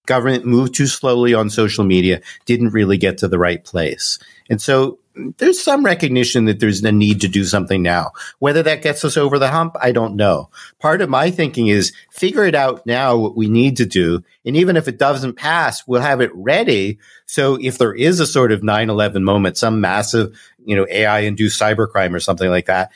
government 0.06 0.44
moved 0.44 0.74
too 0.74 0.86
slowly 0.86 1.32
on 1.32 1.48
social 1.48 1.82
media, 1.82 2.20
didn't 2.44 2.74
really 2.74 2.98
get 2.98 3.16
to 3.18 3.28
the 3.28 3.38
right 3.38 3.64
place. 3.64 4.18
And 4.50 4.60
so 4.60 4.98
there's 5.38 5.62
some 5.62 5.84
recognition 5.84 6.46
that 6.46 6.60
there's 6.60 6.82
a 6.82 6.90
need 6.90 7.20
to 7.20 7.28
do 7.28 7.44
something 7.44 7.82
now. 7.82 8.12
Whether 8.38 8.62
that 8.64 8.82
gets 8.82 9.04
us 9.04 9.16
over 9.16 9.38
the 9.38 9.48
hump, 9.48 9.76
I 9.80 9.92
don't 9.92 10.16
know. 10.16 10.50
Part 10.80 11.00
of 11.00 11.08
my 11.08 11.30
thinking 11.30 11.68
is 11.68 11.92
figure 12.10 12.44
it 12.44 12.54
out 12.54 12.84
now 12.86 13.16
what 13.16 13.36
we 13.36 13.48
need 13.48 13.76
to 13.76 13.86
do. 13.86 14.22
And 14.44 14.56
even 14.56 14.76
if 14.76 14.88
it 14.88 14.98
doesn't 14.98 15.34
pass, 15.34 15.86
we'll 15.86 16.00
have 16.00 16.20
it 16.20 16.32
ready. 16.34 16.98
So 17.26 17.58
if 17.60 17.78
there 17.78 17.94
is 17.94 18.20
a 18.20 18.26
sort 18.26 18.52
of 18.52 18.62
9-11 18.62 19.22
moment, 19.22 19.56
some 19.56 19.80
massive, 19.80 20.36
you 20.64 20.74
know, 20.74 20.86
AI 20.90 21.20
induced 21.20 21.60
cybercrime 21.60 22.14
or 22.14 22.20
something 22.20 22.50
like 22.50 22.66
that, 22.66 22.90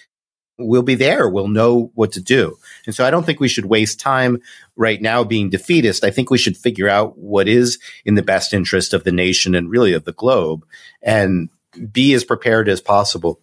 we'll 0.59 0.83
be 0.83 0.97
there. 0.97 1.29
We'll 1.29 1.47
know 1.47 1.93
what 1.95 2.13
to 2.13 2.21
do. 2.21 2.59
And 2.85 2.95
so 2.95 3.07
I 3.07 3.11
don't 3.11 3.25
think 3.25 3.39
we 3.39 3.49
should 3.49 3.67
waste 3.67 4.01
time 4.01 4.41
right 4.75 5.01
now 5.01 5.23
being 5.23 5.51
defeatist. 5.51 6.03
I 6.03 6.11
think 6.11 6.31
we 6.31 6.39
should 6.39 6.57
figure 6.57 6.89
out 6.89 7.17
what 7.17 7.47
is 7.47 7.79
in 8.05 8.17
the 8.17 8.23
best 8.23 8.53
interest 8.53 8.93
of 8.93 9.05
the 9.05 9.13
nation 9.13 9.55
and 9.55 9.71
really 9.71 9.93
of 9.93 10.05
the 10.05 10.13
globe 10.13 10.67
and 11.01 11.49
be 11.79 12.15
as 12.15 12.25
prepared 12.25 12.69
as 12.69 12.81
possible, 12.81 13.41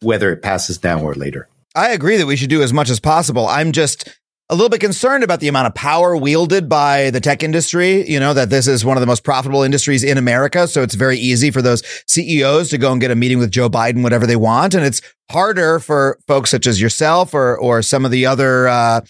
whether 0.00 0.32
it 0.32 0.42
passes 0.42 0.82
now 0.82 1.02
or 1.02 1.14
later. 1.14 1.48
I 1.74 1.90
agree 1.90 2.16
that 2.16 2.26
we 2.26 2.36
should 2.36 2.50
do 2.50 2.62
as 2.62 2.72
much 2.72 2.90
as 2.90 3.00
possible. 3.00 3.46
I'm 3.46 3.72
just 3.72 4.08
a 4.48 4.54
little 4.54 4.68
bit 4.68 4.80
concerned 4.80 5.24
about 5.24 5.40
the 5.40 5.48
amount 5.48 5.66
of 5.66 5.74
power 5.74 6.14
wielded 6.14 6.68
by 6.68 7.08
the 7.10 7.20
tech 7.20 7.42
industry. 7.42 8.06
You 8.08 8.20
know, 8.20 8.34
that 8.34 8.50
this 8.50 8.66
is 8.66 8.84
one 8.84 8.98
of 8.98 9.00
the 9.00 9.06
most 9.06 9.24
profitable 9.24 9.62
industries 9.62 10.04
in 10.04 10.18
America. 10.18 10.68
So 10.68 10.82
it's 10.82 10.94
very 10.94 11.16
easy 11.16 11.50
for 11.50 11.62
those 11.62 11.82
CEOs 12.06 12.68
to 12.70 12.78
go 12.78 12.92
and 12.92 13.00
get 13.00 13.10
a 13.10 13.14
meeting 13.14 13.38
with 13.38 13.50
Joe 13.50 13.70
Biden, 13.70 14.02
whatever 14.02 14.26
they 14.26 14.36
want. 14.36 14.74
And 14.74 14.84
it's 14.84 15.00
harder 15.30 15.78
for 15.78 16.18
folks 16.26 16.50
such 16.50 16.66
as 16.66 16.82
yourself 16.82 17.32
or, 17.32 17.58
or 17.58 17.80
some 17.80 18.04
of 18.04 18.10
the 18.10 18.26
other, 18.26 18.68
uh, 18.68 19.00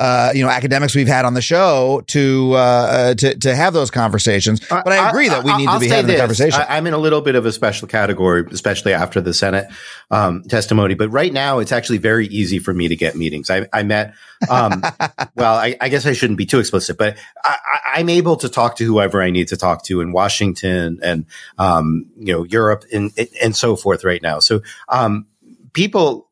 uh, 0.00 0.32
you 0.34 0.42
know, 0.42 0.48
academics 0.48 0.94
we've 0.94 1.06
had 1.06 1.26
on 1.26 1.34
the 1.34 1.42
show 1.42 2.02
to 2.06 2.52
uh, 2.54 2.56
uh 2.56 3.14
to 3.14 3.34
to 3.36 3.54
have 3.54 3.74
those 3.74 3.90
conversations. 3.90 4.58
But 4.60 4.88
I 4.88 5.10
agree 5.10 5.28
that 5.28 5.44
we 5.44 5.54
need 5.58 5.68
I'll 5.68 5.74
to 5.74 5.80
be 5.80 5.88
having 5.88 6.06
this. 6.06 6.16
the 6.16 6.20
conversation. 6.20 6.62
I, 6.66 6.78
am 6.78 6.86
in 6.86 6.94
a 6.94 6.98
little 6.98 7.20
bit 7.20 7.34
of 7.34 7.44
a 7.44 7.52
special 7.52 7.86
category, 7.86 8.46
especially 8.50 8.94
after 8.94 9.20
the 9.20 9.34
Senate 9.34 9.68
um, 10.10 10.42
testimony. 10.44 10.94
But 10.94 11.10
right 11.10 11.30
now, 11.30 11.58
it's 11.58 11.70
actually 11.70 11.98
very 11.98 12.26
easy 12.28 12.58
for 12.58 12.72
me 12.72 12.88
to 12.88 12.96
get 12.96 13.14
meetings. 13.14 13.50
I, 13.50 13.68
I 13.74 13.82
met. 13.82 14.14
Um, 14.48 14.82
well, 15.34 15.56
I, 15.56 15.76
I, 15.78 15.90
guess 15.90 16.06
I 16.06 16.14
shouldn't 16.14 16.38
be 16.38 16.46
too 16.46 16.60
explicit, 16.60 16.96
but 16.96 17.18
I, 17.44 18.00
am 18.00 18.08
able 18.08 18.36
to 18.36 18.48
talk 18.48 18.76
to 18.76 18.84
whoever 18.84 19.20
I 19.20 19.28
need 19.28 19.48
to 19.48 19.58
talk 19.58 19.84
to 19.84 20.00
in 20.00 20.12
Washington 20.12 20.98
and 21.02 21.26
um, 21.58 22.06
you 22.16 22.32
know 22.32 22.44
Europe 22.44 22.86
and 22.90 23.12
and 23.42 23.54
so 23.54 23.76
forth 23.76 24.02
right 24.02 24.22
now. 24.22 24.38
So 24.38 24.62
um, 24.88 25.26
people 25.74 26.30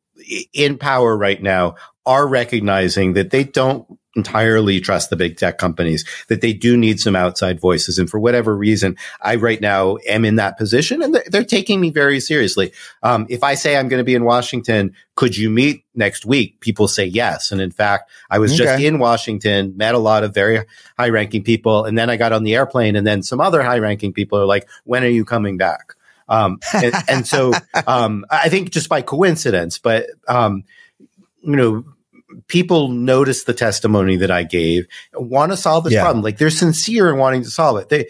in 0.55 0.79
power 0.79 1.17
right 1.17 1.43
now 1.43 1.77
are 2.09 2.27
recognizing 2.27 3.13
that 3.13 3.31
they 3.31 3.45
don't 3.45 3.87
entirely 4.17 4.81
trust 4.81 5.11
the 5.11 5.17
big 5.17 5.37
tech 5.37 5.59
companies, 5.59 6.05
that 6.29 6.41
they 6.41 6.53
do 6.53 6.77
need 6.77 6.99
some 6.99 7.15
outside 7.15 7.61
voices. 7.61 7.99
And 7.99 8.11
for 8.11 8.19
whatever 8.19 8.57
reason, 8.57 8.97
I 9.21 9.37
right 9.37 9.61
now 9.61 9.99
am 10.09 10.25
in 10.25 10.37
that 10.37 10.57
position 10.59 11.03
and 11.03 11.15
they're, 11.15 11.25
they're 11.27 11.45
taking 11.45 11.81
me 11.81 11.91
very 11.91 12.19
seriously. 12.19 12.73
Um, 13.03 13.27
if 13.29 13.45
I 13.45 13.55
say 13.55 13.77
I'm 13.77 13.89
going 13.89 14.01
to 14.01 14.05
be 14.05 14.15
in 14.15 14.25
Washington, 14.25 14.95
could 15.15 15.37
you 15.37 15.51
meet 15.51 15.85
next 15.95 16.25
week? 16.25 16.59
People 16.61 16.89
say 16.89 17.05
yes. 17.05 17.53
And 17.53 17.61
in 17.61 17.71
fact, 17.71 18.11
I 18.31 18.39
was 18.39 18.53
okay. 18.55 18.65
just 18.65 18.83
in 18.83 18.99
Washington, 18.99 19.77
met 19.77 19.95
a 19.95 19.99
lot 19.99 20.25
of 20.25 20.35
very 20.35 20.65
high 20.99 21.11
ranking 21.11 21.45
people. 21.45 21.85
And 21.85 21.97
then 21.97 22.09
I 22.09 22.17
got 22.17 22.33
on 22.33 22.43
the 22.43 22.57
airplane 22.57 22.97
and 22.97 23.07
then 23.07 23.23
some 23.23 23.41
other 23.41 23.63
high 23.63 23.79
ranking 23.79 24.15
people 24.15 24.39
are 24.39 24.47
like, 24.47 24.67
when 24.85 25.05
are 25.05 25.09
you 25.09 25.27
coming 25.27 25.59
back? 25.59 25.95
Um, 26.31 26.59
and, 26.75 26.95
and, 27.09 27.27
so, 27.27 27.53
um, 27.87 28.25
I 28.31 28.49
think 28.49 28.71
just 28.71 28.89
by 28.89 29.03
coincidence, 29.03 29.79
but, 29.79 30.07
um, 30.27 30.65
you 31.43 31.57
know, 31.57 31.85
people 32.47 32.89
notice 32.89 33.45
the 33.45 33.55
testimony 33.55 34.17
that 34.17 34.31
I 34.31 34.43
gave, 34.43 34.87
want 35.15 35.53
to 35.53 35.57
solve 35.57 35.85
this 35.85 35.95
yeah. 35.95 36.03
problem. 36.03 36.23
Like 36.23 36.39
they're 36.39 36.51
sincere 36.51 37.09
in 37.11 37.19
wanting 37.19 37.43
to 37.43 37.51
solve 37.51 37.79
it. 37.79 37.89
They, 37.89 38.09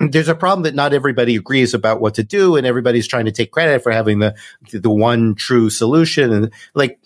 there's 0.00 0.28
a 0.28 0.34
problem 0.34 0.62
that 0.64 0.74
not 0.74 0.92
everybody 0.92 1.36
agrees 1.36 1.74
about 1.74 2.00
what 2.00 2.14
to 2.14 2.22
do, 2.22 2.56
and 2.56 2.66
everybody's 2.66 3.06
trying 3.06 3.26
to 3.26 3.32
take 3.32 3.50
credit 3.50 3.82
for 3.82 3.92
having 3.92 4.18
the 4.18 4.34
the 4.72 4.90
one 4.90 5.34
true 5.34 5.70
solution. 5.70 6.32
And 6.32 6.52
like, 6.74 6.98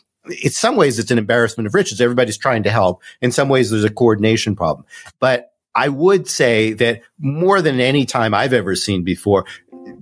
in 0.42 0.50
some 0.50 0.76
ways, 0.76 0.98
it's 0.98 1.10
an 1.10 1.18
embarrassment 1.18 1.66
of 1.66 1.74
riches. 1.74 2.00
Everybody's 2.00 2.38
trying 2.38 2.62
to 2.62 2.70
help. 2.70 3.02
In 3.20 3.32
some 3.32 3.48
ways, 3.48 3.70
there's 3.70 3.84
a 3.84 3.90
coordination 3.90 4.56
problem. 4.56 4.86
But 5.20 5.52
I 5.74 5.88
would 5.90 6.26
say 6.26 6.72
that 6.74 7.02
more 7.18 7.60
than 7.60 7.80
any 7.80 8.06
time 8.06 8.32
I've 8.32 8.54
ever 8.54 8.74
seen 8.74 9.04
before, 9.04 9.44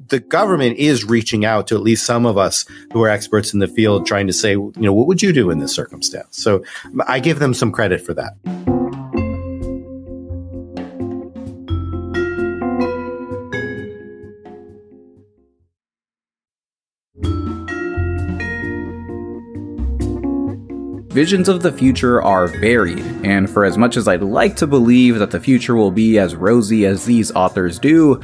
the 0.09 0.21
government 0.21 0.77
is 0.79 1.05
reaching 1.05 1.45
out 1.45 1.67
to 1.69 1.75
at 1.75 1.83
least 1.83 2.05
some 2.05 2.27
of 2.27 2.37
us 2.37 2.67
who 2.93 3.03
are 3.03 3.09
experts 3.09 3.55
in 3.55 3.61
the 3.61 3.69
field, 3.69 4.07
trying 4.07 4.27
to 4.27 4.33
say, 4.33 4.53
you 4.53 4.73
know, 4.77 4.93
what 4.93 5.07
would 5.07 5.23
you 5.23 5.33
do 5.33 5.51
in 5.51 5.59
this 5.59 5.75
circumstance? 5.75 6.43
So 6.43 6.65
I 7.07 7.21
give 7.21 7.39
them 7.39 7.55
some 7.55 7.73
credit 7.73 8.01
for 8.01 8.15
that. 8.15 8.35
Visions 21.15 21.49
of 21.49 21.63
the 21.63 21.71
future 21.71 22.21
are 22.21 22.49
varied, 22.49 23.05
and 23.25 23.49
for 23.49 23.65
as 23.65 23.79
much 23.79 23.97
as 23.97 24.09
I'd 24.09 24.21
like 24.21 24.57
to 24.57 24.67
believe 24.67 25.21
that 25.21 25.31
the 25.31 25.39
future 25.39 25.77
will 25.77 25.93
be 25.93 26.19
as 26.19 26.35
rosy 26.35 26.87
as 26.87 27.05
these 27.05 27.31
authors 27.31 27.79
do, 27.79 28.21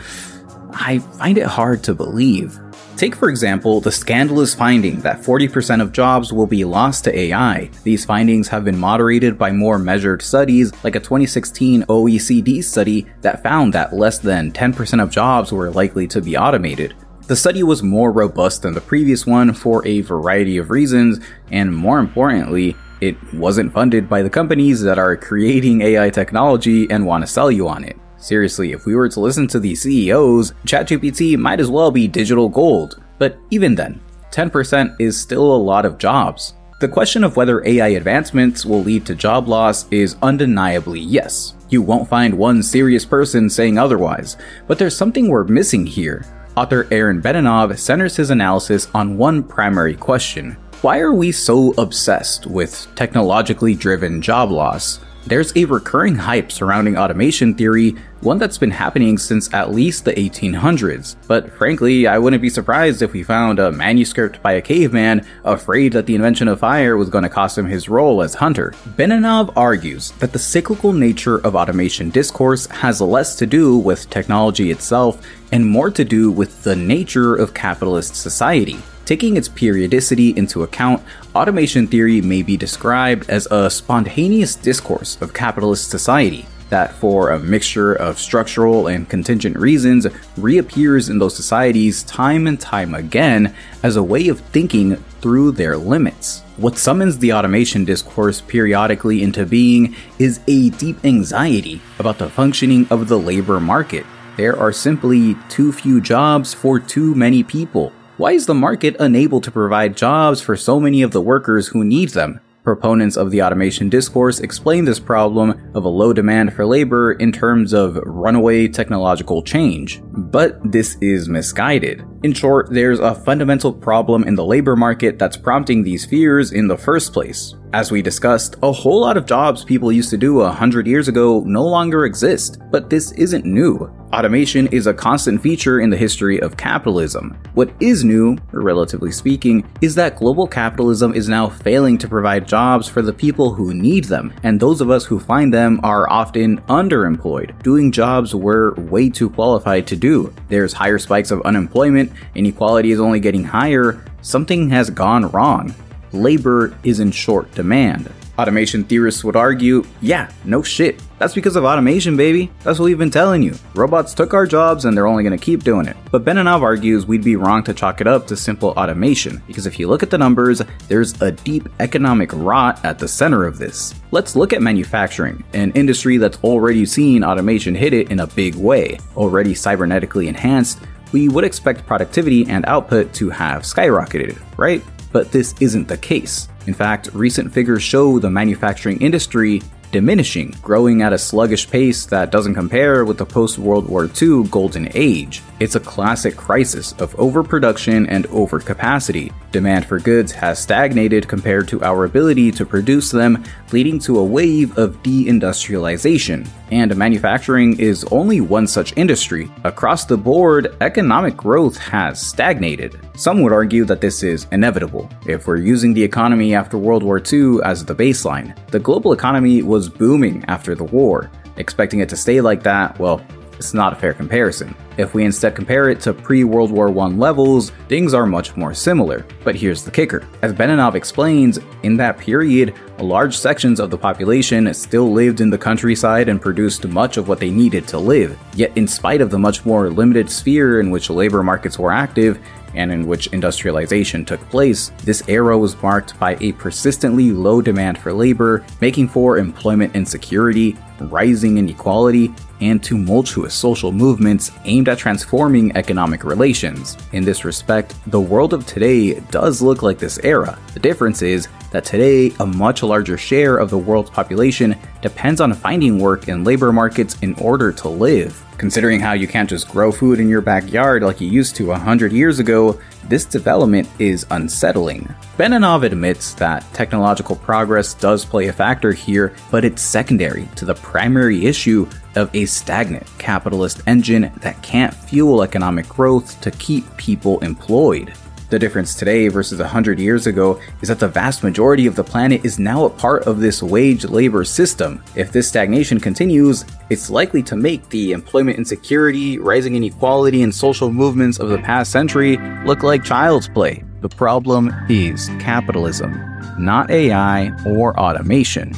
I 0.74 0.98
find 0.98 1.38
it 1.38 1.46
hard 1.46 1.82
to 1.84 1.94
believe. 1.94 2.58
Take, 2.96 3.14
for 3.14 3.30
example, 3.30 3.80
the 3.80 3.90
scandalous 3.90 4.54
finding 4.54 5.00
that 5.00 5.22
40% 5.22 5.80
of 5.80 5.92
jobs 5.92 6.32
will 6.32 6.46
be 6.46 6.64
lost 6.64 7.04
to 7.04 7.18
AI. 7.18 7.70
These 7.82 8.04
findings 8.04 8.48
have 8.48 8.64
been 8.64 8.78
moderated 8.78 9.38
by 9.38 9.52
more 9.52 9.78
measured 9.78 10.20
studies, 10.20 10.72
like 10.84 10.96
a 10.96 11.00
2016 11.00 11.84
OECD 11.84 12.62
study 12.62 13.06
that 13.22 13.42
found 13.42 13.72
that 13.72 13.94
less 13.94 14.18
than 14.18 14.52
10% 14.52 15.02
of 15.02 15.10
jobs 15.10 15.50
were 15.50 15.70
likely 15.70 16.06
to 16.08 16.20
be 16.20 16.36
automated. 16.36 16.94
The 17.26 17.36
study 17.36 17.62
was 17.62 17.82
more 17.82 18.10
robust 18.10 18.62
than 18.62 18.74
the 18.74 18.80
previous 18.80 19.24
one 19.24 19.52
for 19.54 19.86
a 19.86 20.00
variety 20.00 20.56
of 20.56 20.70
reasons, 20.70 21.20
and 21.52 21.72
more 21.72 22.00
importantly, 22.00 22.76
it 23.00 23.16
wasn't 23.32 23.72
funded 23.72 24.08
by 24.08 24.22
the 24.22 24.28
companies 24.28 24.82
that 24.82 24.98
are 24.98 25.16
creating 25.16 25.80
AI 25.80 26.10
technology 26.10 26.90
and 26.90 27.06
want 27.06 27.22
to 27.22 27.32
sell 27.32 27.50
you 27.50 27.68
on 27.68 27.84
it. 27.84 27.96
Seriously, 28.20 28.72
if 28.72 28.84
we 28.84 28.94
were 28.94 29.08
to 29.08 29.20
listen 29.20 29.48
to 29.48 29.58
these 29.58 29.82
CEOs, 29.82 30.52
ChatGPT 30.66 31.38
might 31.38 31.58
as 31.58 31.70
well 31.70 31.90
be 31.90 32.06
digital 32.06 32.48
gold. 32.48 33.02
But 33.18 33.38
even 33.50 33.74
then, 33.74 34.00
10% 34.30 34.94
is 35.00 35.18
still 35.18 35.54
a 35.54 35.56
lot 35.56 35.86
of 35.86 35.98
jobs. 35.98 36.54
The 36.80 36.88
question 36.88 37.24
of 37.24 37.36
whether 37.36 37.66
AI 37.66 37.88
advancements 37.88 38.64
will 38.64 38.82
lead 38.82 39.04
to 39.06 39.14
job 39.14 39.48
loss 39.48 39.86
is 39.90 40.16
undeniably 40.22 41.00
yes. 41.00 41.54
You 41.70 41.82
won't 41.82 42.08
find 42.08 42.34
one 42.34 42.62
serious 42.62 43.04
person 43.04 43.50
saying 43.50 43.78
otherwise, 43.78 44.36
but 44.66 44.78
there's 44.78 44.96
something 44.96 45.28
we're 45.28 45.44
missing 45.44 45.86
here. 45.86 46.24
Author 46.56 46.86
Aaron 46.90 47.22
Benanav 47.22 47.78
centers 47.78 48.16
his 48.16 48.30
analysis 48.30 48.88
on 48.94 49.16
one 49.16 49.42
primary 49.42 49.94
question 49.94 50.56
Why 50.82 51.00
are 51.00 51.12
we 51.12 51.32
so 51.32 51.74
obsessed 51.78 52.46
with 52.46 52.86
technologically 52.96 53.74
driven 53.74 54.20
job 54.20 54.50
loss? 54.50 55.00
There's 55.26 55.54
a 55.54 55.66
recurring 55.66 56.14
hype 56.14 56.50
surrounding 56.50 56.96
automation 56.96 57.54
theory, 57.54 57.94
one 58.22 58.38
that's 58.38 58.56
been 58.56 58.70
happening 58.70 59.18
since 59.18 59.52
at 59.52 59.70
least 59.70 60.04
the 60.04 60.14
1800s. 60.14 61.16
But 61.28 61.52
frankly, 61.52 62.06
I 62.06 62.18
wouldn't 62.18 62.40
be 62.40 62.48
surprised 62.48 63.02
if 63.02 63.12
we 63.12 63.22
found 63.22 63.58
a 63.58 63.70
manuscript 63.70 64.42
by 64.42 64.52
a 64.52 64.62
caveman 64.62 65.26
afraid 65.44 65.92
that 65.92 66.06
the 66.06 66.14
invention 66.14 66.48
of 66.48 66.60
fire 66.60 66.96
was 66.96 67.10
going 67.10 67.24
to 67.24 67.28
cost 67.28 67.58
him 67.58 67.66
his 67.66 67.88
role 67.88 68.22
as 68.22 68.34
hunter. 68.34 68.72
Benanav 68.96 69.52
argues 69.56 70.12
that 70.12 70.32
the 70.32 70.38
cyclical 70.38 70.94
nature 70.94 71.36
of 71.38 71.54
automation 71.54 72.08
discourse 72.08 72.66
has 72.66 73.02
less 73.02 73.36
to 73.36 73.46
do 73.46 73.76
with 73.76 74.08
technology 74.08 74.70
itself 74.70 75.20
and 75.52 75.66
more 75.66 75.90
to 75.90 76.04
do 76.04 76.32
with 76.32 76.62
the 76.62 76.76
nature 76.76 77.36
of 77.36 77.52
capitalist 77.52 78.16
society. 78.16 78.78
Taking 79.11 79.36
its 79.36 79.48
periodicity 79.48 80.28
into 80.36 80.62
account, 80.62 81.02
automation 81.34 81.88
theory 81.88 82.20
may 82.20 82.42
be 82.42 82.56
described 82.56 83.28
as 83.28 83.48
a 83.50 83.68
spontaneous 83.68 84.54
discourse 84.54 85.20
of 85.20 85.34
capitalist 85.34 85.90
society 85.90 86.46
that, 86.68 86.92
for 86.92 87.30
a 87.30 87.40
mixture 87.40 87.92
of 87.92 88.20
structural 88.20 88.86
and 88.86 89.08
contingent 89.08 89.56
reasons, 89.56 90.06
reappears 90.36 91.08
in 91.08 91.18
those 91.18 91.34
societies 91.34 92.04
time 92.04 92.46
and 92.46 92.61
time 92.61 92.94
again 92.94 93.52
as 93.82 93.96
a 93.96 94.02
way 94.04 94.28
of 94.28 94.38
thinking 94.38 94.94
through 95.20 95.50
their 95.50 95.76
limits. 95.76 96.42
What 96.56 96.78
summons 96.78 97.18
the 97.18 97.32
automation 97.32 97.84
discourse 97.84 98.40
periodically 98.40 99.24
into 99.24 99.44
being 99.44 99.96
is 100.20 100.38
a 100.46 100.70
deep 100.70 101.04
anxiety 101.04 101.82
about 101.98 102.18
the 102.18 102.30
functioning 102.30 102.86
of 102.90 103.08
the 103.08 103.18
labor 103.18 103.58
market. 103.58 104.06
There 104.36 104.56
are 104.56 104.70
simply 104.70 105.36
too 105.48 105.72
few 105.72 106.00
jobs 106.00 106.54
for 106.54 106.78
too 106.78 107.16
many 107.16 107.42
people. 107.42 107.92
Why 108.20 108.32
is 108.32 108.44
the 108.44 108.52
market 108.52 108.96
unable 109.00 109.40
to 109.40 109.50
provide 109.50 109.96
jobs 109.96 110.42
for 110.42 110.54
so 110.54 110.78
many 110.78 111.00
of 111.00 111.12
the 111.12 111.22
workers 111.22 111.68
who 111.68 111.82
need 111.82 112.10
them? 112.10 112.38
Proponents 112.62 113.16
of 113.16 113.30
the 113.30 113.42
automation 113.42 113.88
discourse 113.88 114.40
explain 114.40 114.84
this 114.84 115.00
problem 115.00 115.72
of 115.74 115.86
a 115.86 115.88
low 115.88 116.12
demand 116.12 116.52
for 116.52 116.66
labor 116.66 117.12
in 117.12 117.32
terms 117.32 117.72
of 117.72 117.96
runaway 118.04 118.68
technological 118.68 119.42
change, 119.42 120.02
but 120.04 120.60
this 120.70 120.98
is 121.00 121.30
misguided. 121.30 122.04
In 122.22 122.34
short, 122.34 122.68
there's 122.68 123.00
a 123.00 123.14
fundamental 123.14 123.72
problem 123.72 124.24
in 124.24 124.34
the 124.34 124.44
labor 124.44 124.76
market 124.76 125.18
that's 125.18 125.38
prompting 125.38 125.82
these 125.82 126.04
fears 126.04 126.52
in 126.52 126.68
the 126.68 126.76
first 126.76 127.14
place. 127.14 127.54
As 127.72 127.92
we 127.92 128.02
discussed, 128.02 128.56
a 128.62 128.72
whole 128.72 129.00
lot 129.00 129.16
of 129.16 129.26
jobs 129.26 129.64
people 129.64 129.92
used 129.92 130.10
to 130.10 130.18
do 130.18 130.40
a 130.40 130.50
hundred 130.50 130.88
years 130.88 131.06
ago 131.06 131.44
no 131.46 131.64
longer 131.64 132.04
exist, 132.04 132.58
but 132.70 132.90
this 132.90 133.12
isn't 133.12 133.44
new. 133.44 133.90
Automation 134.12 134.66
is 134.72 134.88
a 134.88 134.94
constant 134.94 135.40
feature 135.40 135.78
in 135.78 135.88
the 135.88 135.96
history 135.96 136.40
of 136.42 136.56
capitalism. 136.56 137.38
What 137.54 137.72
is 137.78 138.02
new, 138.02 138.36
relatively 138.50 139.12
speaking, 139.12 139.64
is 139.80 139.94
that 139.94 140.16
global 140.16 140.48
capitalism 140.48 141.14
is 141.14 141.28
now 141.28 141.48
failing 141.48 141.96
to 141.98 142.08
provide 142.08 142.48
jobs 142.48 142.88
for 142.88 143.02
the 143.02 143.12
people 143.12 143.54
who 143.54 143.72
need 143.72 144.04
them, 144.04 144.34
and 144.42 144.58
those 144.58 144.80
of 144.80 144.90
us 144.90 145.04
who 145.04 145.20
find 145.20 145.54
them 145.54 145.78
are 145.84 146.10
often 146.10 146.58
underemployed, 146.62 147.62
doing 147.62 147.92
jobs 147.92 148.34
we're 148.34 148.74
way 148.74 149.08
too 149.08 149.30
qualified 149.30 149.86
to 149.86 149.94
do. 149.94 150.34
There's 150.48 150.72
higher 150.72 150.98
spikes 150.98 151.30
of 151.30 151.42
unemployment, 151.42 152.09
inequality 152.34 152.92
is 152.92 153.00
only 153.00 153.20
getting 153.20 153.44
higher, 153.44 154.04
something 154.22 154.70
has 154.70 154.90
gone 154.90 155.30
wrong 155.30 155.74
labor 156.12 156.76
is 156.82 157.00
in 157.00 157.11
short 157.11 157.50
demand. 157.52 158.12
Automation 158.38 158.84
theorists 158.84 159.22
would 159.22 159.36
argue, 159.36 159.84
yeah, 160.00 160.32
no 160.44 160.62
shit. 160.62 161.02
That's 161.18 161.34
because 161.34 161.56
of 161.56 161.64
automation, 161.64 162.16
baby. 162.16 162.50
That's 162.62 162.78
what 162.78 162.86
we've 162.86 162.96
been 162.96 163.11
telling 163.11 163.42
you. 163.42 163.54
Robots 163.74 164.14
took 164.14 164.32
our 164.32 164.46
jobs 164.46 164.86
and 164.86 164.96
they're 164.96 165.06
only 165.06 165.22
going 165.22 165.38
to 165.38 165.44
keep 165.44 165.62
doing 165.62 165.86
it. 165.86 165.96
But 166.11 166.24
Benanav 166.24 166.62
argues 166.62 167.04
we'd 167.04 167.22
be 167.22 167.36
wrong 167.36 167.62
to 167.64 167.74
chalk 167.74 168.00
it 168.00 168.06
up 168.06 168.26
to 168.28 168.36
simple 168.36 168.70
automation, 168.70 169.42
because 169.46 169.66
if 169.66 169.78
you 169.78 169.88
look 169.88 170.02
at 170.02 170.08
the 170.08 170.16
numbers, 170.16 170.62
there's 170.88 171.20
a 171.20 171.32
deep 171.32 171.68
economic 171.80 172.30
rot 172.32 172.82
at 172.82 172.98
the 172.98 173.08
center 173.08 173.44
of 173.44 173.58
this. 173.58 173.94
Let's 174.11 174.34
look 174.34 174.54
at 174.54 174.62
manufacturing, 174.62 175.44
an 175.52 175.72
industry 175.72 176.16
that's 176.16 176.42
already 176.42 176.86
seen 176.86 177.22
automation 177.22 177.74
hit 177.74 177.92
it 177.92 178.11
in 178.11 178.20
a 178.20 178.26
big 178.26 178.54
way. 178.54 178.98
Already 179.18 179.52
cybernetically 179.52 180.28
enhanced, 180.28 180.80
we 181.12 181.28
would 181.28 181.44
expect 181.44 181.86
productivity 181.86 182.46
and 182.48 182.64
output 182.66 183.12
to 183.14 183.30
have 183.30 183.62
skyrocketed, 183.62 184.38
right? 184.56 184.82
but 185.12 185.32
this 185.32 185.54
isn't 185.61 185.88
the 185.88 185.96
case. 185.96 186.48
In 186.66 186.74
fact, 186.74 187.11
recent 187.12 187.52
figures 187.52 187.82
show 187.82 188.18
the 188.18 188.30
manufacturing 188.30 189.00
industry 189.00 189.62
diminishing, 189.91 190.55
growing 190.62 191.03
at 191.03 191.12
a 191.12 191.18
sluggish 191.18 191.68
pace 191.68 192.07
that 192.07 192.30
doesn't 192.30 192.55
compare 192.55 193.05
with 193.05 193.18
the 193.18 193.26
post 193.26 193.59
World 193.59 193.88
War 193.88 194.09
II 194.20 194.45
golden 194.45 194.88
age. 194.95 195.43
It's 195.59 195.74
a 195.74 195.80
classic 195.80 196.36
crisis 196.36 196.93
of 196.93 197.14
overproduction 197.18 198.07
and 198.07 198.26
overcapacity. 198.28 199.32
Demand 199.53 199.84
for 199.84 199.99
goods 199.99 200.32
has 200.32 200.59
stagnated 200.59 201.28
compared 201.28 201.68
to 201.68 201.82
our 201.82 202.05
ability 202.05 202.53
to 202.53 202.64
produce 202.64 203.11
them, 203.11 203.45
leading 203.72 203.99
to 204.01 204.18
a 204.18 204.24
wave 204.24 204.78
of 204.78 205.03
deindustrialization. 205.03 206.49
And 206.70 206.97
manufacturing 206.97 207.78
is 207.78 208.05
only 208.11 208.41
one 208.41 208.66
such 208.66 208.97
industry. 208.97 209.51
Across 209.64 210.07
the 210.07 210.16
board, 210.16 210.76
economic 210.80 211.36
growth 211.36 211.76
has 211.76 212.24
stagnated. 212.24 212.99
Some 213.20 213.42
would 213.42 213.52
argue 213.52 213.84
that 213.84 214.00
this 214.00 214.22
is 214.22 214.46
inevitable 214.50 215.06
if 215.26 215.46
we're 215.46 215.58
using 215.58 215.92
the 215.92 216.02
economy 216.02 216.54
after 216.54 216.78
World 216.78 217.02
War 217.02 217.18
II 217.18 217.58
as 217.62 217.84
the 217.84 217.94
baseline. 217.94 218.56
The 218.68 218.78
global 218.78 219.12
economy 219.12 219.60
was 219.60 219.90
booming 219.90 220.42
after 220.48 220.74
the 220.74 220.84
war. 220.84 221.30
Expecting 221.58 222.00
it 222.00 222.08
to 222.08 222.16
stay 222.16 222.40
like 222.40 222.62
that, 222.62 222.98
well, 222.98 223.20
it's 223.58 223.74
not 223.74 223.92
a 223.92 223.96
fair 223.96 224.14
comparison. 224.14 224.74
If 224.96 225.12
we 225.12 225.26
instead 225.26 225.54
compare 225.54 225.90
it 225.90 226.00
to 226.00 226.14
pre 226.14 226.44
World 226.44 226.72
War 226.72 226.88
I 226.88 227.08
levels, 227.08 227.72
things 227.88 228.14
are 228.14 228.24
much 228.24 228.56
more 228.56 228.72
similar. 228.72 229.26
But 229.44 229.54
here's 229.54 229.84
the 229.84 229.90
kicker. 229.90 230.26
As 230.40 230.54
Benanav 230.54 230.94
explains, 230.94 231.58
in 231.82 231.98
that 231.98 232.16
period, 232.16 232.74
large 232.98 233.36
sections 233.36 233.80
of 233.80 233.90
the 233.90 233.98
population 233.98 234.72
still 234.72 235.12
lived 235.12 235.42
in 235.42 235.50
the 235.50 235.58
countryside 235.58 236.30
and 236.30 236.40
produced 236.40 236.88
much 236.88 237.18
of 237.18 237.28
what 237.28 237.38
they 237.38 237.50
needed 237.50 237.86
to 237.88 237.98
live. 237.98 238.38
Yet, 238.54 238.74
in 238.76 238.88
spite 238.88 239.20
of 239.20 239.30
the 239.30 239.38
much 239.38 239.66
more 239.66 239.90
limited 239.90 240.30
sphere 240.30 240.80
in 240.80 240.90
which 240.90 241.10
labor 241.10 241.42
markets 241.42 241.78
were 241.78 241.92
active, 241.92 242.38
and 242.74 242.92
in 242.92 243.06
which 243.06 243.26
industrialization 243.28 244.24
took 244.24 244.40
place, 244.50 244.90
this 245.04 245.22
era 245.28 245.56
was 245.58 245.80
marked 245.82 246.18
by 246.18 246.36
a 246.40 246.52
persistently 246.52 247.32
low 247.32 247.60
demand 247.60 247.98
for 247.98 248.12
labor, 248.12 248.64
making 248.80 249.08
for 249.08 249.38
employment 249.38 249.94
insecurity, 249.94 250.76
rising 251.00 251.58
inequality, 251.58 252.32
and 252.60 252.82
tumultuous 252.82 253.54
social 253.54 253.90
movements 253.90 254.52
aimed 254.64 254.88
at 254.88 254.98
transforming 254.98 255.74
economic 255.76 256.24
relations. 256.24 256.96
In 257.12 257.24
this 257.24 257.44
respect, 257.44 257.94
the 258.06 258.20
world 258.20 258.52
of 258.52 258.66
today 258.66 259.20
does 259.30 259.62
look 259.62 259.82
like 259.82 259.98
this 259.98 260.18
era. 260.22 260.58
The 260.74 260.80
difference 260.80 261.22
is 261.22 261.48
that 261.70 261.84
today, 261.84 262.32
a 262.40 262.46
much 262.46 262.82
larger 262.82 263.16
share 263.16 263.56
of 263.56 263.70
the 263.70 263.78
world's 263.78 264.10
population 264.10 264.76
depends 265.02 265.40
on 265.40 265.54
finding 265.54 265.98
work 265.98 266.28
in 266.28 266.44
labor 266.44 266.72
markets 266.72 267.16
in 267.22 267.34
order 267.34 267.72
to 267.72 267.88
live. 267.88 268.44
Considering 268.61 269.00
how 269.00 269.14
you 269.14 269.26
can't 269.26 269.48
just 269.48 269.70
grow 269.70 269.90
food 269.90 270.20
in 270.20 270.28
your 270.28 270.42
backyard 270.42 271.02
like 271.02 271.18
you 271.18 271.26
used 271.26 271.56
to 271.56 271.72
a 271.72 271.78
hundred 271.78 272.12
years 272.12 272.40
ago, 272.40 272.78
this 273.04 273.24
development 273.24 273.88
is 273.98 274.26
unsettling. 274.32 275.08
Benanav 275.38 275.82
admits 275.82 276.34
that 276.34 276.62
technological 276.74 277.36
progress 277.36 277.94
does 277.94 278.22
play 278.22 278.48
a 278.48 278.52
factor 278.52 278.92
here, 278.92 279.34
but 279.50 279.64
it's 279.64 279.80
secondary 279.80 280.46
to 280.56 280.66
the 280.66 280.74
primary 280.74 281.46
issue 281.46 281.88
of 282.16 282.28
a 282.36 282.44
stagnant 282.44 283.06
capitalist 283.16 283.80
engine 283.86 284.30
that 284.42 284.62
can't 284.62 284.92
fuel 284.92 285.42
economic 285.42 285.88
growth 285.88 286.38
to 286.42 286.50
keep 286.50 286.84
people 286.98 287.38
employed. 287.40 288.12
The 288.51 288.59
difference 288.59 288.96
today 288.96 289.28
versus 289.28 289.61
100 289.61 290.01
years 290.01 290.26
ago 290.26 290.61
is 290.82 290.88
that 290.88 290.98
the 290.98 291.07
vast 291.07 291.44
majority 291.44 291.86
of 291.86 291.94
the 291.94 292.03
planet 292.03 292.44
is 292.44 292.59
now 292.59 292.84
a 292.84 292.90
part 292.90 293.22
of 293.28 293.38
this 293.38 293.62
wage 293.62 294.05
labor 294.05 294.42
system. 294.44 295.05
If 295.14 295.30
this 295.30 295.46
stagnation 295.46 296.01
continues, 296.01 296.64
it's 296.90 297.11
likely 297.11 297.44
to 297.44 297.55
make 297.55 297.88
the 297.90 298.11
employment 298.11 298.59
insecurity, 298.59 299.38
rising 299.38 299.76
inequality, 299.76 300.42
and 300.42 300.53
social 300.53 300.92
movements 300.92 301.38
of 301.38 301.48
the 301.48 301.59
past 301.59 301.92
century 301.92 302.38
look 302.66 302.82
like 302.82 303.05
child's 303.05 303.48
play. 303.48 303.84
The 304.01 304.09
problem 304.09 304.74
is 304.88 305.28
capitalism, 305.38 306.20
not 306.59 306.90
AI 306.90 307.53
or 307.64 307.96
automation. 308.01 308.74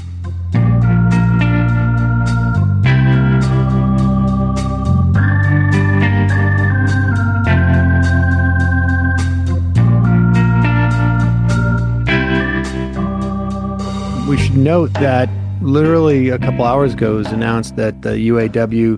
Note 14.63 14.93
that 14.95 15.29
literally 15.61 16.29
a 16.29 16.39
couple 16.39 16.65
hours 16.65 16.95
ago 16.95 17.17
was 17.17 17.27
announced 17.27 17.75
that 17.75 18.03
the 18.03 18.11
UAW 18.29 18.97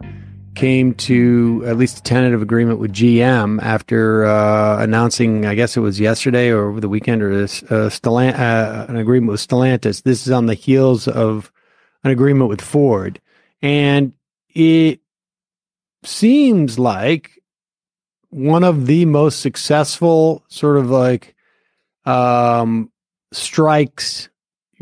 came 0.54 0.92
to 0.94 1.64
at 1.66 1.78
least 1.78 1.98
a 1.98 2.02
tentative 2.02 2.42
agreement 2.42 2.78
with 2.78 2.92
GM 2.92 3.62
after 3.62 4.26
uh, 4.26 4.82
announcing, 4.82 5.46
I 5.46 5.54
guess 5.54 5.74
it 5.76 5.80
was 5.80 5.98
yesterday 5.98 6.50
or 6.50 6.68
over 6.68 6.80
the 6.80 6.88
weekend, 6.88 7.22
or 7.22 7.34
this, 7.34 7.62
uh, 7.64 7.88
Stellant- 7.88 8.38
uh, 8.38 8.84
an 8.88 8.96
agreement 8.96 9.30
with 9.32 9.40
Stellantis. 9.40 10.02
This 10.02 10.26
is 10.26 10.32
on 10.32 10.46
the 10.46 10.54
heels 10.54 11.08
of 11.08 11.50
an 12.04 12.10
agreement 12.10 12.50
with 12.50 12.60
Ford. 12.60 13.18
And 13.62 14.12
it 14.54 15.00
seems 16.02 16.78
like 16.78 17.42
one 18.28 18.64
of 18.64 18.86
the 18.86 19.06
most 19.06 19.40
successful 19.40 20.44
sort 20.48 20.76
of 20.76 20.90
like 20.90 21.34
um, 22.04 22.92
strikes 23.32 24.28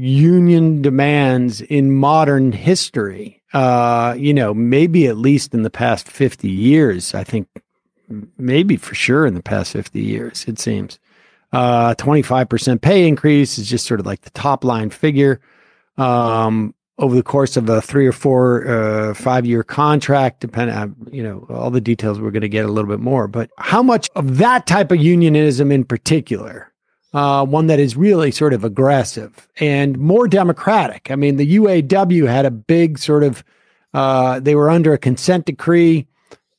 union 0.03 0.83
demands 0.83 1.61
in 1.61 1.93
modern 1.93 2.53
history. 2.53 3.41
Uh, 3.53 4.15
you 4.19 4.35
know, 4.35 4.53
maybe 4.53 5.07
at 5.07 5.17
least 5.17 5.55
in 5.55 5.63
the 5.63 5.71
past 5.71 6.09
50 6.09 6.49
years. 6.49 7.15
I 7.15 7.23
think 7.25 7.49
maybe 8.39 8.77
for 8.77 8.95
sure 8.95 9.27
in 9.27 9.35
the 9.35 9.43
past 9.43 9.73
50 9.73 10.01
years, 10.01 10.45
it 10.49 10.59
seems. 10.59 10.99
Uh, 11.53 11.95
25% 11.95 12.81
pay 12.81 13.07
increase 13.07 13.59
is 13.59 13.69
just 13.69 13.87
sort 13.87 14.01
of 14.01 14.07
like 14.07 14.23
the 14.23 14.31
top 14.31 14.65
line 14.65 14.91
figure. 14.91 15.41
Um, 15.99 16.75
over 16.99 17.15
the 17.15 17.23
course 17.23 17.57
of 17.57 17.69
a 17.69 17.81
three 17.81 18.07
or 18.07 18.13
four, 18.13 18.67
uh, 18.67 19.15
five 19.15 19.45
year 19.45 19.63
contract, 19.63 20.41
depending 20.41 20.77
on, 20.77 20.97
you 21.11 21.23
know, 21.23 21.47
all 21.51 21.71
the 21.71 21.81
details, 21.81 22.21
we're 22.21 22.31
going 22.31 22.43
to 22.43 22.49
get 22.49 22.65
a 22.65 22.73
little 22.73 22.89
bit 22.89 23.01
more. 23.01 23.29
But 23.29 23.51
how 23.59 23.83
much 23.83 24.09
of 24.17 24.39
that 24.39 24.67
type 24.67 24.91
of 24.91 24.99
unionism 24.99 25.71
in 25.71 25.85
particular 25.85 26.72
uh, 27.15 27.45
one 27.45 27.67
that 27.67 27.79
is 27.79 27.97
really 27.97 28.31
sort 28.31 28.55
of 28.55 28.65
aggressive 28.65 29.49
and 29.61 29.99
more 29.99 30.27
democratic. 30.27 31.11
I 31.11 31.17
mean, 31.17 31.37
the 31.37 31.57
UAW 31.57 32.27
had 32.27 32.47
a 32.47 32.51
big 32.51 32.99
sort 32.99 33.23
of, 33.23 33.45
uh, 33.93 34.41
they 34.41 34.55
were 34.55 34.71
under 34.71 34.93
a 34.93 34.99
consent 34.99 35.47
decree 35.47 36.07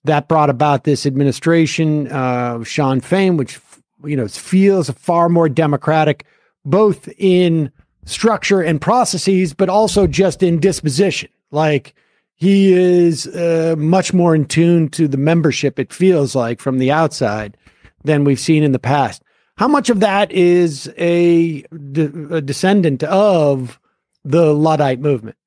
that 0.03 0.27
brought 0.27 0.49
about 0.49 0.83
this 0.83 1.05
administration 1.05 2.11
uh, 2.11 2.55
of 2.55 2.67
Shawn 2.67 2.99
Fain, 2.99 3.37
which, 3.37 3.59
you 4.03 4.15
know, 4.15 4.27
feels 4.27 4.89
far 4.91 5.29
more 5.29 5.49
democratic, 5.49 6.25
both 6.65 7.09
in 7.17 7.71
structure 8.05 8.61
and 8.61 8.81
processes, 8.81 9.53
but 9.53 9.69
also 9.69 10.05
just 10.07 10.43
in 10.43 10.59
disposition. 10.59 11.29
Like, 11.51 11.95
he 12.35 12.73
is 12.73 13.27
uh, 13.27 13.75
much 13.77 14.13
more 14.13 14.35
in 14.35 14.45
tune 14.45 14.89
to 14.89 15.07
the 15.07 15.17
membership, 15.17 15.79
it 15.79 15.93
feels 15.93 16.35
like, 16.35 16.59
from 16.59 16.79
the 16.79 16.91
outside 16.91 17.55
than 18.03 18.25
we've 18.25 18.39
seen 18.39 18.63
in 18.63 18.73
the 18.73 18.79
past. 18.79 19.23
How 19.57 19.67
much 19.67 19.89
of 19.89 19.99
that 19.99 20.31
is 20.31 20.91
a, 20.97 21.61
de- 21.91 22.35
a 22.35 22.41
descendant 22.41 23.03
of 23.03 23.79
the 24.23 24.53
Luddite 24.53 24.99
movement? 24.99 25.37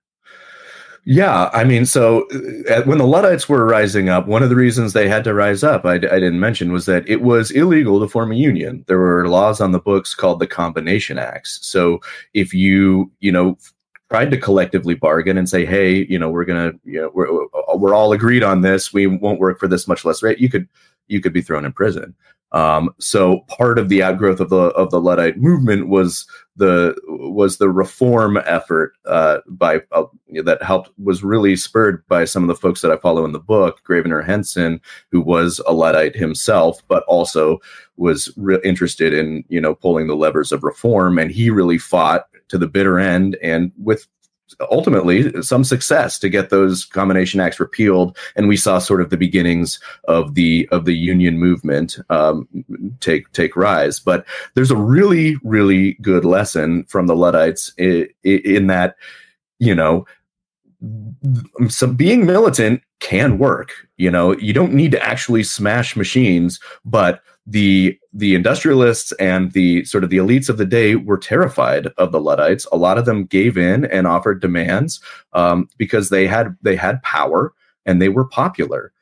Yeah, 1.08 1.50
I 1.52 1.62
mean, 1.62 1.86
so 1.86 2.26
uh, 2.68 2.82
when 2.82 2.98
the 2.98 3.06
Luddites 3.06 3.48
were 3.48 3.64
rising 3.64 4.08
up, 4.08 4.26
one 4.26 4.42
of 4.42 4.48
the 4.48 4.56
reasons 4.56 4.92
they 4.92 5.08
had 5.08 5.22
to 5.24 5.34
rise 5.34 5.62
up, 5.62 5.84
I, 5.84 5.94
I, 5.94 5.98
didn't 5.98 6.40
mention, 6.40 6.72
was 6.72 6.86
that 6.86 7.08
it 7.08 7.22
was 7.22 7.52
illegal 7.52 8.00
to 8.00 8.08
form 8.08 8.32
a 8.32 8.36
union. 8.36 8.84
There 8.88 8.98
were 8.98 9.28
laws 9.28 9.60
on 9.60 9.70
the 9.70 9.78
books 9.78 10.16
called 10.16 10.40
the 10.40 10.48
Combination 10.48 11.16
Acts. 11.16 11.60
So 11.62 12.00
if 12.34 12.52
you, 12.52 13.12
you 13.20 13.30
know, 13.30 13.56
tried 14.10 14.32
to 14.32 14.36
collectively 14.36 14.94
bargain 14.94 15.38
and 15.38 15.48
say, 15.48 15.64
hey, 15.64 16.06
you 16.08 16.18
know, 16.18 16.28
we're 16.28 16.44
gonna, 16.44 16.72
you 16.84 17.00
know, 17.00 17.10
we're 17.14 17.28
we're 17.76 17.94
all 17.94 18.12
agreed 18.12 18.42
on 18.42 18.62
this. 18.62 18.92
We 18.92 19.06
won't 19.06 19.40
work 19.40 19.60
for 19.60 19.68
this 19.68 19.86
much 19.86 20.04
less 20.04 20.24
rate. 20.24 20.40
You 20.40 20.48
could 20.48 20.68
you 21.06 21.20
could 21.20 21.32
be 21.32 21.42
thrown 21.42 21.64
in 21.64 21.72
prison. 21.72 22.16
Um, 22.52 22.90
so 22.98 23.40
part 23.48 23.78
of 23.78 23.88
the 23.88 24.02
outgrowth 24.02 24.40
of 24.40 24.50
the 24.50 24.56
of 24.56 24.90
the 24.90 25.00
Luddite 25.00 25.36
movement 25.36 25.88
was 25.88 26.26
the 26.56 26.94
was 27.06 27.58
the 27.58 27.68
reform 27.68 28.38
effort 28.38 28.92
uh, 29.04 29.38
by 29.48 29.82
uh, 29.92 30.04
that 30.44 30.62
helped 30.62 30.90
was 30.98 31.24
really 31.24 31.56
spurred 31.56 32.06
by 32.08 32.24
some 32.24 32.44
of 32.44 32.48
the 32.48 32.54
folks 32.54 32.80
that 32.80 32.92
I 32.92 32.96
follow 32.96 33.24
in 33.24 33.32
the 33.32 33.40
book, 33.40 33.82
Gravener 33.84 34.24
Henson, 34.24 34.80
who 35.10 35.20
was 35.20 35.60
a 35.66 35.72
Luddite 35.72 36.14
himself, 36.14 36.82
but 36.88 37.02
also 37.04 37.58
was 37.96 38.32
re- 38.36 38.60
interested 38.64 39.12
in 39.12 39.44
you 39.48 39.60
know 39.60 39.74
pulling 39.74 40.06
the 40.06 40.16
levers 40.16 40.52
of 40.52 40.62
reform, 40.62 41.18
and 41.18 41.30
he 41.30 41.50
really 41.50 41.78
fought 41.78 42.26
to 42.48 42.58
the 42.58 42.68
bitter 42.68 42.98
end 42.98 43.36
and 43.42 43.72
with 43.76 44.06
ultimately 44.70 45.42
some 45.42 45.64
success 45.64 46.18
to 46.18 46.28
get 46.28 46.50
those 46.50 46.84
combination 46.84 47.40
acts 47.40 47.60
repealed. 47.60 48.16
And 48.36 48.48
we 48.48 48.56
saw 48.56 48.78
sort 48.78 49.00
of 49.00 49.10
the 49.10 49.16
beginnings 49.16 49.80
of 50.04 50.34
the 50.34 50.68
of 50.70 50.84
the 50.84 50.94
union 50.94 51.38
movement 51.38 51.98
um, 52.10 52.48
take 53.00 53.30
take 53.32 53.56
rise. 53.56 54.00
But 54.00 54.26
there's 54.54 54.70
a 54.70 54.76
really 54.76 55.36
really 55.42 55.94
good 55.94 56.24
lesson 56.24 56.84
from 56.84 57.06
the 57.06 57.16
luddites 57.16 57.72
in, 57.76 58.08
in 58.22 58.66
that 58.68 58.96
you 59.58 59.74
know 59.74 60.06
so 61.68 61.86
being 61.86 62.26
militant 62.26 62.82
can 63.00 63.38
work. 63.38 63.72
You 63.96 64.10
know 64.10 64.36
you 64.36 64.52
don't 64.52 64.74
need 64.74 64.92
to 64.92 65.02
actually 65.02 65.42
smash 65.42 65.96
machines 65.96 66.60
but 66.84 67.20
the 67.46 67.98
the 68.12 68.34
industrialists 68.34 69.12
and 69.12 69.52
the 69.52 69.84
sort 69.84 70.02
of 70.02 70.10
the 70.10 70.16
elites 70.16 70.48
of 70.48 70.58
the 70.58 70.66
day 70.66 70.96
were 70.96 71.18
terrified 71.18 71.86
of 71.98 72.10
the 72.10 72.20
Luddites. 72.20 72.66
A 72.72 72.76
lot 72.76 72.98
of 72.98 73.04
them 73.04 73.24
gave 73.24 73.56
in 73.56 73.84
and 73.86 74.06
offered 74.06 74.40
demands 74.40 75.00
um, 75.32 75.68
because 75.78 76.10
they 76.10 76.26
had 76.26 76.56
they 76.62 76.74
had 76.74 77.02
power 77.02 77.52
and 77.84 78.02
they 78.02 78.08
were 78.08 78.24
popular. 78.24 78.92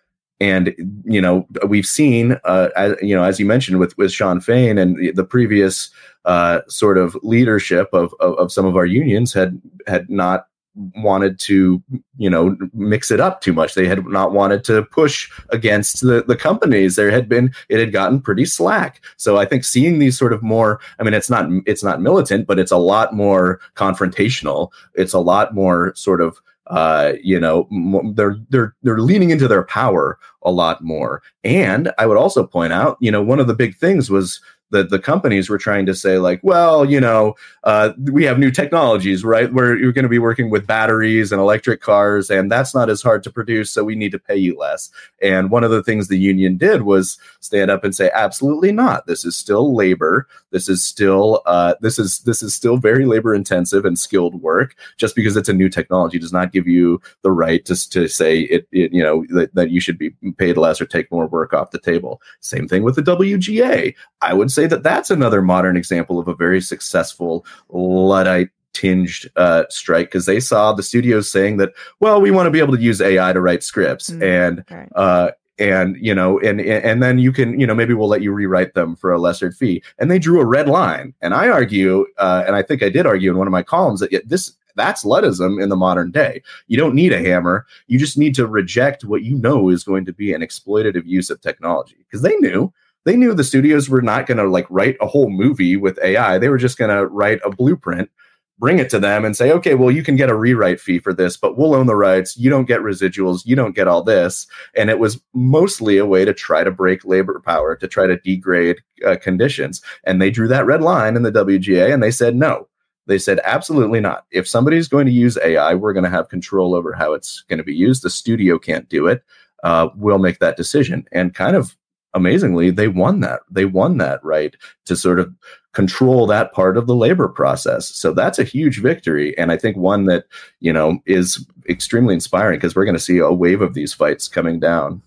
And 0.40 0.74
you 1.04 1.20
know 1.20 1.46
we've 1.66 1.86
seen, 1.86 2.38
uh, 2.44 2.68
as, 2.76 2.96
you 3.00 3.14
know, 3.14 3.24
as 3.24 3.40
you 3.40 3.46
mentioned 3.46 3.78
with 3.78 3.96
with 3.96 4.12
Shawn 4.12 4.40
Fain 4.40 4.76
and 4.76 4.96
the, 4.96 5.12
the 5.12 5.24
previous 5.24 5.90
uh, 6.26 6.60
sort 6.68 6.98
of 6.98 7.16
leadership 7.22 7.88
of, 7.92 8.14
of 8.20 8.34
of 8.34 8.52
some 8.52 8.66
of 8.66 8.76
our 8.76 8.86
unions 8.86 9.32
had 9.32 9.60
had 9.86 10.10
not 10.10 10.48
wanted 10.96 11.38
to 11.38 11.82
you 12.16 12.28
know 12.28 12.56
mix 12.72 13.10
it 13.10 13.20
up 13.20 13.40
too 13.40 13.52
much. 13.52 13.74
They 13.74 13.86
had 13.86 14.06
not 14.06 14.32
wanted 14.32 14.64
to 14.64 14.82
push 14.84 15.30
against 15.50 16.00
the 16.00 16.24
the 16.26 16.36
companies. 16.36 16.96
There 16.96 17.10
had 17.10 17.28
been 17.28 17.54
it 17.68 17.80
had 17.80 17.92
gotten 17.92 18.20
pretty 18.20 18.44
slack. 18.44 19.00
So 19.16 19.36
i 19.36 19.44
think 19.44 19.64
seeing 19.64 19.98
these 19.98 20.18
sort 20.18 20.32
of 20.32 20.42
more 20.42 20.80
i 20.98 21.02
mean 21.02 21.14
it's 21.14 21.30
not 21.30 21.48
it's 21.66 21.84
not 21.84 22.00
militant 22.00 22.46
but 22.46 22.58
it's 22.58 22.72
a 22.72 22.76
lot 22.76 23.14
more 23.14 23.60
confrontational. 23.76 24.70
It's 24.94 25.12
a 25.12 25.20
lot 25.20 25.54
more 25.54 25.94
sort 25.94 26.20
of 26.20 26.40
uh, 26.68 27.12
you 27.22 27.38
know, 27.38 27.68
they're 28.14 28.36
they're 28.48 28.74
they're 28.82 29.00
leaning 29.00 29.30
into 29.30 29.46
their 29.46 29.64
power 29.64 30.18
a 30.42 30.50
lot 30.50 30.82
more. 30.82 31.22
And 31.42 31.92
I 31.98 32.06
would 32.06 32.16
also 32.16 32.46
point 32.46 32.72
out, 32.72 32.96
you 33.00 33.10
know, 33.10 33.22
one 33.22 33.38
of 33.38 33.46
the 33.46 33.54
big 33.54 33.76
things 33.76 34.08
was 34.08 34.40
the 34.74 34.82
the 34.82 34.98
companies 34.98 35.48
were 35.48 35.56
trying 35.56 35.86
to 35.86 35.94
say 35.94 36.18
like, 36.18 36.40
well, 36.42 36.84
you 36.84 37.00
know, 37.00 37.36
uh, 37.62 37.92
we 38.10 38.24
have 38.24 38.38
new 38.38 38.50
technologies, 38.50 39.24
right? 39.24 39.52
Where 39.52 39.76
you're 39.78 39.92
going 39.92 40.02
to 40.02 40.08
be 40.08 40.18
working 40.18 40.50
with 40.50 40.66
batteries 40.66 41.30
and 41.30 41.40
electric 41.40 41.80
cars, 41.80 42.28
and 42.28 42.50
that's 42.50 42.74
not 42.74 42.90
as 42.90 43.00
hard 43.00 43.22
to 43.22 43.30
produce, 43.30 43.70
so 43.70 43.84
we 43.84 43.94
need 43.94 44.10
to 44.12 44.18
pay 44.18 44.36
you 44.36 44.58
less. 44.58 44.90
And 45.22 45.50
one 45.50 45.62
of 45.62 45.70
the 45.70 45.82
things 45.82 46.08
the 46.08 46.18
union 46.18 46.56
did 46.56 46.82
was 46.82 47.16
stand 47.40 47.70
up 47.70 47.84
and 47.84 47.94
say, 47.94 48.10
absolutely 48.14 48.72
not. 48.72 49.06
This 49.06 49.24
is 49.24 49.36
still 49.36 49.74
labor. 49.74 50.26
This 50.50 50.68
is 50.68 50.82
still 50.82 51.42
uh, 51.46 51.74
this 51.80 51.98
is 51.98 52.18
this 52.20 52.42
is 52.42 52.54
still 52.54 52.76
very 52.76 53.06
labor 53.06 53.34
intensive 53.34 53.84
and 53.84 53.98
skilled 53.98 54.42
work. 54.42 54.74
Just 54.96 55.14
because 55.14 55.36
it's 55.36 55.48
a 55.48 55.54
new 55.54 55.68
technology 55.68 56.18
does 56.18 56.32
not 56.32 56.52
give 56.52 56.66
you 56.66 57.00
the 57.22 57.30
right 57.30 57.64
to 57.64 57.90
to 57.90 58.08
say 58.08 58.40
it, 58.40 58.66
it 58.72 58.92
you 58.92 59.02
know 59.02 59.24
that, 59.30 59.54
that 59.54 59.70
you 59.70 59.80
should 59.80 59.98
be 59.98 60.10
paid 60.36 60.56
less 60.56 60.80
or 60.80 60.86
take 60.86 61.10
more 61.12 61.26
work 61.26 61.52
off 61.52 61.70
the 61.70 61.78
table. 61.78 62.20
Same 62.40 62.66
thing 62.66 62.82
with 62.82 62.96
the 62.96 63.02
WGA. 63.02 63.94
I 64.20 64.32
would 64.32 64.50
say 64.64 64.68
that 64.68 64.82
that's 64.82 65.10
another 65.10 65.42
modern 65.42 65.76
example 65.76 66.18
of 66.18 66.28
a 66.28 66.34
very 66.34 66.60
successful 66.60 67.44
Luddite 67.70 68.50
tinged 68.72 69.30
uh, 69.36 69.64
strike 69.68 70.06
because 70.06 70.26
they 70.26 70.40
saw 70.40 70.72
the 70.72 70.82
studios 70.82 71.30
saying 71.30 71.58
that, 71.58 71.72
well, 72.00 72.20
we 72.20 72.30
want 72.30 72.46
to 72.46 72.50
be 72.50 72.58
able 72.58 72.76
to 72.76 72.82
use 72.82 73.00
AI 73.00 73.32
to 73.32 73.40
write 73.40 73.62
scripts 73.62 74.10
mm, 74.10 74.22
and. 74.22 74.64
Right. 74.70 74.88
Uh, 74.94 75.30
and 75.60 75.96
you 76.00 76.12
know 76.12 76.40
and 76.40 76.60
and 76.60 77.00
then 77.00 77.20
you 77.20 77.30
can 77.30 77.60
you 77.60 77.64
know 77.64 77.76
maybe 77.76 77.94
we'll 77.94 78.08
let 78.08 78.22
you 78.22 78.32
rewrite 78.32 78.74
them 78.74 78.96
for 78.96 79.12
a 79.12 79.20
lesser 79.20 79.52
fee 79.52 79.80
and 80.00 80.10
they 80.10 80.18
drew 80.18 80.40
a 80.40 80.44
red 80.44 80.68
line 80.68 81.14
and 81.22 81.32
i 81.32 81.48
argue 81.48 82.04
uh, 82.18 82.42
and 82.44 82.56
i 82.56 82.60
think 82.60 82.82
i 82.82 82.88
did 82.88 83.06
argue 83.06 83.30
in 83.30 83.38
one 83.38 83.46
of 83.46 83.52
my 83.52 83.62
columns 83.62 84.00
that 84.00 84.10
this 84.28 84.56
that's 84.74 85.04
Luddism 85.04 85.62
in 85.62 85.68
the 85.68 85.76
modern 85.76 86.10
day. 86.10 86.42
You 86.66 86.76
don't 86.76 86.96
need 86.96 87.12
a 87.12 87.20
hammer. 87.20 87.64
You 87.86 87.96
just 87.96 88.18
need 88.18 88.34
to 88.34 88.44
reject 88.44 89.04
what 89.04 89.22
you 89.22 89.36
know 89.36 89.68
is 89.68 89.84
going 89.84 90.04
to 90.06 90.12
be 90.12 90.32
an 90.32 90.40
exploitative 90.40 91.06
use 91.06 91.30
of 91.30 91.40
technology 91.40 91.98
because 91.98 92.22
they 92.22 92.34
knew 92.38 92.72
they 93.04 93.16
knew 93.16 93.34
the 93.34 93.44
studios 93.44 93.88
were 93.88 94.02
not 94.02 94.26
going 94.26 94.38
to 94.38 94.48
like 94.48 94.66
write 94.70 94.96
a 95.00 95.06
whole 95.06 95.30
movie 95.30 95.76
with 95.76 95.98
AI. 96.02 96.38
They 96.38 96.48
were 96.48 96.58
just 96.58 96.78
going 96.78 96.96
to 96.96 97.06
write 97.06 97.40
a 97.44 97.50
blueprint, 97.50 98.10
bring 98.58 98.78
it 98.78 98.88
to 98.90 98.98
them, 98.98 99.24
and 99.24 99.36
say, 99.36 99.52
okay, 99.52 99.74
well, 99.74 99.90
you 99.90 100.02
can 100.02 100.16
get 100.16 100.30
a 100.30 100.34
rewrite 100.34 100.80
fee 100.80 100.98
for 100.98 101.12
this, 101.12 101.36
but 101.36 101.56
we'll 101.56 101.74
own 101.74 101.86
the 101.86 101.96
rights. 101.96 102.36
You 102.36 102.50
don't 102.50 102.64
get 102.66 102.80
residuals. 102.80 103.44
You 103.44 103.56
don't 103.56 103.74
get 103.74 103.88
all 103.88 104.02
this. 104.02 104.46
And 104.74 104.88
it 104.88 104.98
was 104.98 105.20
mostly 105.34 105.98
a 105.98 106.06
way 106.06 106.24
to 106.24 106.32
try 106.32 106.64
to 106.64 106.70
break 106.70 107.04
labor 107.04 107.40
power, 107.44 107.76
to 107.76 107.86
try 107.86 108.06
to 108.06 108.16
degrade 108.18 108.80
uh, 109.06 109.16
conditions. 109.20 109.82
And 110.04 110.20
they 110.20 110.30
drew 110.30 110.48
that 110.48 110.66
red 110.66 110.82
line 110.82 111.16
in 111.16 111.22
the 111.22 111.32
WGA 111.32 111.92
and 111.92 112.02
they 112.02 112.10
said, 112.10 112.34
no. 112.34 112.68
They 113.06 113.18
said, 113.18 113.38
absolutely 113.44 114.00
not. 114.00 114.24
If 114.30 114.48
somebody's 114.48 114.88
going 114.88 115.04
to 115.04 115.12
use 115.12 115.36
AI, 115.44 115.74
we're 115.74 115.92
going 115.92 116.04
to 116.04 116.10
have 116.10 116.30
control 116.30 116.74
over 116.74 116.94
how 116.94 117.12
it's 117.12 117.44
going 117.50 117.58
to 117.58 117.64
be 117.64 117.74
used. 117.74 118.02
The 118.02 118.08
studio 118.08 118.58
can't 118.58 118.88
do 118.88 119.06
it. 119.08 119.22
Uh, 119.62 119.88
we'll 119.94 120.18
make 120.18 120.38
that 120.38 120.56
decision. 120.56 121.04
And 121.12 121.34
kind 121.34 121.54
of 121.54 121.76
amazingly, 122.14 122.70
they 122.70 122.88
won 122.88 123.20
that. 123.20 123.40
They 123.50 123.64
won 123.64 123.98
that 123.98 124.22
right 124.24 124.56
to 124.86 124.96
sort 124.96 125.20
of 125.20 125.34
control 125.72 126.26
that 126.28 126.52
part 126.52 126.76
of 126.76 126.86
the 126.86 126.94
labor 126.94 127.28
process. 127.28 127.88
So 127.88 128.12
that's 128.12 128.38
a 128.38 128.44
huge 128.44 128.80
victory. 128.80 129.36
And 129.36 129.50
I 129.50 129.56
think 129.56 129.76
one 129.76 130.06
that, 130.06 130.24
you 130.60 130.72
know, 130.72 130.98
is 131.04 131.46
extremely 131.68 132.14
inspiring 132.14 132.58
because 132.58 132.74
we're 132.74 132.84
going 132.84 132.96
to 132.96 133.00
see 133.00 133.18
a 133.18 133.32
wave 133.32 133.60
of 133.60 133.74
these 133.74 133.92
fights 133.92 134.28
coming 134.28 134.60
down. 134.60 135.02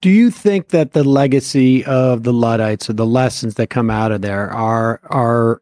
Do 0.00 0.10
you 0.10 0.30
think 0.30 0.68
that 0.68 0.92
the 0.92 1.04
legacy 1.04 1.84
of 1.84 2.22
the 2.22 2.32
Luddites 2.32 2.88
or 2.88 2.92
the 2.92 3.06
lessons 3.06 3.54
that 3.54 3.68
come 3.68 3.90
out 3.90 4.12
of 4.12 4.22
there 4.22 4.50
are 4.50 5.00
are 5.04 5.60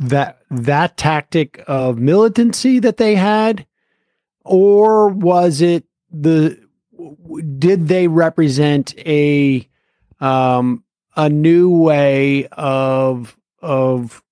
that 0.00 0.38
that 0.50 0.96
tactic 0.96 1.62
of 1.66 1.98
militancy 1.98 2.78
that 2.80 2.96
they 2.96 3.14
had 3.14 3.66
or 4.44 5.08
was 5.08 5.60
it 5.60 5.84
the 6.10 6.58
did 7.58 7.88
they 7.88 8.08
represent 8.08 8.96
a 8.98 9.68
um, 10.20 10.84
a 11.16 11.28
new 11.28 11.70
way 11.70 12.46
of 12.52 13.36
of 13.60 14.22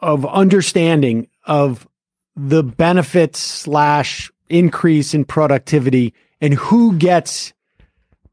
of 0.00 0.26
understanding 0.26 1.28
of 1.44 1.88
the 2.36 2.62
benefits 2.62 3.40
slash 3.40 4.30
increase 4.48 5.14
in 5.14 5.24
productivity 5.24 6.14
and 6.40 6.54
who 6.54 6.94
gets 6.96 7.52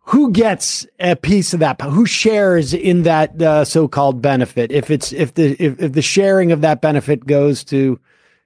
who 0.07 0.31
gets 0.31 0.85
a 0.99 1.15
piece 1.15 1.53
of 1.53 1.59
that 1.59 1.81
who 1.81 2.05
shares 2.05 2.73
in 2.73 3.03
that 3.03 3.41
uh, 3.41 3.65
so-called 3.65 4.21
benefit. 4.21 4.71
If 4.71 4.91
it's 4.91 5.11
if 5.11 5.33
the 5.33 5.55
if, 5.59 5.81
if 5.81 5.93
the 5.93 6.01
sharing 6.01 6.51
of 6.51 6.61
that 6.61 6.81
benefit 6.81 7.25
goes 7.25 7.63
to 7.65 7.99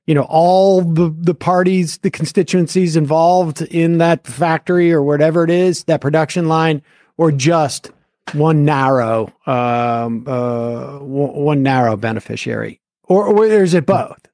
you 0.06 0.16
know 0.16 0.26
all 0.30 0.82
the 0.82 1.14
the 1.18 1.36
parties 1.36 1.98
the 2.00 2.10
constituencies 2.10 2.96
involved 2.96 3.62
in 3.62 3.98
that 3.98 4.26
factory 4.26 4.92
or 4.94 5.04
whatever 5.04 5.44
it 5.44 5.50
is 5.50 5.84
that 5.84 6.02
production 6.02 6.48
line 6.48 6.82
or 7.20 7.34
just 7.34 7.92
one 8.34 8.64
narrow 8.64 9.28
um, 9.46 10.24
uh, 10.26 11.00
one 11.00 11.62
narrow 11.62 11.98
beneficiary, 11.98 12.80
or, 13.04 13.28
or 13.28 13.46
is 13.46 13.74
it 13.74 13.86
both? 13.86 14.26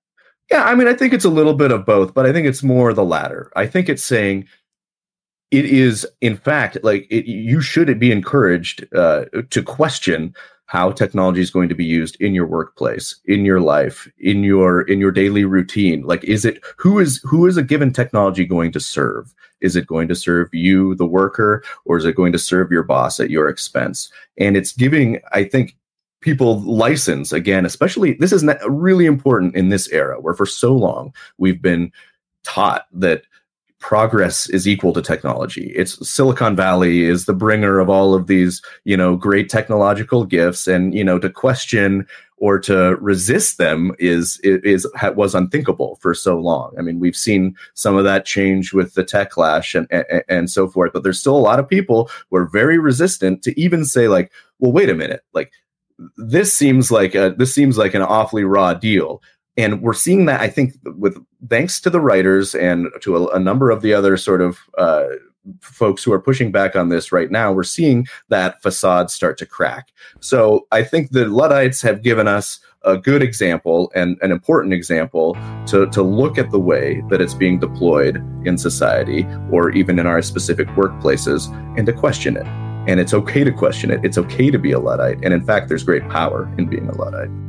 Yeah, 0.51 0.63
I 0.63 0.75
mean, 0.75 0.87
I 0.87 0.93
think 0.93 1.11
it's 1.11 1.25
a 1.25 1.29
little 1.29 1.55
bit 1.55 1.71
of 1.71 1.83
both, 1.83 2.13
but 2.13 2.27
I 2.27 2.31
think 2.31 2.45
it's 2.45 2.61
more 2.61 2.93
the 2.93 3.03
latter. 3.03 3.51
I 3.55 3.65
think 3.65 3.89
it's 3.89 4.03
saying 4.03 4.47
it 5.49 5.65
is, 5.65 6.07
in 6.21 6.37
fact, 6.37 6.77
like 6.83 7.07
it, 7.09 7.25
you 7.25 7.59
should 7.59 7.99
be 7.99 8.11
encouraged 8.11 8.85
uh, 8.93 9.25
to 9.49 9.63
question 9.63 10.35
how 10.67 10.91
technology 10.91 11.41
is 11.41 11.51
going 11.51 11.69
to 11.69 11.75
be 11.75 11.85
used 11.85 12.19
in 12.19 12.33
your 12.33 12.47
workplace 12.47 13.15
in 13.25 13.45
your 13.45 13.59
life 13.59 14.07
in 14.19 14.43
your 14.43 14.81
in 14.81 14.99
your 14.99 15.11
daily 15.11 15.45
routine. 15.45 16.01
Like 16.01 16.23
is 16.23 16.45
it 16.45 16.63
who 16.77 16.99
is 16.99 17.21
who 17.23 17.45
is 17.45 17.57
a 17.57 17.63
given 17.63 17.93
technology 17.93 18.45
going 18.45 18.71
to 18.71 18.79
serve? 18.79 19.33
Is 19.61 19.75
it 19.75 19.87
going 19.87 20.07
to 20.07 20.15
serve 20.15 20.53
you 20.53 20.95
the 20.95 21.05
worker 21.05 21.63
or 21.85 21.97
is 21.97 22.05
it 22.05 22.15
going 22.15 22.31
to 22.31 22.39
serve 22.39 22.71
your 22.71 22.83
boss 22.83 23.19
at 23.19 23.29
your 23.29 23.47
expense? 23.47 24.11
And 24.37 24.57
it's 24.57 24.73
giving 24.73 25.19
i 25.31 25.43
think 25.43 25.75
people 26.21 26.59
license 26.61 27.31
again 27.31 27.65
especially 27.65 28.13
this 28.13 28.31
is 28.31 28.43
really 28.67 29.05
important 29.05 29.55
in 29.55 29.69
this 29.69 29.87
era 29.89 30.19
where 30.19 30.33
for 30.33 30.47
so 30.47 30.73
long 30.73 31.13
we've 31.37 31.61
been 31.61 31.91
taught 32.43 32.87
that 32.91 33.21
progress 33.85 34.49
is 34.49 34.67
equal 34.67 34.93
to 34.93 35.01
technology. 35.01 35.71
It's 35.75 36.09
Silicon 36.09 36.55
Valley 36.55 37.03
is 37.03 37.25
the 37.25 37.35
bringer 37.35 37.77
of 37.77 37.87
all 37.87 38.15
of 38.15 38.25
these, 38.25 38.59
you 38.83 38.97
know, 38.97 39.15
great 39.15 39.47
technological 39.47 40.25
gifts 40.25 40.67
and, 40.67 40.95
you 40.95 41.03
know, 41.03 41.19
to 41.19 41.29
question 41.29 42.07
or 42.37 42.57
to 42.57 42.95
resist 42.95 43.59
them 43.59 43.91
is 43.99 44.39
is 44.43 44.87
was 45.15 45.35
unthinkable 45.35 45.99
for 46.01 46.15
so 46.15 46.35
long. 46.35 46.73
I 46.79 46.81
mean, 46.81 46.99
we've 46.99 47.15
seen 47.15 47.55
some 47.75 47.95
of 47.95 48.03
that 48.05 48.25
change 48.25 48.73
with 48.73 48.95
the 48.95 49.03
techlash 49.03 49.75
and, 49.75 49.87
and 49.91 50.23
and 50.27 50.49
so 50.49 50.67
forth, 50.67 50.91
but 50.91 51.03
there's 51.03 51.19
still 51.19 51.37
a 51.37 51.47
lot 51.49 51.59
of 51.59 51.69
people 51.69 52.09
who 52.31 52.37
are 52.37 52.47
very 52.47 52.79
resistant 52.79 53.43
to 53.43 53.61
even 53.61 53.85
say 53.85 54.07
like, 54.07 54.31
well, 54.57 54.71
wait 54.71 54.89
a 54.89 54.95
minute, 54.95 55.21
like 55.33 55.51
this 56.17 56.51
seems 56.51 56.91
like 56.91 57.13
a 57.13 57.35
this 57.37 57.53
seems 57.53 57.77
like 57.77 57.93
an 57.93 58.01
awfully 58.01 58.43
raw 58.43 58.73
deal 58.73 59.21
and 59.57 59.81
we're 59.81 59.93
seeing 59.93 60.25
that 60.25 60.41
i 60.41 60.49
think 60.49 60.73
with 60.97 61.17
thanks 61.49 61.79
to 61.79 61.89
the 61.89 61.99
writers 61.99 62.55
and 62.55 62.87
to 63.01 63.15
a, 63.15 63.27
a 63.35 63.39
number 63.39 63.69
of 63.69 63.81
the 63.81 63.93
other 63.93 64.17
sort 64.17 64.41
of 64.41 64.59
uh, 64.77 65.05
folks 65.61 66.03
who 66.03 66.11
are 66.11 66.19
pushing 66.19 66.51
back 66.51 66.75
on 66.75 66.89
this 66.89 67.11
right 67.11 67.31
now 67.31 67.51
we're 67.51 67.63
seeing 67.63 68.07
that 68.29 68.61
facade 68.61 69.11
start 69.11 69.37
to 69.37 69.45
crack. 69.45 69.89
So 70.19 70.67
i 70.71 70.83
think 70.83 71.11
the 71.11 71.25
luddites 71.25 71.81
have 71.81 72.01
given 72.01 72.27
us 72.27 72.59
a 72.83 72.97
good 72.97 73.23
example 73.23 73.91
and 73.95 74.17
an 74.21 74.31
important 74.31 74.73
example 74.73 75.35
to, 75.65 75.87
to 75.87 76.03
look 76.03 76.37
at 76.37 76.51
the 76.51 76.59
way 76.59 77.01
that 77.09 77.19
it's 77.19 77.33
being 77.33 77.59
deployed 77.59 78.17
in 78.45 78.57
society 78.57 79.25
or 79.51 79.71
even 79.71 79.97
in 79.97 80.05
our 80.05 80.21
specific 80.21 80.67
workplaces 80.69 81.51
and 81.77 81.87
to 81.87 81.93
question 81.93 82.37
it. 82.37 82.45
And 82.87 82.99
it's 82.99 83.15
okay 83.15 83.43
to 83.43 83.51
question 83.51 83.89
it. 83.89 84.01
It's 84.03 84.19
okay 84.19 84.51
to 84.51 84.59
be 84.59 84.71
a 84.71 84.79
luddite. 84.79 85.17
And 85.23 85.33
in 85.33 85.43
fact 85.43 85.67
there's 85.67 85.83
great 85.83 86.07
power 86.09 86.47
in 86.59 86.67
being 86.67 86.87
a 86.87 86.95
luddite 86.95 87.44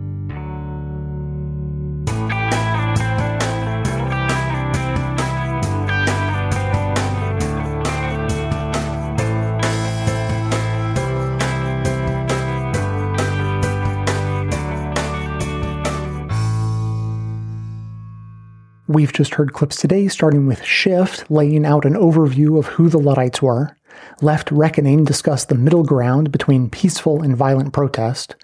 We've 18.89 19.13
just 19.13 19.35
heard 19.35 19.53
clips 19.53 19.75
today, 19.77 20.07
starting 20.07 20.47
with 20.47 20.63
Shift 20.63 21.29
laying 21.29 21.67
out 21.67 21.85
an 21.85 21.95
overview 21.95 22.57
of 22.57 22.67
who 22.67 22.89
the 22.89 23.01
Luddites 23.01 23.43
were. 23.43 23.77
Left 24.23 24.49
Reckoning 24.53 25.05
discussed 25.05 25.49
the 25.49 25.57
middle 25.57 25.83
ground 25.83 26.31
between 26.31 26.71
peaceful 26.71 27.21
and 27.21 27.37
violent 27.37 27.73
protest. 27.73 28.37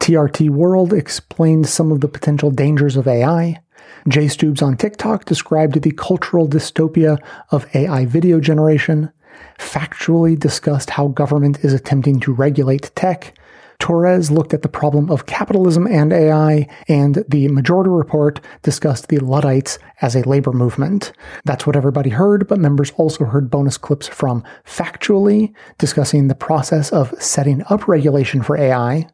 TRT 0.00 0.50
World 0.50 0.92
explained 0.92 1.66
some 1.66 1.90
of 1.90 2.02
the 2.02 2.08
potential 2.08 2.50
dangers 2.50 2.98
of 2.98 3.08
AI. 3.08 3.58
Jay 4.06 4.26
Stubes 4.26 4.62
on 4.62 4.76
TikTok 4.76 5.24
described 5.24 5.80
the 5.80 5.92
cultural 5.92 6.46
dystopia 6.46 7.18
of 7.50 7.66
AI 7.74 8.04
video 8.04 8.38
generation. 8.38 9.10
Factually 9.58 10.38
discussed 10.38 10.90
how 10.90 11.08
government 11.08 11.64
is 11.64 11.72
attempting 11.72 12.20
to 12.20 12.34
regulate 12.34 12.90
tech. 12.96 13.34
Torres 13.86 14.32
looked 14.32 14.52
at 14.52 14.62
the 14.62 14.68
problem 14.68 15.08
of 15.12 15.26
capitalism 15.26 15.86
and 15.86 16.12
AI, 16.12 16.66
and 16.88 17.24
the 17.28 17.46
majority 17.46 17.88
report 17.88 18.40
discussed 18.64 19.06
the 19.06 19.20
Luddites 19.20 19.78
as 20.02 20.16
a 20.16 20.28
labor 20.28 20.50
movement. 20.52 21.12
That's 21.44 21.68
what 21.68 21.76
everybody 21.76 22.10
heard, 22.10 22.48
but 22.48 22.58
members 22.58 22.90
also 22.96 23.26
heard 23.26 23.48
bonus 23.48 23.78
clips 23.78 24.08
from 24.08 24.42
Factually 24.64 25.54
discussing 25.78 26.26
the 26.26 26.34
process 26.34 26.92
of 26.92 27.14
setting 27.22 27.62
up 27.70 27.86
regulation 27.86 28.42
for 28.42 28.56
AI. 28.56 29.08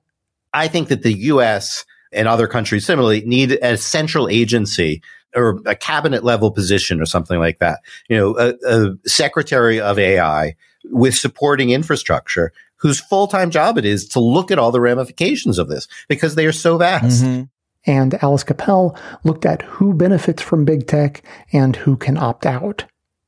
I 0.54 0.68
think 0.68 0.88
that 0.88 1.02
the 1.02 1.12
US 1.12 1.84
and 2.10 2.26
other 2.26 2.46
countries 2.46 2.86
similarly 2.86 3.20
need 3.26 3.52
a 3.52 3.76
central 3.76 4.26
agency 4.26 5.02
or 5.36 5.60
a 5.66 5.74
cabinet 5.74 6.24
level 6.24 6.50
position 6.50 6.98
or 6.98 7.04
something 7.04 7.38
like 7.38 7.58
that. 7.58 7.80
You 8.08 8.16
know, 8.16 8.38
a, 8.38 8.54
a 8.66 8.96
secretary 9.06 9.78
of 9.82 9.98
AI 9.98 10.56
with 10.84 11.14
supporting 11.14 11.70
infrastructure 11.70 12.52
whose 12.82 13.00
full 13.00 13.28
time 13.28 13.50
job 13.50 13.78
it 13.78 13.84
is 13.84 14.06
to 14.08 14.20
look 14.20 14.50
at 14.50 14.58
all 14.58 14.72
the 14.72 14.80
ramifications 14.80 15.58
of 15.58 15.68
this 15.68 15.88
because 16.08 16.34
they 16.34 16.46
are 16.46 16.52
so 16.52 16.76
vast. 16.76 17.24
Mm-hmm. 17.24 17.44
And 17.86 18.22
Alice 18.22 18.44
Cappelle 18.44 18.96
looked 19.24 19.46
at 19.46 19.62
who 19.62 19.94
benefits 19.94 20.42
from 20.42 20.64
big 20.64 20.86
tech 20.86 21.22
and 21.52 21.74
who 21.74 21.96
can 21.96 22.16
opt 22.16 22.44
out. 22.44 22.84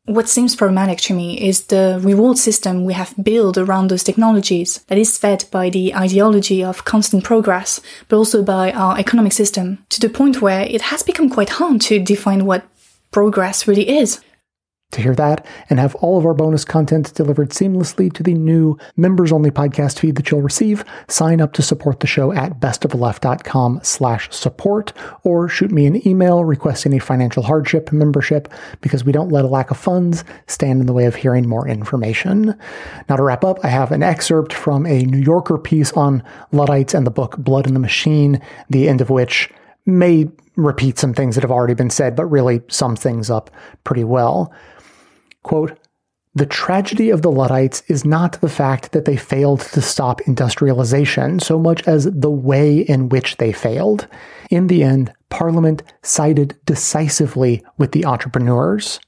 What 0.07 0.29
seems 0.29 0.55
problematic 0.55 0.99
to 1.03 1.15
me 1.15 1.41
is 1.41 1.63
the 1.63 1.99
reward 2.03 2.37
system 2.37 2.85
we 2.85 2.93
have 2.93 3.15
built 3.23 3.57
around 3.57 3.89
those 3.89 4.05
technologies 4.05 4.85
that 4.89 4.99
is 4.99 5.17
fed 5.17 5.47
by 5.51 5.71
the 5.71 5.95
ideology 5.95 6.63
of 6.63 6.85
constant 6.85 7.25
progress, 7.25 7.81
but 8.09 8.17
also 8.17 8.43
by 8.43 8.71
our 8.73 8.99
economic 8.99 9.33
system, 9.33 9.79
to 9.89 10.01
the 10.01 10.11
point 10.11 10.43
where 10.43 10.63
it 10.63 10.83
has 10.83 11.03
become 11.03 11.31
quite 11.31 11.49
hard 11.49 11.81
to 11.83 11.99
define 11.99 12.45
what 12.45 12.67
progress 13.13 13.67
really 13.67 13.89
is. 13.89 14.21
To 14.93 15.03
hear 15.03 15.15
that 15.17 15.45
and 15.69 15.81
have 15.81 15.97
all 15.97 16.19
of 16.19 16.25
our 16.25 16.35
bonus 16.35 16.65
content 16.65 17.13
delivered 17.15 17.51
seamlessly 17.51 18.13
to 18.13 18.23
the 18.23 18.35
new 18.35 18.79
members 18.97 19.33
only 19.33 19.51
podcast 19.51 19.99
feed 19.99 20.15
that 20.15 20.31
you'll 20.31 20.41
receive, 20.41 20.85
sign 21.09 21.41
up 21.41 21.53
to 21.55 21.63
support 21.63 21.99
the 21.99 22.07
show 22.07 22.31
at 22.31 22.61
bestofleft.com 22.61 23.81
slash 23.83 24.31
support 24.31 24.93
or 25.25 25.49
shoot 25.49 25.73
me 25.73 25.87
an 25.87 26.07
email 26.07 26.45
requesting 26.45 26.95
a 26.95 27.01
financial 27.01 27.43
hardship 27.43 27.93
membership 27.93 28.47
because 28.83 29.05
we 29.05 29.11
don't 29.11 29.33
let 29.33 29.45
a 29.45 29.49
lack 29.49 29.73
of 29.73 29.77
funds 29.77 30.23
stand 30.47 30.81
in 30.81 30.87
the 30.87 30.93
way 30.93 31.07
of 31.07 31.17
hearing 31.17 31.49
more 31.49 31.67
information. 31.67 32.57
Now 33.09 33.17
to 33.17 33.25
wrap 33.25 33.43
up, 33.43 33.65
I 33.65 33.69
have 33.71 33.91
an 33.91 34.05
excerpt 34.05 34.53
from 34.53 34.87
a 34.87 35.03
New 35.03 35.19
Yorker 35.19 35.59
piece 35.59 35.91
on 35.95 36.23
Luddites 36.53 36.95
and 36.95 37.05
the 37.05 37.11
book 37.11 37.37
Blood 37.37 37.67
in 37.67 37.75
the 37.75 37.81
Machine, 37.81 38.41
the 38.71 38.89
end 38.89 39.01
of 39.01 39.11
which 39.11 39.51
may 39.87 40.31
repeat 40.57 40.99
some 40.99 41.15
things 41.15 41.35
that 41.35 41.43
have 41.43 41.51
already 41.51 41.75
been 41.75 41.91
said, 41.91 42.15
but 42.15 42.27
really 42.27 42.63
sums 42.69 43.01
things 43.01 43.29
up 43.29 43.51
pretty 43.83 44.05
well. 44.05 44.53
Quote, 45.45 45.79
the 46.37 46.47
tragedy 46.47 47.11
of 47.11 47.23
the 47.23 47.31
Luddites 47.31 47.85
is 47.87 48.05
not 48.05 48.41
the 48.41 48.49
fact 48.49 48.91
that 48.91 49.05
they 49.05 49.17
failed 49.17 49.61
to 49.61 49.81
stop 49.81 50.21
industrialization 50.23 51.39
so 51.39 51.61
much 51.61 51.87
as 51.87 52.11
the 52.11 52.31
way 52.31 52.79
in 52.79 53.09
which 53.09 53.37
they 53.37 53.53
failed. 53.53 54.09
In 54.51 54.67
the 54.67 54.83
end, 54.83 55.13
Parliament 55.29 55.85
sided 56.03 56.57
decisively 56.67 57.63
with 57.79 57.93
the 57.93 58.05
entrepreneurs. 58.05 58.99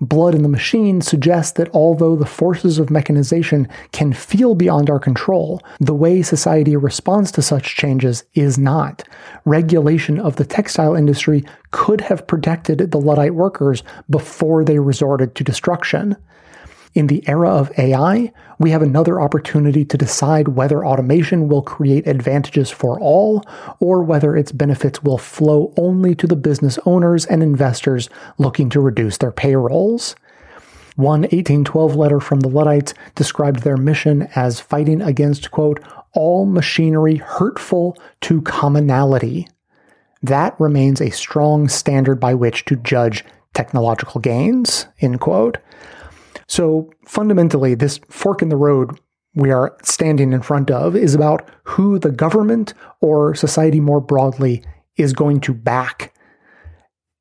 Blood 0.00 0.34
in 0.34 0.42
the 0.42 0.48
Machine 0.48 1.00
suggests 1.00 1.52
that 1.52 1.70
although 1.74 2.14
the 2.14 2.26
forces 2.26 2.78
of 2.78 2.90
mechanization 2.90 3.68
can 3.92 4.12
feel 4.12 4.54
beyond 4.54 4.88
our 4.88 5.00
control, 5.00 5.60
the 5.80 5.94
way 5.94 6.22
society 6.22 6.76
responds 6.76 7.32
to 7.32 7.42
such 7.42 7.76
changes 7.76 8.24
is 8.34 8.58
not. 8.58 9.02
Regulation 9.44 10.20
of 10.20 10.36
the 10.36 10.44
textile 10.44 10.94
industry 10.94 11.44
could 11.70 12.00
have 12.02 12.26
protected 12.26 12.90
the 12.90 13.00
Luddite 13.00 13.34
workers 13.34 13.82
before 14.08 14.64
they 14.64 14.78
resorted 14.78 15.34
to 15.34 15.44
destruction. 15.44 16.16
In 16.94 17.06
the 17.06 17.26
era 17.28 17.50
of 17.50 17.70
AI, 17.78 18.32
we 18.58 18.70
have 18.70 18.82
another 18.82 19.20
opportunity 19.20 19.84
to 19.84 19.98
decide 19.98 20.48
whether 20.48 20.84
automation 20.84 21.48
will 21.48 21.62
create 21.62 22.06
advantages 22.06 22.70
for 22.70 22.98
all 22.98 23.44
or 23.78 24.02
whether 24.02 24.36
its 24.36 24.52
benefits 24.52 25.02
will 25.02 25.18
flow 25.18 25.72
only 25.76 26.14
to 26.14 26.26
the 26.26 26.36
business 26.36 26.78
owners 26.86 27.26
and 27.26 27.42
investors 27.42 28.08
looking 28.38 28.68
to 28.70 28.80
reduce 28.80 29.18
their 29.18 29.32
payrolls. 29.32 30.16
One 30.96 31.20
1812 31.20 31.94
letter 31.94 32.18
from 32.18 32.40
the 32.40 32.48
Luddites 32.48 32.94
described 33.14 33.62
their 33.62 33.76
mission 33.76 34.28
as 34.34 34.58
fighting 34.58 35.00
against, 35.00 35.52
quote, 35.52 35.80
all 36.12 36.46
machinery 36.46 37.16
hurtful 37.16 37.96
to 38.22 38.42
commonality. 38.42 39.46
That 40.22 40.58
remains 40.58 41.00
a 41.00 41.10
strong 41.10 41.68
standard 41.68 42.18
by 42.18 42.34
which 42.34 42.64
to 42.64 42.74
judge 42.74 43.24
technological 43.54 44.20
gains, 44.20 44.86
end 45.00 45.20
quote. 45.20 45.58
So 46.48 46.90
fundamentally, 47.04 47.74
this 47.74 48.00
fork 48.08 48.42
in 48.42 48.48
the 48.48 48.56
road 48.56 48.98
we 49.34 49.50
are 49.52 49.76
standing 49.82 50.32
in 50.32 50.42
front 50.42 50.70
of 50.70 50.96
is 50.96 51.14
about 51.14 51.48
who 51.62 51.98
the 51.98 52.10
government 52.10 52.74
or 53.00 53.34
society 53.34 53.78
more 53.78 54.00
broadly 54.00 54.64
is 54.96 55.12
going 55.12 55.40
to 55.42 55.54
back. 55.54 56.12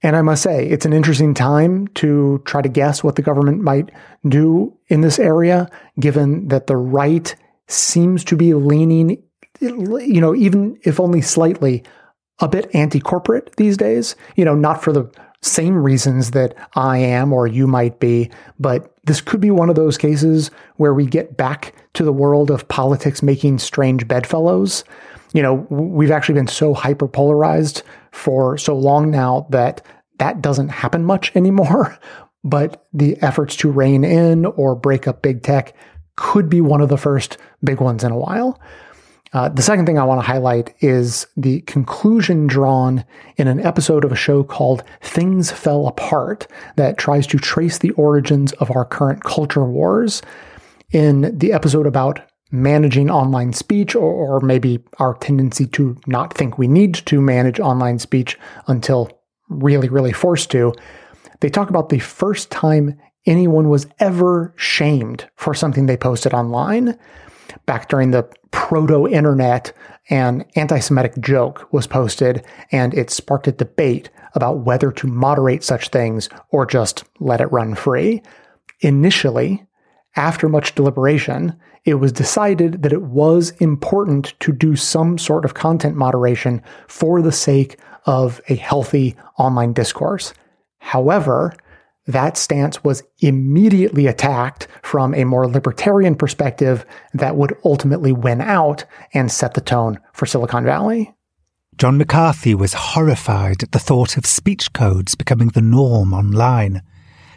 And 0.02 0.16
I 0.16 0.22
must 0.22 0.44
say, 0.44 0.68
it's 0.68 0.86
an 0.86 0.94
interesting 0.94 1.34
time 1.34 1.88
to 1.96 2.42
try 2.46 2.62
to 2.62 2.70
guess 2.70 3.04
what 3.04 3.16
the 3.16 3.22
government 3.22 3.62
might 3.62 3.92
do 4.28 4.76
in 4.88 5.02
this 5.02 5.20
area, 5.20 5.70
given 6.00 6.48
that 6.48 6.68
the 6.68 6.78
right 6.78 7.36
seems 7.68 8.24
to 8.26 8.36
be 8.36 8.54
leaning, 8.54 9.22
you 9.60 10.22
know, 10.22 10.36
even 10.36 10.80
if 10.84 11.00
only 11.00 11.22
slightly, 11.22 11.84
a 12.40 12.48
bit 12.48 12.70
anti 12.74 13.00
corporate 13.00 13.56
these 13.58 13.78
days. 13.78 14.16
You 14.36 14.46
know, 14.46 14.56
not 14.56 14.84
for 14.84 14.94
the 14.94 15.12
same 15.42 15.76
reasons 15.76 16.32
that 16.32 16.56
I 16.76 17.00
am 17.00 17.34
or 17.34 17.48
you 17.48 17.68
might 17.68 18.00
be, 18.00 18.30
but 18.60 18.96
this 19.08 19.22
could 19.22 19.42
be 19.42 19.52
one 19.52 19.70
of 19.70 19.76
those 19.76 19.98
cases 19.98 20.52
where 20.76 20.94
we 20.94 21.06
get 21.06 21.38
back 21.38 21.74
to 21.94 22.04
the 22.04 22.14
world 22.14 22.52
of 22.52 22.68
politics 22.68 23.24
making 23.24 23.58
strange 23.58 24.08
bedfellows. 24.08 24.84
You 25.34 25.42
know, 25.42 25.66
we've 25.70 26.12
actually 26.12 26.36
been 26.36 26.48
so 26.48 26.74
hyper 26.74 27.08
polarized 27.08 27.84
for 28.12 28.58
so 28.58 28.76
long 28.76 29.10
now 29.10 29.48
that 29.50 29.86
that 30.20 30.42
doesn't 30.42 30.70
happen 30.70 31.04
much 31.04 31.36
anymore. 31.36 31.98
But 32.44 32.86
the 32.94 33.18
efforts 33.22 33.58
to 33.58 33.70
rein 33.70 34.06
in 34.06 34.46
or 34.46 34.74
break 34.74 35.06
up 35.06 35.22
big 35.22 35.44
tech 35.44 35.74
could 36.16 36.48
be 36.48 36.62
one 36.62 36.80
of 36.80 36.88
the 36.88 36.96
first 36.96 37.38
big 37.62 37.82
ones 37.82 38.06
in 38.06 38.12
a 38.12 38.18
while. 38.18 38.62
Uh, 39.34 39.50
the 39.50 39.62
second 39.62 39.86
thing 39.86 40.00
I 40.00 40.04
want 40.04 40.22
to 40.22 40.26
highlight 40.28 40.74
is 40.82 41.28
the 41.36 41.62
conclusion 41.62 42.48
drawn 42.48 43.04
in 43.36 43.48
an 43.48 43.60
episode 43.60 44.06
of 44.06 44.12
a 44.12 44.16
show 44.16 44.44
called 44.44 44.84
Things 45.02 45.52
Fall 45.52 45.88
Apart 45.88 46.48
that 46.76 46.98
tries 46.98 47.28
to 47.28 47.38
trace 47.38 47.80
the 47.80 47.92
origins 47.92 48.54
of 48.54 48.72
our 48.72 48.86
current 48.86 49.24
culture 49.24 49.66
wars. 49.66 50.22
In 50.92 51.38
the 51.38 51.52
episode 51.52 51.86
about 51.86 52.22
managing 52.52 53.10
online 53.10 53.52
speech, 53.52 53.94
or, 53.94 54.10
or 54.10 54.40
maybe 54.40 54.80
our 55.00 55.16
tendency 55.16 55.68
to 55.68 55.98
not 56.08 56.34
think 56.34 56.58
we 56.58 56.68
need 56.68 56.94
to 56.94 57.20
manage 57.20 57.60
online 57.60 58.00
speech 58.00 58.40
until 58.68 59.12
really, 59.50 59.90
really 59.90 60.14
forced 60.14 60.50
to, 60.52 60.74
they 61.42 61.50
talk 61.50 61.70
about 61.70 61.90
the 61.90 62.00
first 62.00 62.50
time 62.50 62.98
anyone 63.26 63.68
was 63.68 63.86
ever 64.00 64.54
shamed 64.56 65.28
for 65.36 65.54
something 65.54 65.86
they 65.86 65.98
posted 65.98 66.34
online 66.34 66.98
back 67.66 67.90
during 67.90 68.12
the 68.12 68.24
proto 68.52 69.08
internet, 69.08 69.74
an 70.10 70.46
anti 70.56 70.80
Semitic 70.80 71.20
joke 71.20 71.68
was 71.72 71.88
posted, 71.88 72.46
and 72.72 72.94
it 72.94 73.10
sparked 73.10 73.48
a 73.48 73.52
debate 73.52 74.10
about 74.34 74.60
whether 74.60 74.92
to 74.92 75.08
moderate 75.08 75.64
such 75.64 75.90
things 75.90 76.30
or 76.52 76.66
just 76.66 77.04
let 77.20 77.42
it 77.42 77.52
run 77.52 77.76
free. 77.76 78.22
Initially, 78.82 79.66
after 80.16 80.48
much 80.50 80.76
deliberation, 80.76 81.58
it 81.86 81.96
was 81.96 82.12
decided 82.12 82.84
that 82.84 82.94
it 82.94 83.04
was 83.04 83.52
important 83.60 84.34
to 84.42 84.52
do 84.52 84.76
some 84.76 85.18
sort 85.18 85.46
of 85.46 85.54
content 85.54 85.96
moderation 85.96 86.62
for 86.88 87.22
the 87.22 87.32
sake 87.32 87.78
of 88.06 88.42
a 88.50 88.56
healthy 88.56 89.16
online 89.38 89.74
discourse. 89.74 90.34
However, 90.80 91.54
that 92.08 92.38
stance 92.38 92.84
was 92.84 93.04
immediately 93.20 94.08
attacked 94.08 94.68
from 94.82 95.14
a 95.14 95.26
more 95.26 95.48
libertarian 95.48 96.16
perspective 96.16 96.86
that 97.14 97.36
would 97.36 97.56
ultimately 97.66 98.12
win 98.12 98.42
out 98.42 98.86
and 99.14 99.32
set 99.32 99.54
the 99.54 99.62
tone 99.62 100.00
for 100.14 100.26
Silicon 100.26 100.64
Valley. 100.64 101.14
John 101.78 101.98
McCarthy 101.98 102.56
was 102.56 102.74
horrified 102.74 103.62
at 103.62 103.72
the 103.72 103.80
thought 103.80 104.18
of 104.18 104.26
speech 104.26 104.74
codes 104.74 105.16
becoming 105.16 105.50
the 105.50 105.62
norm 105.62 106.14
online. 106.14 106.82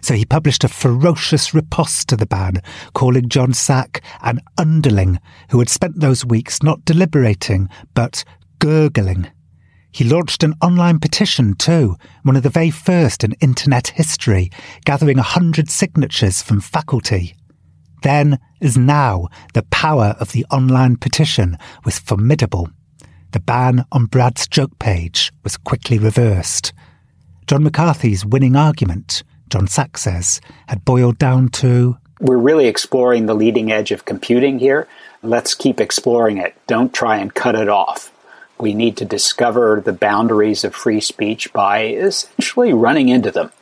So 0.02 0.14
he 0.14 0.24
published 0.24 0.64
a 0.64 0.68
ferocious 0.68 1.52
riposte 1.52 2.08
to 2.08 2.16
the 2.16 2.24
ban, 2.24 2.62
calling 2.94 3.28
John 3.28 3.52
Sack 3.52 4.02
an 4.22 4.40
underling 4.56 5.18
who 5.50 5.58
had 5.58 5.68
spent 5.68 6.00
those 6.00 6.24
weeks 6.24 6.62
not 6.62 6.86
deliberating, 6.86 7.68
but 7.92 8.24
gurgling 8.60 9.30
he 9.92 10.04
launched 10.04 10.42
an 10.42 10.54
online 10.62 11.00
petition 11.00 11.54
too, 11.54 11.96
one 12.22 12.36
of 12.36 12.42
the 12.42 12.50
very 12.50 12.70
first 12.70 13.24
in 13.24 13.32
internet 13.40 13.88
history, 13.88 14.50
gathering 14.84 15.18
a 15.18 15.22
hundred 15.22 15.68
signatures 15.68 16.42
from 16.42 16.60
faculty. 16.60 17.34
Then, 18.02 18.38
as 18.60 18.78
now, 18.78 19.28
the 19.54 19.64
power 19.64 20.14
of 20.20 20.32
the 20.32 20.46
online 20.50 20.96
petition 20.96 21.58
was 21.84 21.98
formidable. 21.98 22.70
The 23.32 23.40
ban 23.40 23.84
on 23.92 24.06
Brad's 24.06 24.48
joke 24.48 24.78
page 24.78 25.32
was 25.44 25.56
quickly 25.56 25.98
reversed. 25.98 26.72
John 27.46 27.62
McCarthy's 27.62 28.24
winning 28.24 28.56
argument, 28.56 29.22
John 29.50 29.66
Sack 29.66 29.98
says, 29.98 30.40
had 30.68 30.84
boiled 30.84 31.18
down 31.18 31.48
to 31.48 31.96
We're 32.20 32.38
really 32.38 32.66
exploring 32.66 33.26
the 33.26 33.34
leading 33.34 33.72
edge 33.72 33.90
of 33.90 34.04
computing 34.04 34.58
here. 34.58 34.88
Let's 35.22 35.54
keep 35.54 35.80
exploring 35.80 36.38
it. 36.38 36.56
Don't 36.66 36.94
try 36.94 37.18
and 37.18 37.34
cut 37.34 37.54
it 37.54 37.68
off. 37.68 38.12
We 38.60 38.74
need 38.74 38.96
to 38.98 39.04
discover 39.04 39.80
the 39.84 39.92
boundaries 39.92 40.64
of 40.64 40.74
free 40.74 41.00
speech 41.00 41.52
by 41.52 41.86
essentially 41.86 42.72
running 42.72 43.08
into 43.08 43.30
them 43.30 43.52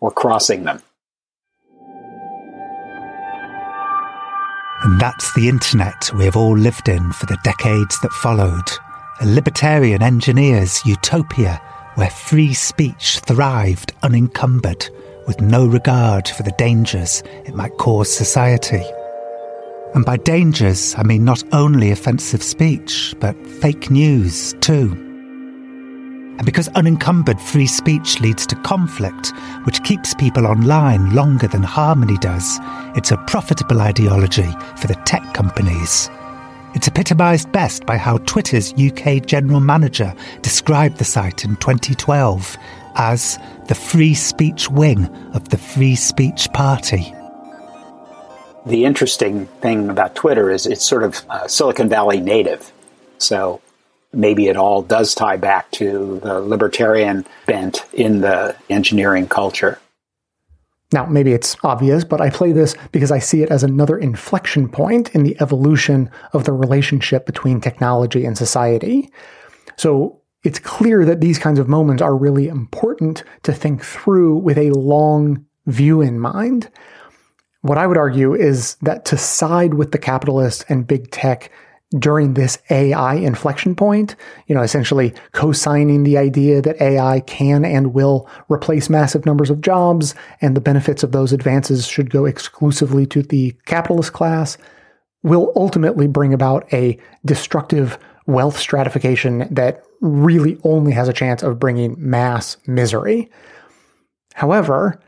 or 0.00 0.10
crossing 0.10 0.64
them. 0.64 0.82
And 4.82 5.00
that's 5.00 5.32
the 5.34 5.48
internet 5.48 6.10
we 6.18 6.24
have 6.26 6.36
all 6.36 6.56
lived 6.56 6.88
in 6.88 7.12
for 7.12 7.26
the 7.26 7.38
decades 7.42 7.98
that 8.00 8.12
followed. 8.12 8.70
A 9.20 9.26
libertarian 9.26 10.02
engineer's 10.02 10.84
utopia 10.84 11.60
where 11.94 12.10
free 12.10 12.52
speech 12.52 13.20
thrived 13.20 13.92
unencumbered, 14.02 14.88
with 15.26 15.40
no 15.40 15.64
regard 15.66 16.28
for 16.28 16.42
the 16.42 16.54
dangers 16.58 17.22
it 17.46 17.54
might 17.54 17.76
cause 17.78 18.12
society. 18.12 18.82
And 19.94 20.04
by 20.04 20.16
dangers, 20.16 20.94
I 20.98 21.04
mean 21.04 21.24
not 21.24 21.44
only 21.52 21.92
offensive 21.92 22.42
speech, 22.42 23.14
but 23.20 23.36
fake 23.46 23.90
news 23.90 24.52
too. 24.60 24.90
And 26.36 26.44
because 26.44 26.66
unencumbered 26.70 27.40
free 27.40 27.68
speech 27.68 28.20
leads 28.20 28.44
to 28.48 28.56
conflict, 28.56 29.32
which 29.62 29.84
keeps 29.84 30.12
people 30.12 30.48
online 30.48 31.14
longer 31.14 31.46
than 31.46 31.62
Harmony 31.62 32.18
does, 32.18 32.58
it's 32.96 33.12
a 33.12 33.16
profitable 33.28 33.80
ideology 33.80 34.50
for 34.76 34.88
the 34.88 35.00
tech 35.04 35.32
companies. 35.32 36.10
It's 36.74 36.88
epitomised 36.88 37.52
best 37.52 37.86
by 37.86 37.96
how 37.96 38.18
Twitter's 38.18 38.74
UK 38.74 39.24
general 39.24 39.60
manager 39.60 40.12
described 40.42 40.98
the 40.98 41.04
site 41.04 41.44
in 41.44 41.54
2012 41.56 42.56
as 42.96 43.38
the 43.68 43.76
free 43.76 44.14
speech 44.14 44.68
wing 44.68 45.06
of 45.34 45.50
the 45.50 45.58
Free 45.58 45.94
Speech 45.94 46.48
Party. 46.52 47.14
The 48.66 48.84
interesting 48.84 49.46
thing 49.60 49.90
about 49.90 50.14
Twitter 50.14 50.50
is 50.50 50.66
it's 50.66 50.84
sort 50.84 51.02
of 51.02 51.24
uh, 51.28 51.46
Silicon 51.46 51.88
Valley 51.88 52.20
native. 52.20 52.72
So 53.18 53.60
maybe 54.12 54.48
it 54.48 54.56
all 54.56 54.82
does 54.82 55.14
tie 55.14 55.36
back 55.36 55.70
to 55.72 56.20
the 56.22 56.40
libertarian 56.40 57.26
bent 57.46 57.84
in 57.92 58.20
the 58.20 58.56
engineering 58.70 59.28
culture. 59.28 59.78
Now, 60.92 61.06
maybe 61.06 61.32
it's 61.32 61.56
obvious, 61.64 62.04
but 62.04 62.20
I 62.20 62.30
play 62.30 62.52
this 62.52 62.76
because 62.92 63.10
I 63.10 63.18
see 63.18 63.42
it 63.42 63.50
as 63.50 63.64
another 63.64 63.98
inflection 63.98 64.68
point 64.68 65.10
in 65.14 65.24
the 65.24 65.36
evolution 65.40 66.10
of 66.32 66.44
the 66.44 66.52
relationship 66.52 67.26
between 67.26 67.60
technology 67.60 68.24
and 68.24 68.38
society. 68.38 69.10
So 69.76 70.20
it's 70.44 70.58
clear 70.58 71.04
that 71.04 71.20
these 71.20 71.38
kinds 71.38 71.58
of 71.58 71.68
moments 71.68 72.02
are 72.02 72.16
really 72.16 72.46
important 72.48 73.24
to 73.42 73.52
think 73.52 73.82
through 73.82 74.36
with 74.36 74.56
a 74.56 74.70
long 74.70 75.44
view 75.66 76.00
in 76.00 76.20
mind. 76.20 76.70
What 77.64 77.78
I 77.78 77.86
would 77.86 77.96
argue 77.96 78.34
is 78.34 78.74
that 78.82 79.06
to 79.06 79.16
side 79.16 79.72
with 79.72 79.90
the 79.90 79.98
capitalists 79.98 80.66
and 80.68 80.86
big 80.86 81.10
tech 81.10 81.50
during 81.98 82.34
this 82.34 82.58
AI 82.68 83.14
inflection 83.14 83.74
point, 83.74 84.16
you 84.48 84.54
know, 84.54 84.60
essentially 84.60 85.14
co-signing 85.32 86.02
the 86.02 86.18
idea 86.18 86.60
that 86.60 86.78
AI 86.78 87.20
can 87.20 87.64
and 87.64 87.94
will 87.94 88.28
replace 88.50 88.90
massive 88.90 89.24
numbers 89.24 89.48
of 89.48 89.62
jobs 89.62 90.14
and 90.42 90.54
the 90.54 90.60
benefits 90.60 91.02
of 91.02 91.12
those 91.12 91.32
advances 91.32 91.86
should 91.86 92.10
go 92.10 92.26
exclusively 92.26 93.06
to 93.06 93.22
the 93.22 93.56
capitalist 93.64 94.12
class 94.12 94.58
will 95.22 95.50
ultimately 95.56 96.06
bring 96.06 96.34
about 96.34 96.70
a 96.70 96.98
destructive 97.24 97.96
wealth 98.26 98.58
stratification 98.58 99.48
that 99.50 99.82
really 100.02 100.58
only 100.64 100.92
has 100.92 101.08
a 101.08 101.14
chance 101.14 101.42
of 101.42 101.58
bringing 101.58 101.96
mass 101.96 102.58
misery. 102.66 103.30
However, 104.34 105.00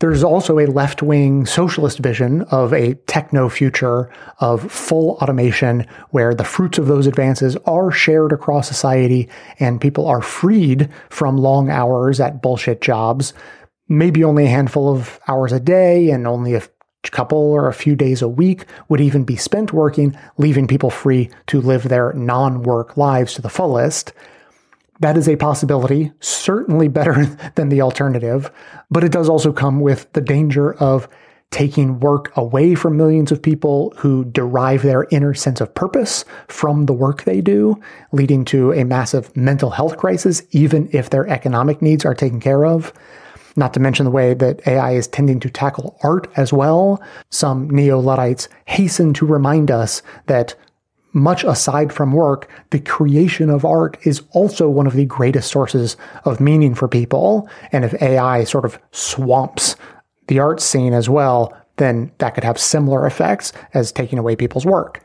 there's 0.00 0.24
also 0.24 0.58
a 0.58 0.66
left 0.66 1.02
wing 1.02 1.46
socialist 1.46 1.98
vision 1.98 2.42
of 2.50 2.72
a 2.72 2.94
techno 3.06 3.48
future 3.48 4.10
of 4.40 4.70
full 4.70 5.12
automation 5.22 5.86
where 6.10 6.34
the 6.34 6.44
fruits 6.44 6.78
of 6.78 6.86
those 6.86 7.06
advances 7.06 7.56
are 7.64 7.92
shared 7.92 8.32
across 8.32 8.66
society 8.66 9.28
and 9.60 9.80
people 9.80 10.06
are 10.06 10.20
freed 10.20 10.90
from 11.10 11.38
long 11.38 11.70
hours 11.70 12.18
at 12.18 12.42
bullshit 12.42 12.80
jobs, 12.80 13.34
maybe 13.88 14.24
only 14.24 14.46
a 14.46 14.48
handful 14.48 14.92
of 14.92 15.20
hours 15.28 15.52
a 15.52 15.60
day 15.60 16.10
and 16.10 16.26
only 16.26 16.54
a 16.54 16.62
couple 17.04 17.38
or 17.38 17.68
a 17.68 17.74
few 17.74 17.94
days 17.94 18.20
a 18.20 18.28
week 18.28 18.64
would 18.88 19.00
even 19.00 19.24
be 19.24 19.36
spent 19.36 19.72
working, 19.72 20.16
leaving 20.38 20.66
people 20.66 20.90
free 20.90 21.30
to 21.46 21.60
live 21.60 21.84
their 21.84 22.12
non 22.14 22.62
work 22.62 22.96
lives 22.96 23.34
to 23.34 23.42
the 23.42 23.48
fullest. 23.48 24.12
That 25.00 25.16
is 25.16 25.28
a 25.28 25.36
possibility, 25.36 26.12
certainly 26.20 26.88
better 26.88 27.24
than 27.54 27.68
the 27.68 27.82
alternative, 27.82 28.50
but 28.90 29.04
it 29.04 29.12
does 29.12 29.28
also 29.28 29.52
come 29.52 29.80
with 29.80 30.12
the 30.12 30.20
danger 30.20 30.74
of 30.74 31.08
taking 31.50 32.00
work 32.00 32.36
away 32.36 32.74
from 32.74 32.96
millions 32.96 33.30
of 33.30 33.40
people 33.40 33.92
who 33.98 34.24
derive 34.24 34.82
their 34.82 35.06
inner 35.12 35.34
sense 35.34 35.60
of 35.60 35.72
purpose 35.72 36.24
from 36.48 36.86
the 36.86 36.92
work 36.92 37.22
they 37.22 37.40
do, 37.40 37.80
leading 38.10 38.44
to 38.44 38.72
a 38.72 38.84
massive 38.84 39.34
mental 39.36 39.70
health 39.70 39.96
crisis, 39.96 40.42
even 40.50 40.88
if 40.92 41.10
their 41.10 41.28
economic 41.28 41.80
needs 41.80 42.04
are 42.04 42.14
taken 42.14 42.40
care 42.40 42.64
of. 42.66 42.92
Not 43.54 43.72
to 43.74 43.80
mention 43.80 44.04
the 44.04 44.10
way 44.10 44.34
that 44.34 44.66
AI 44.66 44.92
is 44.92 45.06
tending 45.06 45.38
to 45.40 45.48
tackle 45.48 45.96
art 46.02 46.26
as 46.36 46.52
well. 46.52 47.00
Some 47.30 47.70
neo 47.70 48.00
Luddites 48.00 48.48
hasten 48.64 49.14
to 49.14 49.26
remind 49.26 49.70
us 49.70 50.02
that 50.26 50.56
much 51.14 51.44
aside 51.44 51.92
from 51.92 52.12
work, 52.12 52.50
the 52.70 52.80
creation 52.80 53.48
of 53.48 53.64
art 53.64 53.96
is 54.02 54.22
also 54.32 54.68
one 54.68 54.86
of 54.86 54.94
the 54.94 55.06
greatest 55.06 55.50
sources 55.50 55.96
of 56.24 56.40
meaning 56.40 56.74
for 56.74 56.88
people. 56.88 57.48
And 57.72 57.84
if 57.84 58.00
AI 58.02 58.44
sort 58.44 58.64
of 58.64 58.78
swamps 58.90 59.76
the 60.26 60.40
art 60.40 60.60
scene 60.60 60.92
as 60.92 61.08
well, 61.08 61.56
then 61.76 62.12
that 62.18 62.34
could 62.34 62.44
have 62.44 62.58
similar 62.58 63.06
effects 63.06 63.52
as 63.72 63.92
taking 63.92 64.18
away 64.18 64.36
people's 64.36 64.66
work. 64.66 65.02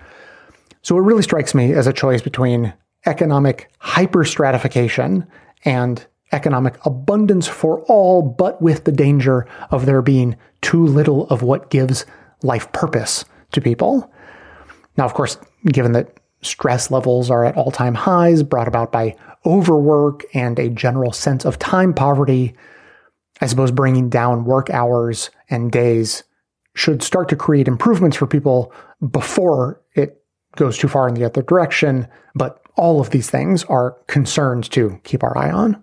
So 0.81 0.97
it 0.97 1.01
really 1.01 1.23
strikes 1.23 1.53
me 1.53 1.73
as 1.73 1.87
a 1.87 1.93
choice 1.93 2.21
between 2.21 2.73
economic 3.05 3.71
hyperstratification 3.81 5.27
and 5.65 6.05
economic 6.31 6.83
abundance 6.85 7.47
for 7.47 7.81
all, 7.83 8.21
but 8.21 8.61
with 8.61 8.83
the 8.83 8.91
danger 8.91 9.47
of 9.71 9.85
there 9.85 10.01
being 10.01 10.35
too 10.61 10.85
little 10.85 11.27
of 11.27 11.41
what 11.41 11.69
gives 11.69 12.05
life 12.43 12.71
purpose 12.71 13.25
to 13.51 13.61
people. 13.61 14.11
Now, 14.99 15.05
of 15.05 15.13
course, 15.13 15.37
given 15.65 15.93
that 15.93 16.17
stress 16.41 16.91
levels 16.91 17.31
are 17.31 17.45
at 17.45 17.55
all 17.55 17.71
time 17.71 17.95
highs 17.95 18.43
brought 18.43 18.67
about 18.67 18.91
by 18.91 19.15
overwork 19.45 20.25
and 20.33 20.59
a 20.59 20.67
general 20.67 21.13
sense 21.13 21.45
of 21.45 21.57
time 21.57 21.93
poverty, 21.93 22.53
I 23.39 23.45
suppose 23.45 23.71
bringing 23.71 24.09
down 24.09 24.43
work 24.43 24.69
hours 24.69 25.29
and 25.49 25.71
days 25.71 26.25
should 26.75 27.01
start 27.01 27.29
to 27.29 27.37
create 27.37 27.69
improvements 27.69 28.17
for 28.17 28.27
people 28.27 28.73
before 29.09 29.81
it 29.95 30.21
goes 30.57 30.77
too 30.77 30.89
far 30.89 31.07
in 31.07 31.13
the 31.13 31.23
other 31.23 31.43
direction. 31.43 32.05
But 32.35 32.61
all 32.75 32.99
of 32.99 33.11
these 33.11 33.29
things 33.29 33.63
are 33.65 33.95
concerns 34.07 34.67
to 34.69 34.99
keep 35.05 35.23
our 35.23 35.37
eye 35.37 35.49
on. 35.49 35.81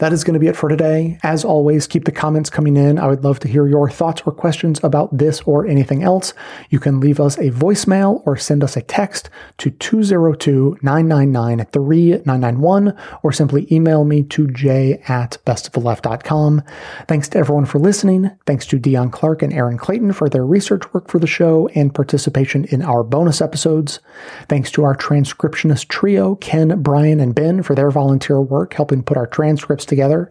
That 0.00 0.14
is 0.14 0.24
going 0.24 0.32
to 0.32 0.40
be 0.40 0.46
it 0.46 0.56
for 0.56 0.70
today. 0.70 1.18
As 1.22 1.44
always, 1.44 1.86
keep 1.86 2.06
the 2.06 2.10
comments 2.10 2.48
coming 2.48 2.78
in. 2.78 2.98
I 2.98 3.06
would 3.06 3.22
love 3.22 3.38
to 3.40 3.48
hear 3.48 3.66
your 3.66 3.90
thoughts 3.90 4.22
or 4.24 4.32
questions 4.32 4.80
about 4.82 5.14
this 5.16 5.42
or 5.42 5.66
anything 5.66 6.02
else. 6.02 6.32
You 6.70 6.80
can 6.80 7.00
leave 7.00 7.20
us 7.20 7.36
a 7.36 7.50
voicemail 7.50 8.22
or 8.24 8.38
send 8.38 8.64
us 8.64 8.78
a 8.78 8.82
text 8.82 9.28
to 9.58 9.70
202 9.70 10.78
999 10.80 11.66
3991 11.66 12.96
or 13.22 13.30
simply 13.30 13.68
email 13.70 14.04
me 14.04 14.22
to 14.22 14.48
j 14.48 15.02
at 15.06 15.36
bestoftheleft.com. 15.44 16.62
Thanks 17.06 17.28
to 17.28 17.38
everyone 17.38 17.66
for 17.66 17.78
listening. 17.78 18.30
Thanks 18.46 18.64
to 18.68 18.78
Dion 18.78 19.10
Clark 19.10 19.42
and 19.42 19.52
Aaron 19.52 19.76
Clayton 19.76 20.14
for 20.14 20.30
their 20.30 20.46
research 20.46 20.94
work 20.94 21.10
for 21.10 21.18
the 21.18 21.26
show 21.26 21.68
and 21.74 21.94
participation 21.94 22.64
in 22.70 22.80
our 22.80 23.02
bonus 23.02 23.42
episodes. 23.42 24.00
Thanks 24.48 24.70
to 24.70 24.82
our 24.82 24.96
transcriptionist 24.96 25.88
trio, 25.88 26.36
Ken, 26.36 26.80
Brian, 26.80 27.20
and 27.20 27.34
Ben, 27.34 27.62
for 27.62 27.74
their 27.74 27.90
volunteer 27.90 28.40
work 28.40 28.72
helping 28.72 29.02
put 29.02 29.18
our 29.18 29.26
transcripts 29.26 29.89
together. 29.90 30.30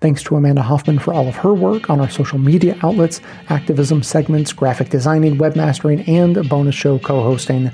Thanks 0.00 0.22
to 0.24 0.36
Amanda 0.36 0.62
Hoffman 0.62 0.98
for 0.98 1.12
all 1.12 1.28
of 1.28 1.36
her 1.36 1.54
work 1.54 1.90
on 1.90 2.00
our 2.00 2.10
social 2.10 2.38
media 2.38 2.76
outlets, 2.82 3.20
activism 3.48 4.02
segments, 4.02 4.52
graphic 4.52 4.90
designing, 4.90 5.36
webmastering, 5.36 6.06
and 6.08 6.48
bonus 6.48 6.74
show 6.74 6.98
co 6.98 7.22
hosting. 7.22 7.70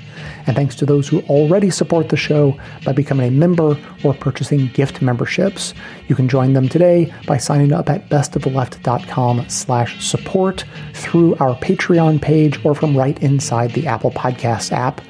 And 0.47 0.55
thanks 0.55 0.75
to 0.75 0.85
those 0.85 1.07
who 1.07 1.21
already 1.21 1.69
support 1.69 2.09
the 2.09 2.17
show 2.17 2.57
by 2.85 2.93
becoming 2.93 3.27
a 3.27 3.31
member 3.31 3.77
or 4.03 4.13
purchasing 4.13 4.67
gift 4.67 5.01
memberships. 5.01 5.73
You 6.07 6.15
can 6.15 6.27
join 6.27 6.53
them 6.53 6.69
today 6.69 7.13
by 7.27 7.37
signing 7.37 7.73
up 7.73 7.89
at 7.89 8.09
bestoftheleft.com 8.09 9.49
slash 9.49 10.05
support 10.05 10.65
through 10.93 11.35
our 11.35 11.55
Patreon 11.55 12.21
page 12.21 12.63
or 12.65 12.75
from 12.75 12.97
right 12.97 13.21
inside 13.21 13.71
the 13.71 13.87
Apple 13.87 14.11
Podcast 14.11 14.71
app. 14.71 15.01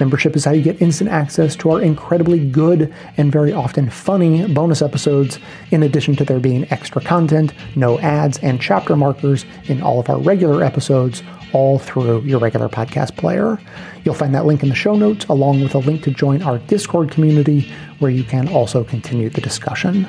Membership 0.00 0.34
is 0.34 0.46
how 0.46 0.52
you 0.52 0.62
get 0.62 0.80
instant 0.80 1.10
access 1.10 1.54
to 1.56 1.70
our 1.70 1.82
incredibly 1.82 2.40
good 2.40 2.92
and 3.18 3.30
very 3.30 3.52
often 3.52 3.90
funny 3.90 4.46
bonus 4.52 4.80
episodes, 4.80 5.38
in 5.70 5.82
addition 5.82 6.16
to 6.16 6.24
there 6.24 6.40
being 6.40 6.66
extra 6.72 7.02
content, 7.02 7.52
no 7.76 7.98
ads, 8.00 8.38
and 8.38 8.60
chapter 8.60 8.96
markers 8.96 9.44
in 9.64 9.82
all 9.82 10.00
of 10.00 10.08
our 10.08 10.18
regular 10.18 10.64
episodes, 10.64 11.22
all 11.52 11.78
through 11.78 12.22
your 12.22 12.38
regular 12.38 12.70
podcast 12.70 13.16
player. 13.16 13.60
You'll 14.04 14.14
find 14.14 14.34
that 14.34 14.46
link 14.46 14.62
in 14.62 14.70
the 14.70 14.74
show 14.74 14.96
notes, 14.96 15.26
along 15.26 15.60
with 15.60 15.74
a 15.74 15.78
link 15.78 16.02
to 16.04 16.10
join 16.10 16.40
our 16.40 16.58
Discord 16.58 17.10
community, 17.10 17.70
where 17.98 18.10
you 18.10 18.24
can 18.24 18.48
also 18.48 18.82
continue 18.82 19.28
the 19.28 19.42
discussion. 19.42 20.08